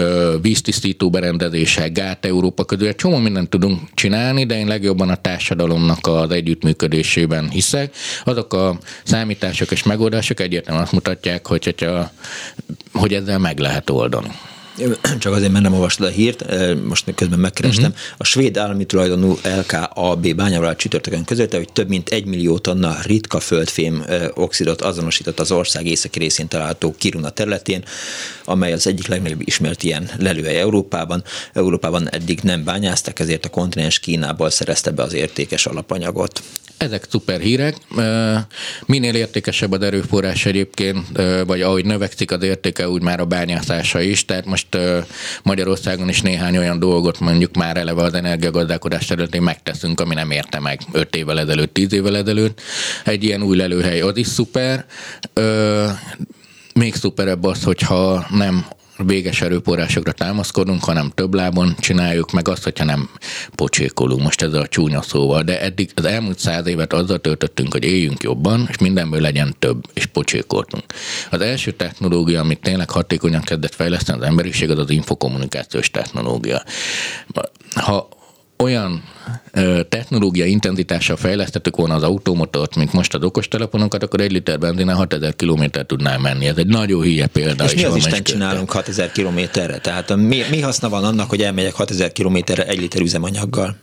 víztisztító 0.40 1.10
berendezések, 1.10 1.92
gát 1.92 2.24
Európa 2.24 2.64
közül, 2.64 2.88
egy 2.88 2.94
csomó 2.94 3.16
mindent 3.16 3.48
tudunk 3.48 3.80
csinálni, 3.94 4.46
de 4.46 4.58
én 4.58 4.66
legjobban 4.66 5.08
a 5.08 5.14
társadalomnak 5.14 6.06
az 6.06 6.30
együttműködésében 6.30 7.50
hiszek. 7.50 7.94
Azok 8.24 8.54
a 8.54 8.78
számítások 9.04 9.70
és 9.70 9.82
megoldások 9.82 10.40
egyértelműen 10.40 10.84
azt 10.84 10.94
mutatják, 10.94 11.46
hogy, 11.46 11.64
hogyha, 11.64 12.10
hogy 12.92 13.12
ezzel 13.12 13.38
meg 13.38 13.58
lehet 13.58 13.90
oldani. 13.90 14.30
Csak 15.18 15.32
azért, 15.32 15.52
mert 15.52 15.64
nem 15.64 15.74
olvastad 15.74 16.06
a 16.06 16.10
hírt, 16.10 16.44
most 16.84 17.14
közben 17.14 17.38
megkerestem. 17.38 17.90
Uh-huh. 17.90 18.06
A 18.16 18.24
svéd 18.24 18.56
állami 18.56 18.84
tulajdonú 18.84 19.38
LKAB 19.42 20.34
bányával 20.34 20.76
csütörtökön 20.76 21.24
közölte, 21.24 21.56
hogy 21.56 21.72
több 21.72 21.88
mint 21.88 22.08
egy 22.08 22.24
millió 22.24 22.58
tonna 22.58 22.96
ritka 23.02 23.40
földfém 23.40 24.04
oxidot 24.34 24.82
azonosított 24.82 25.40
az 25.40 25.52
ország 25.52 25.86
északi 25.86 26.18
részén 26.18 26.48
található 26.48 26.94
Kiruna 26.98 27.30
területén, 27.30 27.84
amely 28.44 28.72
az 28.72 28.86
egyik 28.86 29.06
legnagyobb 29.06 29.42
ismert 29.44 29.82
ilyen 29.82 30.10
lelőhely 30.18 30.58
Európában. 30.58 31.24
Európában 31.52 32.10
eddig 32.10 32.40
nem 32.42 32.64
bányáztak, 32.64 33.18
ezért 33.18 33.44
a 33.44 33.48
kontinens 33.48 33.98
Kínából 33.98 34.50
szerezte 34.50 34.90
be 34.90 35.02
az 35.02 35.12
értékes 35.12 35.66
alapanyagot. 35.66 36.42
Ezek 36.76 37.06
szuper 37.10 37.40
hírek. 37.40 37.76
Minél 38.86 39.14
értékesebb 39.14 39.72
az 39.72 39.82
erőforrás 39.82 40.46
egyébként, 40.46 40.98
vagy 41.46 41.62
ahogy 41.62 41.84
növekszik 41.84 42.30
az 42.30 42.42
értéke, 42.42 42.88
úgy 42.88 43.02
már 43.02 43.20
a 43.20 43.24
bányászása 43.24 44.00
is. 44.00 44.24
Tehát 44.24 44.44
most 44.44 44.65
Magyarországon 45.42 46.08
is 46.08 46.22
néhány 46.22 46.56
olyan 46.56 46.78
dolgot 46.78 47.20
mondjuk 47.20 47.54
már 47.54 47.76
eleve 47.76 48.02
az 48.02 48.14
energiagazdálkodás 48.14 49.06
területén 49.06 49.42
megteszünk, 49.42 50.00
ami 50.00 50.14
nem 50.14 50.30
érte 50.30 50.60
meg 50.60 50.80
5 50.92 51.16
évvel 51.16 51.38
ezelőtt, 51.40 51.72
10 51.72 51.92
évvel 51.92 52.16
ezelőtt. 52.16 52.60
Egy 53.04 53.24
ilyen 53.24 53.42
új 53.42 53.56
lelőhely 53.56 54.00
az 54.00 54.16
is 54.16 54.26
szuper. 54.26 54.86
Még 56.74 56.94
szuperebb 56.94 57.44
az, 57.44 57.62
hogyha 57.62 58.26
nem 58.30 58.66
véges 58.96 59.40
erőforrásokra 59.40 60.12
támaszkodunk, 60.12 60.84
hanem 60.84 61.10
több 61.14 61.34
lábon 61.34 61.74
csináljuk, 61.78 62.32
meg 62.32 62.48
azt, 62.48 62.64
hogyha 62.64 62.84
nem 62.84 63.10
pocsékolunk, 63.54 64.22
most 64.22 64.42
ez 64.42 64.52
a 64.52 64.66
csúnya 64.66 65.02
szóval, 65.02 65.42
de 65.42 65.60
eddig 65.60 65.90
az 65.94 66.04
elmúlt 66.04 66.38
száz 66.38 66.66
évet 66.66 66.92
azzal 66.92 67.18
töltöttünk, 67.18 67.72
hogy 67.72 67.84
éljünk 67.84 68.22
jobban, 68.22 68.66
és 68.70 68.78
mindenből 68.78 69.20
legyen 69.20 69.54
több, 69.58 69.84
és 69.94 70.06
pocsékoltunk. 70.06 70.84
Az 71.30 71.40
első 71.40 71.70
technológia, 71.70 72.40
amit 72.40 72.60
tényleg 72.60 72.90
hatékonyan 72.90 73.42
kezdett 73.42 73.74
fejleszteni 73.74 74.18
az 74.18 74.26
emberiség, 74.26 74.70
az 74.70 74.78
az 74.78 74.90
infokommunikációs 74.90 75.90
technológia. 75.90 76.62
Ha 77.74 78.08
olyan 78.58 79.02
technológia 79.88 80.44
intenzitással 80.44 81.16
fejlesztettük 81.16 81.76
volna 81.76 81.94
az 81.94 82.02
automotort, 82.02 82.76
mint 82.76 82.92
most 82.92 83.14
az 83.14 83.22
okostelefonokat, 83.22 84.02
akkor 84.02 84.20
egy 84.20 84.32
liter 84.32 84.58
benzine 84.58 84.92
6000 84.92 85.36
km 85.36 85.64
tudnál 85.86 86.18
menni. 86.18 86.46
Ez 86.46 86.56
egy 86.56 86.66
nagyon 86.66 87.02
hülye 87.02 87.26
példa. 87.26 87.64
És 87.64 87.74
mi 87.74 87.84
az 87.84 87.96
Isten 87.96 88.22
csinálunk 88.22 88.70
6000 88.70 89.12
kilométerre? 89.12 89.78
Tehát 89.78 90.16
mi, 90.16 90.42
mi 90.50 90.60
haszna 90.60 90.88
van 90.88 91.04
annak, 91.04 91.28
hogy 91.28 91.42
elmegyek 91.42 91.74
6000 91.74 92.12
kilométerre 92.12 92.66
egy 92.66 92.80
liter 92.80 93.00
üzemanyaggal? 93.00 93.76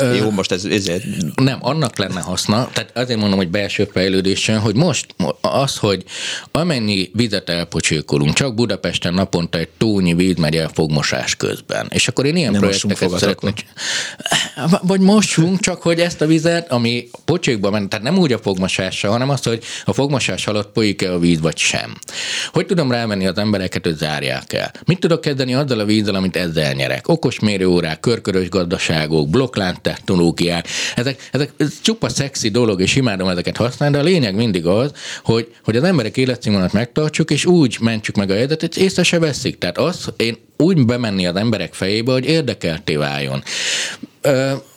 Jó, 0.00 0.30
most 0.30 0.52
ez, 0.52 0.64
ezért... 0.64 1.04
Nem, 1.34 1.58
annak 1.60 1.98
lenne 1.98 2.20
haszna, 2.20 2.68
tehát 2.72 2.96
azért 2.96 3.18
mondom, 3.18 3.38
hogy 3.38 3.48
belső 3.48 3.88
fejlődésen, 3.92 4.58
hogy 4.58 4.74
most 4.74 5.14
az, 5.40 5.76
hogy 5.76 6.04
amennyi 6.50 7.10
vizet 7.12 7.48
elpocsékolunk, 7.48 8.32
csak 8.32 8.54
Budapesten 8.54 9.14
naponta 9.14 9.58
egy 9.58 9.68
tónyi 9.78 10.14
víz 10.14 10.36
megy 10.36 10.56
el 10.56 10.70
fogmosás 10.74 11.36
közben. 11.36 11.88
És 11.90 12.08
akkor 12.08 12.26
én 12.26 12.36
ilyen 12.36 12.52
Nem 12.52 12.60
projekteket 12.60 13.18
szeretnék. 13.18 13.64
Vagy 14.82 15.00
mosunk, 15.00 15.60
csak 15.60 15.82
hogy 15.82 16.00
ezt 16.00 16.20
a 16.20 16.26
vizet, 16.26 16.72
ami 16.72 17.08
pocsékba 17.24 17.70
ment, 17.70 17.88
tehát 17.88 18.04
nem 18.04 18.18
úgy 18.18 18.32
a 18.32 18.38
fogmosással, 18.38 19.10
hanem 19.10 19.30
azt, 19.30 19.44
hogy 19.44 19.62
a 19.84 19.92
fogmosás 19.92 20.46
alatt 20.46 20.70
folyik-e 20.74 21.12
a 21.12 21.18
víz, 21.18 21.40
vagy 21.40 21.56
sem. 21.56 21.94
Hogy 22.52 22.66
tudom 22.66 22.90
rávenni 22.90 23.26
az 23.26 23.38
embereket, 23.38 23.84
hogy 23.84 23.96
zárják 23.96 24.52
el? 24.52 24.72
Mit 24.84 24.98
tudok 25.00 25.20
kezdeni 25.20 25.54
azzal 25.54 25.78
a 25.78 25.84
vízzel, 25.84 26.14
amit 26.14 26.36
ezzel 26.36 26.72
nyerek? 26.72 27.08
Okos 27.08 27.38
mérőórák, 27.40 28.00
körkörös 28.00 28.48
gazdaságok, 28.48 29.28
blokklánc 29.28 29.80
technológiák, 29.82 30.66
ezek, 30.94 31.28
ezek 31.32 31.52
ez 31.56 31.80
csupa 31.82 32.08
szexi 32.08 32.48
dolog, 32.48 32.80
és 32.80 32.96
imádom 32.96 33.28
ezeket 33.28 33.56
használni, 33.56 33.94
de 33.94 34.00
a 34.00 34.04
lényeg 34.04 34.34
mindig 34.34 34.66
az, 34.66 34.92
hogy, 35.24 35.54
hogy 35.64 35.76
az 35.76 35.82
emberek 35.82 36.16
életszínvonalat 36.16 36.72
megtartsuk, 36.72 37.30
és 37.30 37.44
úgy 37.44 37.76
mentsük 37.80 38.16
meg 38.16 38.30
a 38.30 38.34
helyzetet, 38.34 38.74
hogy 38.74 38.82
észre 38.82 39.02
se 39.02 39.18
veszik. 39.18 39.58
Tehát 39.58 39.78
az, 39.78 40.12
én 40.16 40.36
úgy 40.56 40.86
bemenni 40.86 41.26
az 41.26 41.36
emberek 41.36 41.74
fejébe, 41.74 42.12
hogy 42.12 42.24
érdekelté 42.24 42.96
váljon. 42.96 43.42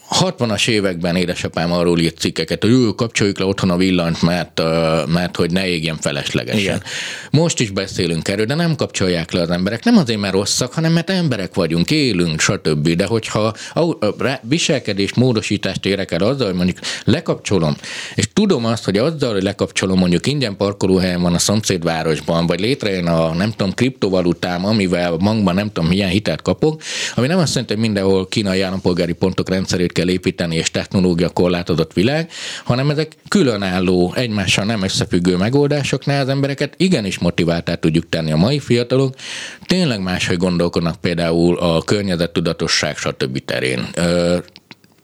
60-as 0.09 0.67
években 0.67 1.15
édesapám 1.15 1.71
arról 1.71 1.99
írt 1.99 2.17
cikkeket, 2.17 2.61
hogy 2.61 2.71
ő 2.71 2.89
kapcsoljuk 2.89 3.39
le 3.39 3.45
otthon 3.45 3.69
a 3.69 3.77
villant, 3.77 4.21
mert, 4.21 4.61
mert 5.07 5.35
hogy 5.35 5.51
ne 5.51 5.67
égjen 5.67 5.97
feleslegesen. 5.97 6.61
Igen. 6.61 6.83
Most 7.31 7.59
is 7.59 7.69
beszélünk 7.69 8.27
erről, 8.27 8.45
de 8.45 8.55
nem 8.55 8.75
kapcsolják 8.75 9.31
le 9.31 9.41
az 9.41 9.49
emberek. 9.49 9.83
Nem 9.83 9.97
azért, 9.97 10.19
mert 10.19 10.33
rosszak, 10.33 10.73
hanem 10.73 10.91
mert 10.91 11.09
emberek 11.09 11.53
vagyunk, 11.53 11.91
élünk, 11.91 12.39
stb. 12.39 12.89
De 12.89 13.05
hogyha 13.05 13.53
a 13.73 13.97
viselkedés 14.41 15.13
módosítást 15.13 15.85
érek 15.85 16.11
el 16.11 16.21
azzal, 16.21 16.45
hogy 16.45 16.55
mondjuk 16.55 16.77
lekapcsolom, 17.03 17.75
és 18.15 18.29
tudom 18.33 18.65
azt, 18.65 18.83
hogy 18.85 18.97
azzal, 18.97 19.33
hogy 19.33 19.43
lekapcsolom, 19.43 19.99
mondjuk 19.99 20.27
ingyen 20.27 20.57
parkolóhelyen 20.57 21.21
van 21.21 21.33
a 21.33 21.39
szomszédvárosban, 21.39 22.47
vagy 22.47 22.59
létrejön 22.59 23.07
a 23.07 23.33
nem 23.33 23.51
tudom, 23.51 23.73
kriptovalutám, 23.73 24.65
amivel 24.65 25.13
a 25.13 25.17
bankban 25.17 25.55
nem 25.55 25.71
tudom 25.71 25.89
milyen 25.89 26.09
hitelt 26.09 26.41
kapok, 26.41 26.81
ami 27.15 27.27
nem 27.27 27.37
azt 27.37 27.53
jelenti, 27.53 27.73
hogy 27.73 27.83
mindenhol 27.83 28.27
kínai 28.27 28.61
állampolgári 28.61 29.13
pontok 29.13 29.49
rendszerét 29.49 29.91
kell 29.95 30.09
építeni, 30.09 30.55
és 30.55 30.71
technológia 30.71 31.29
korlátozott 31.29 31.93
világ, 31.93 32.31
hanem 32.63 32.89
ezek 32.89 33.11
különálló, 33.27 34.13
egymással 34.15 34.65
nem 34.65 34.83
összefüggő 34.83 35.37
megoldásoknál 35.37 36.21
az 36.21 36.29
embereket 36.29 36.73
igenis 36.77 37.19
motiváltá 37.19 37.75
tudjuk 37.75 38.09
tenni. 38.09 38.31
A 38.31 38.37
mai 38.37 38.59
fiatalok 38.59 39.15
tényleg 39.65 40.01
máshogy 40.01 40.37
gondolkodnak 40.37 41.01
például 41.01 41.57
a 41.57 41.81
környezettudatosság, 41.81 42.97
stb. 42.97 43.45
terén 43.45 43.87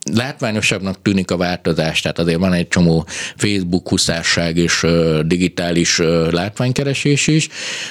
látványosabbnak 0.09 1.01
tűnik 1.01 1.31
a 1.31 1.37
változás, 1.37 2.01
tehát 2.01 2.19
azért 2.19 2.39
van 2.39 2.53
egy 2.53 2.67
csomó 2.67 3.05
Facebook 3.35 3.89
huszárság 3.89 4.57
és 4.57 4.85
digitális 5.25 5.97
látványkeresés 6.31 7.27
is, 7.27 7.47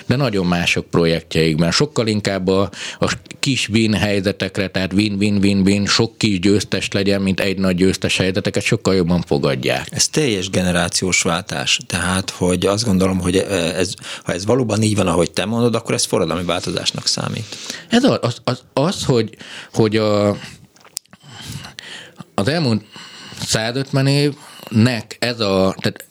de 0.06 0.16
nagyon 0.16 0.46
mások 0.46 0.86
projektjeikben. 0.86 1.70
Sokkal 1.70 2.06
inkább 2.06 2.48
a, 2.48 2.70
a 2.98 3.12
kis 3.40 3.68
win 3.68 3.94
helyzetekre, 3.94 4.68
tehát 4.68 4.92
win-win-win-win, 4.92 5.86
sok 5.86 6.18
kis 6.18 6.40
győztes 6.40 6.88
legyen, 6.92 7.22
mint 7.22 7.40
egy 7.40 7.58
nagy 7.58 7.76
győztes 7.76 8.16
helyzeteket 8.16 8.62
sokkal 8.62 8.94
jobban 8.94 9.22
fogadják. 9.22 9.86
Ez 9.90 10.08
teljes 10.08 10.50
generációs 10.50 11.22
váltás, 11.22 11.80
tehát 11.86 12.30
hogy 12.30 12.66
azt 12.66 12.84
gondolom, 12.84 13.20
hogy 13.20 13.36
ez, 13.36 13.94
ha 14.24 14.32
ez 14.32 14.46
valóban 14.46 14.82
így 14.82 14.96
van, 14.96 15.06
ahogy 15.06 15.30
te 15.30 15.44
mondod, 15.44 15.74
akkor 15.74 15.94
ez 15.94 16.04
forradalmi 16.04 16.44
változásnak 16.44 17.06
számít. 17.06 17.56
Ez 17.88 18.04
az, 18.04 18.18
az, 18.20 18.40
az, 18.44 18.62
az 18.72 19.04
hogy, 19.04 19.36
hogy 19.72 19.96
a 19.96 20.36
az 22.40 22.48
elmúlt 22.48 22.84
150 23.46 24.06
évnek 24.06 25.16
ez 25.18 25.40
a, 25.40 25.74
tehát 25.78 26.06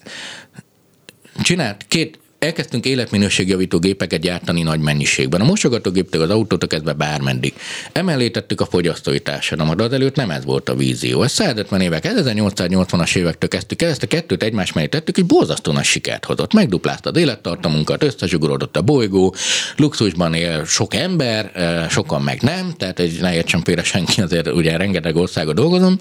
csinált 1.41 1.85
két, 1.87 2.19
elkezdtünk 2.39 2.85
életminőségjavító 2.85 3.79
gépeket 3.79 4.21
gyártani 4.21 4.61
nagy 4.61 4.79
mennyiségben. 4.79 5.41
A 5.41 5.45
mosogatógéptől 5.45 6.21
az 6.21 6.29
autótól 6.29 6.69
kezdve 6.69 6.93
bármeddig. 6.93 7.53
Emellé 7.91 8.29
tettük 8.29 8.61
a 8.61 8.65
fogyasztói 8.65 9.19
társadalmat, 9.19 9.77
de 9.77 9.83
azelőtt 9.83 10.15
nem 10.15 10.31
ez 10.31 10.45
volt 10.45 10.69
a 10.69 10.75
vízió. 10.75 11.23
Ez 11.23 11.31
150 11.31 11.81
évek, 11.81 12.03
1880-as 12.07 13.15
évektől 13.15 13.49
kezdtük 13.49 13.81
el, 13.81 13.89
ezt 13.89 14.03
a 14.03 14.07
kettőt 14.07 14.43
egymás 14.43 14.73
mellé 14.73 14.87
tettük, 14.87 15.15
hogy 15.15 15.25
borzasztó 15.25 15.71
nagy 15.71 15.83
sikert 15.83 16.25
hozott. 16.25 16.53
Megduplázta 16.53 17.09
az 17.09 17.17
élettartamunkat, 17.17 18.03
összezsugorodott 18.03 18.77
a 18.77 18.81
bolygó, 18.81 19.35
luxusban 19.75 20.33
él 20.33 20.65
sok 20.65 20.93
ember, 20.93 21.51
sokan 21.89 22.21
meg 22.21 22.41
nem, 22.41 22.73
tehát 22.77 22.99
egy 22.99 23.21
ne 23.21 23.33
értsem 23.33 23.63
félre 23.63 23.83
senki, 23.83 24.21
azért 24.21 24.47
ugye 24.47 24.77
rengeteg 24.77 25.15
országot 25.15 25.55
dolgozom, 25.55 25.99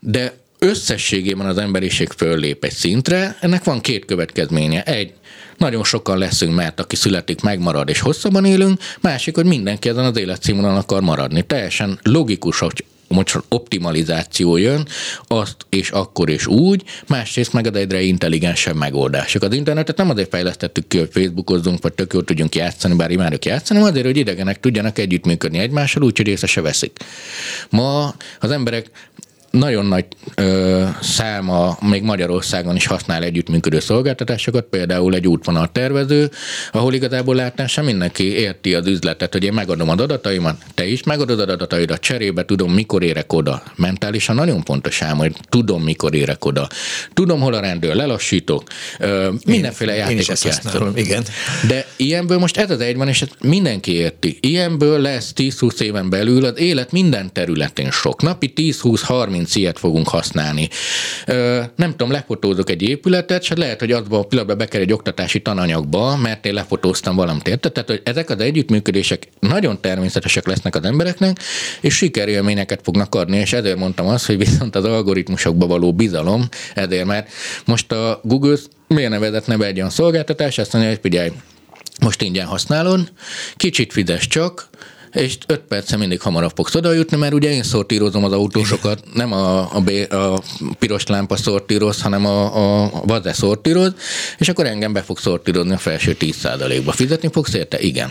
de 0.00 0.32
összességében 0.60 1.46
az 1.46 1.58
emberiség 1.58 2.08
föllép 2.16 2.64
egy 2.64 2.72
szintre, 2.72 3.36
ennek 3.40 3.64
van 3.64 3.80
két 3.80 4.04
következménye. 4.04 4.82
Egy, 4.82 5.12
nagyon 5.60 5.84
sokan 5.84 6.18
leszünk, 6.18 6.54
mert 6.54 6.80
aki 6.80 6.96
születik, 6.96 7.40
megmarad 7.40 7.88
és 7.88 8.00
hosszabban 8.00 8.44
élünk, 8.44 8.80
másik, 9.00 9.34
hogy 9.34 9.44
mindenki 9.44 9.88
ezen 9.88 10.04
az 10.04 10.18
életszínvonalon 10.18 10.76
akar 10.76 11.00
maradni. 11.00 11.42
Teljesen 11.42 11.98
logikus, 12.02 12.58
hogy 12.58 12.84
most 13.08 13.38
optimalizáció 13.48 14.56
jön, 14.56 14.88
azt 15.26 15.56
és 15.68 15.90
akkor 15.90 16.28
és 16.28 16.46
úgy, 16.46 16.84
másrészt 17.06 17.52
meg 17.52 17.66
az 17.66 17.74
egyre 17.74 18.00
intelligensebb 18.00 18.76
megoldások. 18.76 19.42
Az 19.42 19.54
internetet 19.54 19.96
nem 19.96 20.10
azért 20.10 20.28
fejlesztettük 20.28 20.88
ki, 20.88 20.98
hogy 20.98 21.08
Facebookozzunk, 21.12 21.82
vagy 21.82 21.92
tök 21.92 22.12
jól 22.12 22.24
tudjunk 22.24 22.54
játszani, 22.54 22.94
bár 22.94 23.10
imádok 23.10 23.44
játszani, 23.44 23.78
hanem 23.78 23.92
azért, 23.92 24.06
hogy 24.06 24.16
idegenek 24.16 24.60
tudjanak 24.60 24.98
együttműködni 24.98 25.58
egymással, 25.58 26.02
úgyhogy 26.02 26.28
észre 26.28 26.46
se 26.46 26.60
veszik. 26.60 26.96
Ma 27.70 28.14
az 28.40 28.50
emberek 28.50 28.90
nagyon 29.50 29.86
nagy 29.86 30.04
ö, 30.34 30.84
száma 31.00 31.78
még 31.80 32.02
Magyarországon 32.02 32.76
is 32.76 32.86
használ 32.86 33.22
együttműködő 33.22 33.80
szolgáltatásokat, 33.80 34.64
például 34.64 35.14
egy 35.14 35.26
útvonal 35.26 35.68
tervező, 35.72 36.30
ahol 36.72 36.94
igazából 36.94 37.34
látnán 37.34 37.66
sem 37.66 37.84
mindenki 37.84 38.24
érti 38.24 38.74
az 38.74 38.86
üzletet, 38.86 39.32
hogy 39.32 39.44
én 39.44 39.52
megadom 39.52 39.88
az 39.88 40.00
adataimat, 40.00 40.56
te 40.74 40.86
is 40.86 41.02
megadod 41.02 41.40
az 41.40 41.48
adataidat, 41.48 42.00
cserébe 42.00 42.44
tudom, 42.44 42.72
mikor 42.72 43.02
érek 43.02 43.32
oda. 43.32 43.62
Mentálisan 43.76 44.34
nagyon 44.34 44.62
fontos 44.62 45.02
ám, 45.02 45.16
hogy 45.16 45.36
tudom, 45.48 45.82
mikor 45.82 46.14
érek 46.14 46.44
oda. 46.44 46.68
Tudom, 47.14 47.40
hol 47.40 47.54
a 47.54 47.60
rendőr, 47.60 47.94
lelassítok, 47.94 48.62
ö, 48.98 49.30
mindenféle 49.46 49.94
játékot 49.94 50.42
játszom. 50.42 50.92
Igen. 50.96 51.24
De 51.68 51.86
ilyenből 51.96 52.38
most 52.38 52.56
ez 52.56 52.70
az 52.70 52.80
egy 52.80 52.96
van, 52.96 53.08
és 53.08 53.22
ezt 53.22 53.34
mindenki 53.42 53.92
érti. 53.92 54.38
Ilyenből 54.40 55.00
lesz 55.00 55.32
10-20 55.36 55.80
éven 55.80 56.10
belül 56.10 56.44
az 56.44 56.58
élet 56.58 56.92
minden 56.92 57.32
területén 57.32 57.90
sok. 57.90 58.22
Napi 58.22 58.52
10-20-30 58.56 59.39
30 59.40 59.54
ilyet 59.56 59.78
fogunk 59.78 60.08
használni. 60.08 60.68
Nem 61.76 61.90
tudom, 61.90 62.10
lefotózok 62.10 62.70
egy 62.70 62.82
épületet, 62.82 63.42
és 63.42 63.50
lehet, 63.50 63.80
hogy 63.80 63.92
abban 63.92 64.20
a 64.20 64.22
pillanatban 64.22 64.58
bekerül 64.58 64.86
egy 64.86 64.92
oktatási 64.92 65.40
tananyagba, 65.42 66.16
mert 66.16 66.46
én 66.46 66.54
lefotóztam 66.54 67.16
valamit, 67.16 67.48
érted? 67.48 67.72
Tehát, 67.72 67.88
hogy 67.88 68.00
ezek 68.04 68.30
az 68.30 68.40
együttműködések 68.40 69.28
nagyon 69.40 69.80
természetesek 69.80 70.46
lesznek 70.46 70.76
az 70.76 70.84
embereknek, 70.84 71.38
és 71.80 71.94
sikerélményeket 71.94 72.80
fognak 72.82 73.14
adni, 73.14 73.36
és 73.36 73.52
ezért 73.52 73.76
mondtam 73.76 74.06
azt, 74.06 74.26
hogy 74.26 74.38
viszont 74.38 74.76
az 74.76 74.84
algoritmusokba 74.84 75.66
való 75.66 75.92
bizalom, 75.92 76.48
ezért, 76.74 77.04
mert 77.04 77.30
most 77.64 77.92
a 77.92 78.20
Google 78.22 78.56
miért 78.86 79.10
nevezett 79.10 79.58
be 79.58 79.66
egy 79.66 79.76
olyan 79.76 79.90
szolgáltatás, 79.90 80.58
azt 80.58 80.72
mondja, 80.72 80.90
hogy 80.90 81.00
figyelj, 81.02 81.30
most 82.00 82.22
ingyen 82.22 82.46
használod, 82.46 83.12
kicsit 83.56 83.92
fizes 83.92 84.26
csak, 84.26 84.68
és 85.12 85.38
öt 85.46 85.60
perce 85.60 85.96
mindig 85.96 86.20
hamarabb 86.20 86.52
fogsz 86.54 86.74
oda 86.74 86.92
jutni, 86.92 87.16
mert 87.16 87.32
ugye 87.32 87.50
én 87.50 87.62
szortírozom 87.62 88.24
az 88.24 88.32
autósokat, 88.32 89.02
nem 89.14 89.32
a, 89.32 89.74
a, 89.74 89.80
B, 89.80 90.12
a 90.12 90.42
piros 90.78 91.06
lámpa 91.06 91.36
szortíroz, 91.36 92.02
hanem 92.02 92.26
a, 92.26 92.84
a 92.84 93.02
vaze 93.06 93.32
szortíroz, 93.32 93.92
és 94.38 94.48
akkor 94.48 94.66
engem 94.66 94.92
be 94.92 95.02
fog 95.02 95.18
szortírozni 95.18 95.72
a 95.72 95.78
felső 95.78 96.16
10%-ba. 96.20 96.92
Fizetni 96.92 97.28
fogsz 97.32 97.54
érte? 97.54 97.80
Igen. 97.80 98.10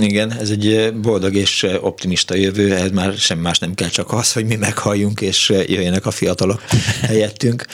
Igen, 0.00 0.32
ez 0.32 0.50
egy 0.50 0.94
boldog 0.94 1.34
és 1.34 1.66
optimista 1.80 2.34
jövő, 2.34 2.74
ez 2.74 2.90
már 2.90 3.12
sem 3.12 3.38
más 3.38 3.58
nem 3.58 3.74
kell, 3.74 3.88
csak 3.88 4.12
az, 4.12 4.32
hogy 4.32 4.46
mi 4.46 4.56
meghalljunk, 4.56 5.20
és 5.20 5.48
jöjjenek 5.48 6.06
a 6.06 6.10
fiatalok 6.10 6.62
helyettünk. 7.00 7.64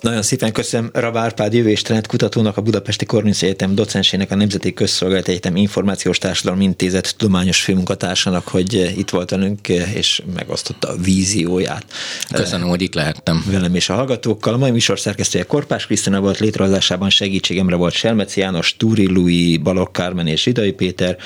Nagyon 0.00 0.22
szépen 0.22 0.52
köszönöm 0.52 0.90
Rab 0.92 1.16
Árpád 1.16 1.54
jövő 1.54 1.68
és 1.68 1.82
kutatónak, 2.06 2.56
a 2.56 2.60
Budapesti 2.60 3.04
Korvinsz 3.04 3.42
Egyetem 3.42 3.74
docensének, 3.74 4.30
a 4.30 4.34
Nemzeti 4.34 4.72
Közszolgálat 4.72 5.28
Egyetem 5.28 5.56
Információs 5.56 6.18
Társadalom 6.18 6.60
Intézet 6.60 7.14
tudományos 7.16 7.60
főmunkatársának, 7.96 8.48
hogy 8.48 8.92
itt 8.98 9.10
volt 9.10 9.30
velünk, 9.30 9.68
és 9.68 10.22
megosztotta 10.34 10.88
a 10.88 10.96
vízióját. 10.96 11.84
Köszönöm, 12.32 12.68
hogy 12.68 12.82
itt 12.82 12.94
lehettem. 12.94 13.44
Velem 13.50 13.74
és 13.74 13.88
a 13.88 13.94
hallgatókkal. 13.94 14.54
A 14.54 14.56
mai 14.56 14.70
műsor 14.70 15.00
szerkesztője 15.00 15.44
Korpás 15.44 15.86
Krisztina 15.86 16.20
volt, 16.20 16.38
létrehozásában 16.38 17.10
segítségemre 17.10 17.76
volt 17.76 17.92
Selmeci 17.92 18.40
János, 18.40 18.76
Túri 18.76 19.06
Lui, 19.06 19.56
Balogh 19.56 19.90
Kármen 19.90 20.26
és 20.26 20.46
Idai 20.46 20.72
Péter. 20.72 21.16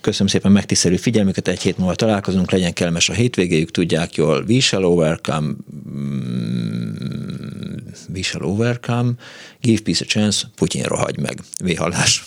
Köszönöm 0.00 0.26
szépen 0.26 0.52
megtisztelő 0.52 0.96
figyelmüket, 0.96 1.48
egy 1.48 1.62
hét 1.62 1.78
múlva 1.78 1.94
találkozunk, 1.94 2.50
legyen 2.50 2.72
kellemes 2.72 3.08
a 3.08 3.12
hétvégéjük, 3.12 3.70
tudják 3.70 4.14
jól, 4.14 4.44
we 4.48 4.60
shall 4.60 4.84
overcome, 4.84 5.52
mm, 5.90 7.76
we 8.14 8.22
shall 8.22 8.42
overcome, 8.42 9.12
give 9.60 9.82
peace 9.82 10.04
a 10.04 10.08
chance, 10.08 10.46
Putyin 10.56 10.82
rohagy 10.82 11.18
meg. 11.18 11.40
Véhallás. 11.64 12.24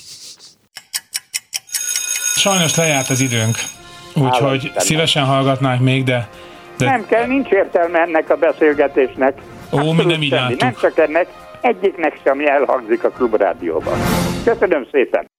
Sajnos 2.40 2.76
lejárt 2.76 3.10
az 3.10 3.20
időnk, 3.20 3.58
úgyhogy 4.16 4.72
szívesen 4.76 5.26
hallgatnánk 5.26 5.82
még, 5.82 6.04
de 6.04 6.28
De... 6.78 6.86
Nem 6.86 7.06
kell, 7.06 7.26
nincs 7.26 7.50
értelme 7.50 8.00
ennek 8.00 8.30
a 8.30 8.36
beszélgetésnek. 8.36 9.42
Ó, 9.72 9.92
mi 9.92 10.04
nem 10.04 10.22
így 10.22 10.36
Nem 10.60 10.74
csak 10.82 10.98
ennek, 10.98 11.28
egyiknek 11.62 12.20
sem 12.24 12.40
elhangzik 12.40 13.04
a 13.04 13.10
klubrádióban. 13.10 13.98
Köszönöm 14.44 14.88
szépen! 14.92 15.30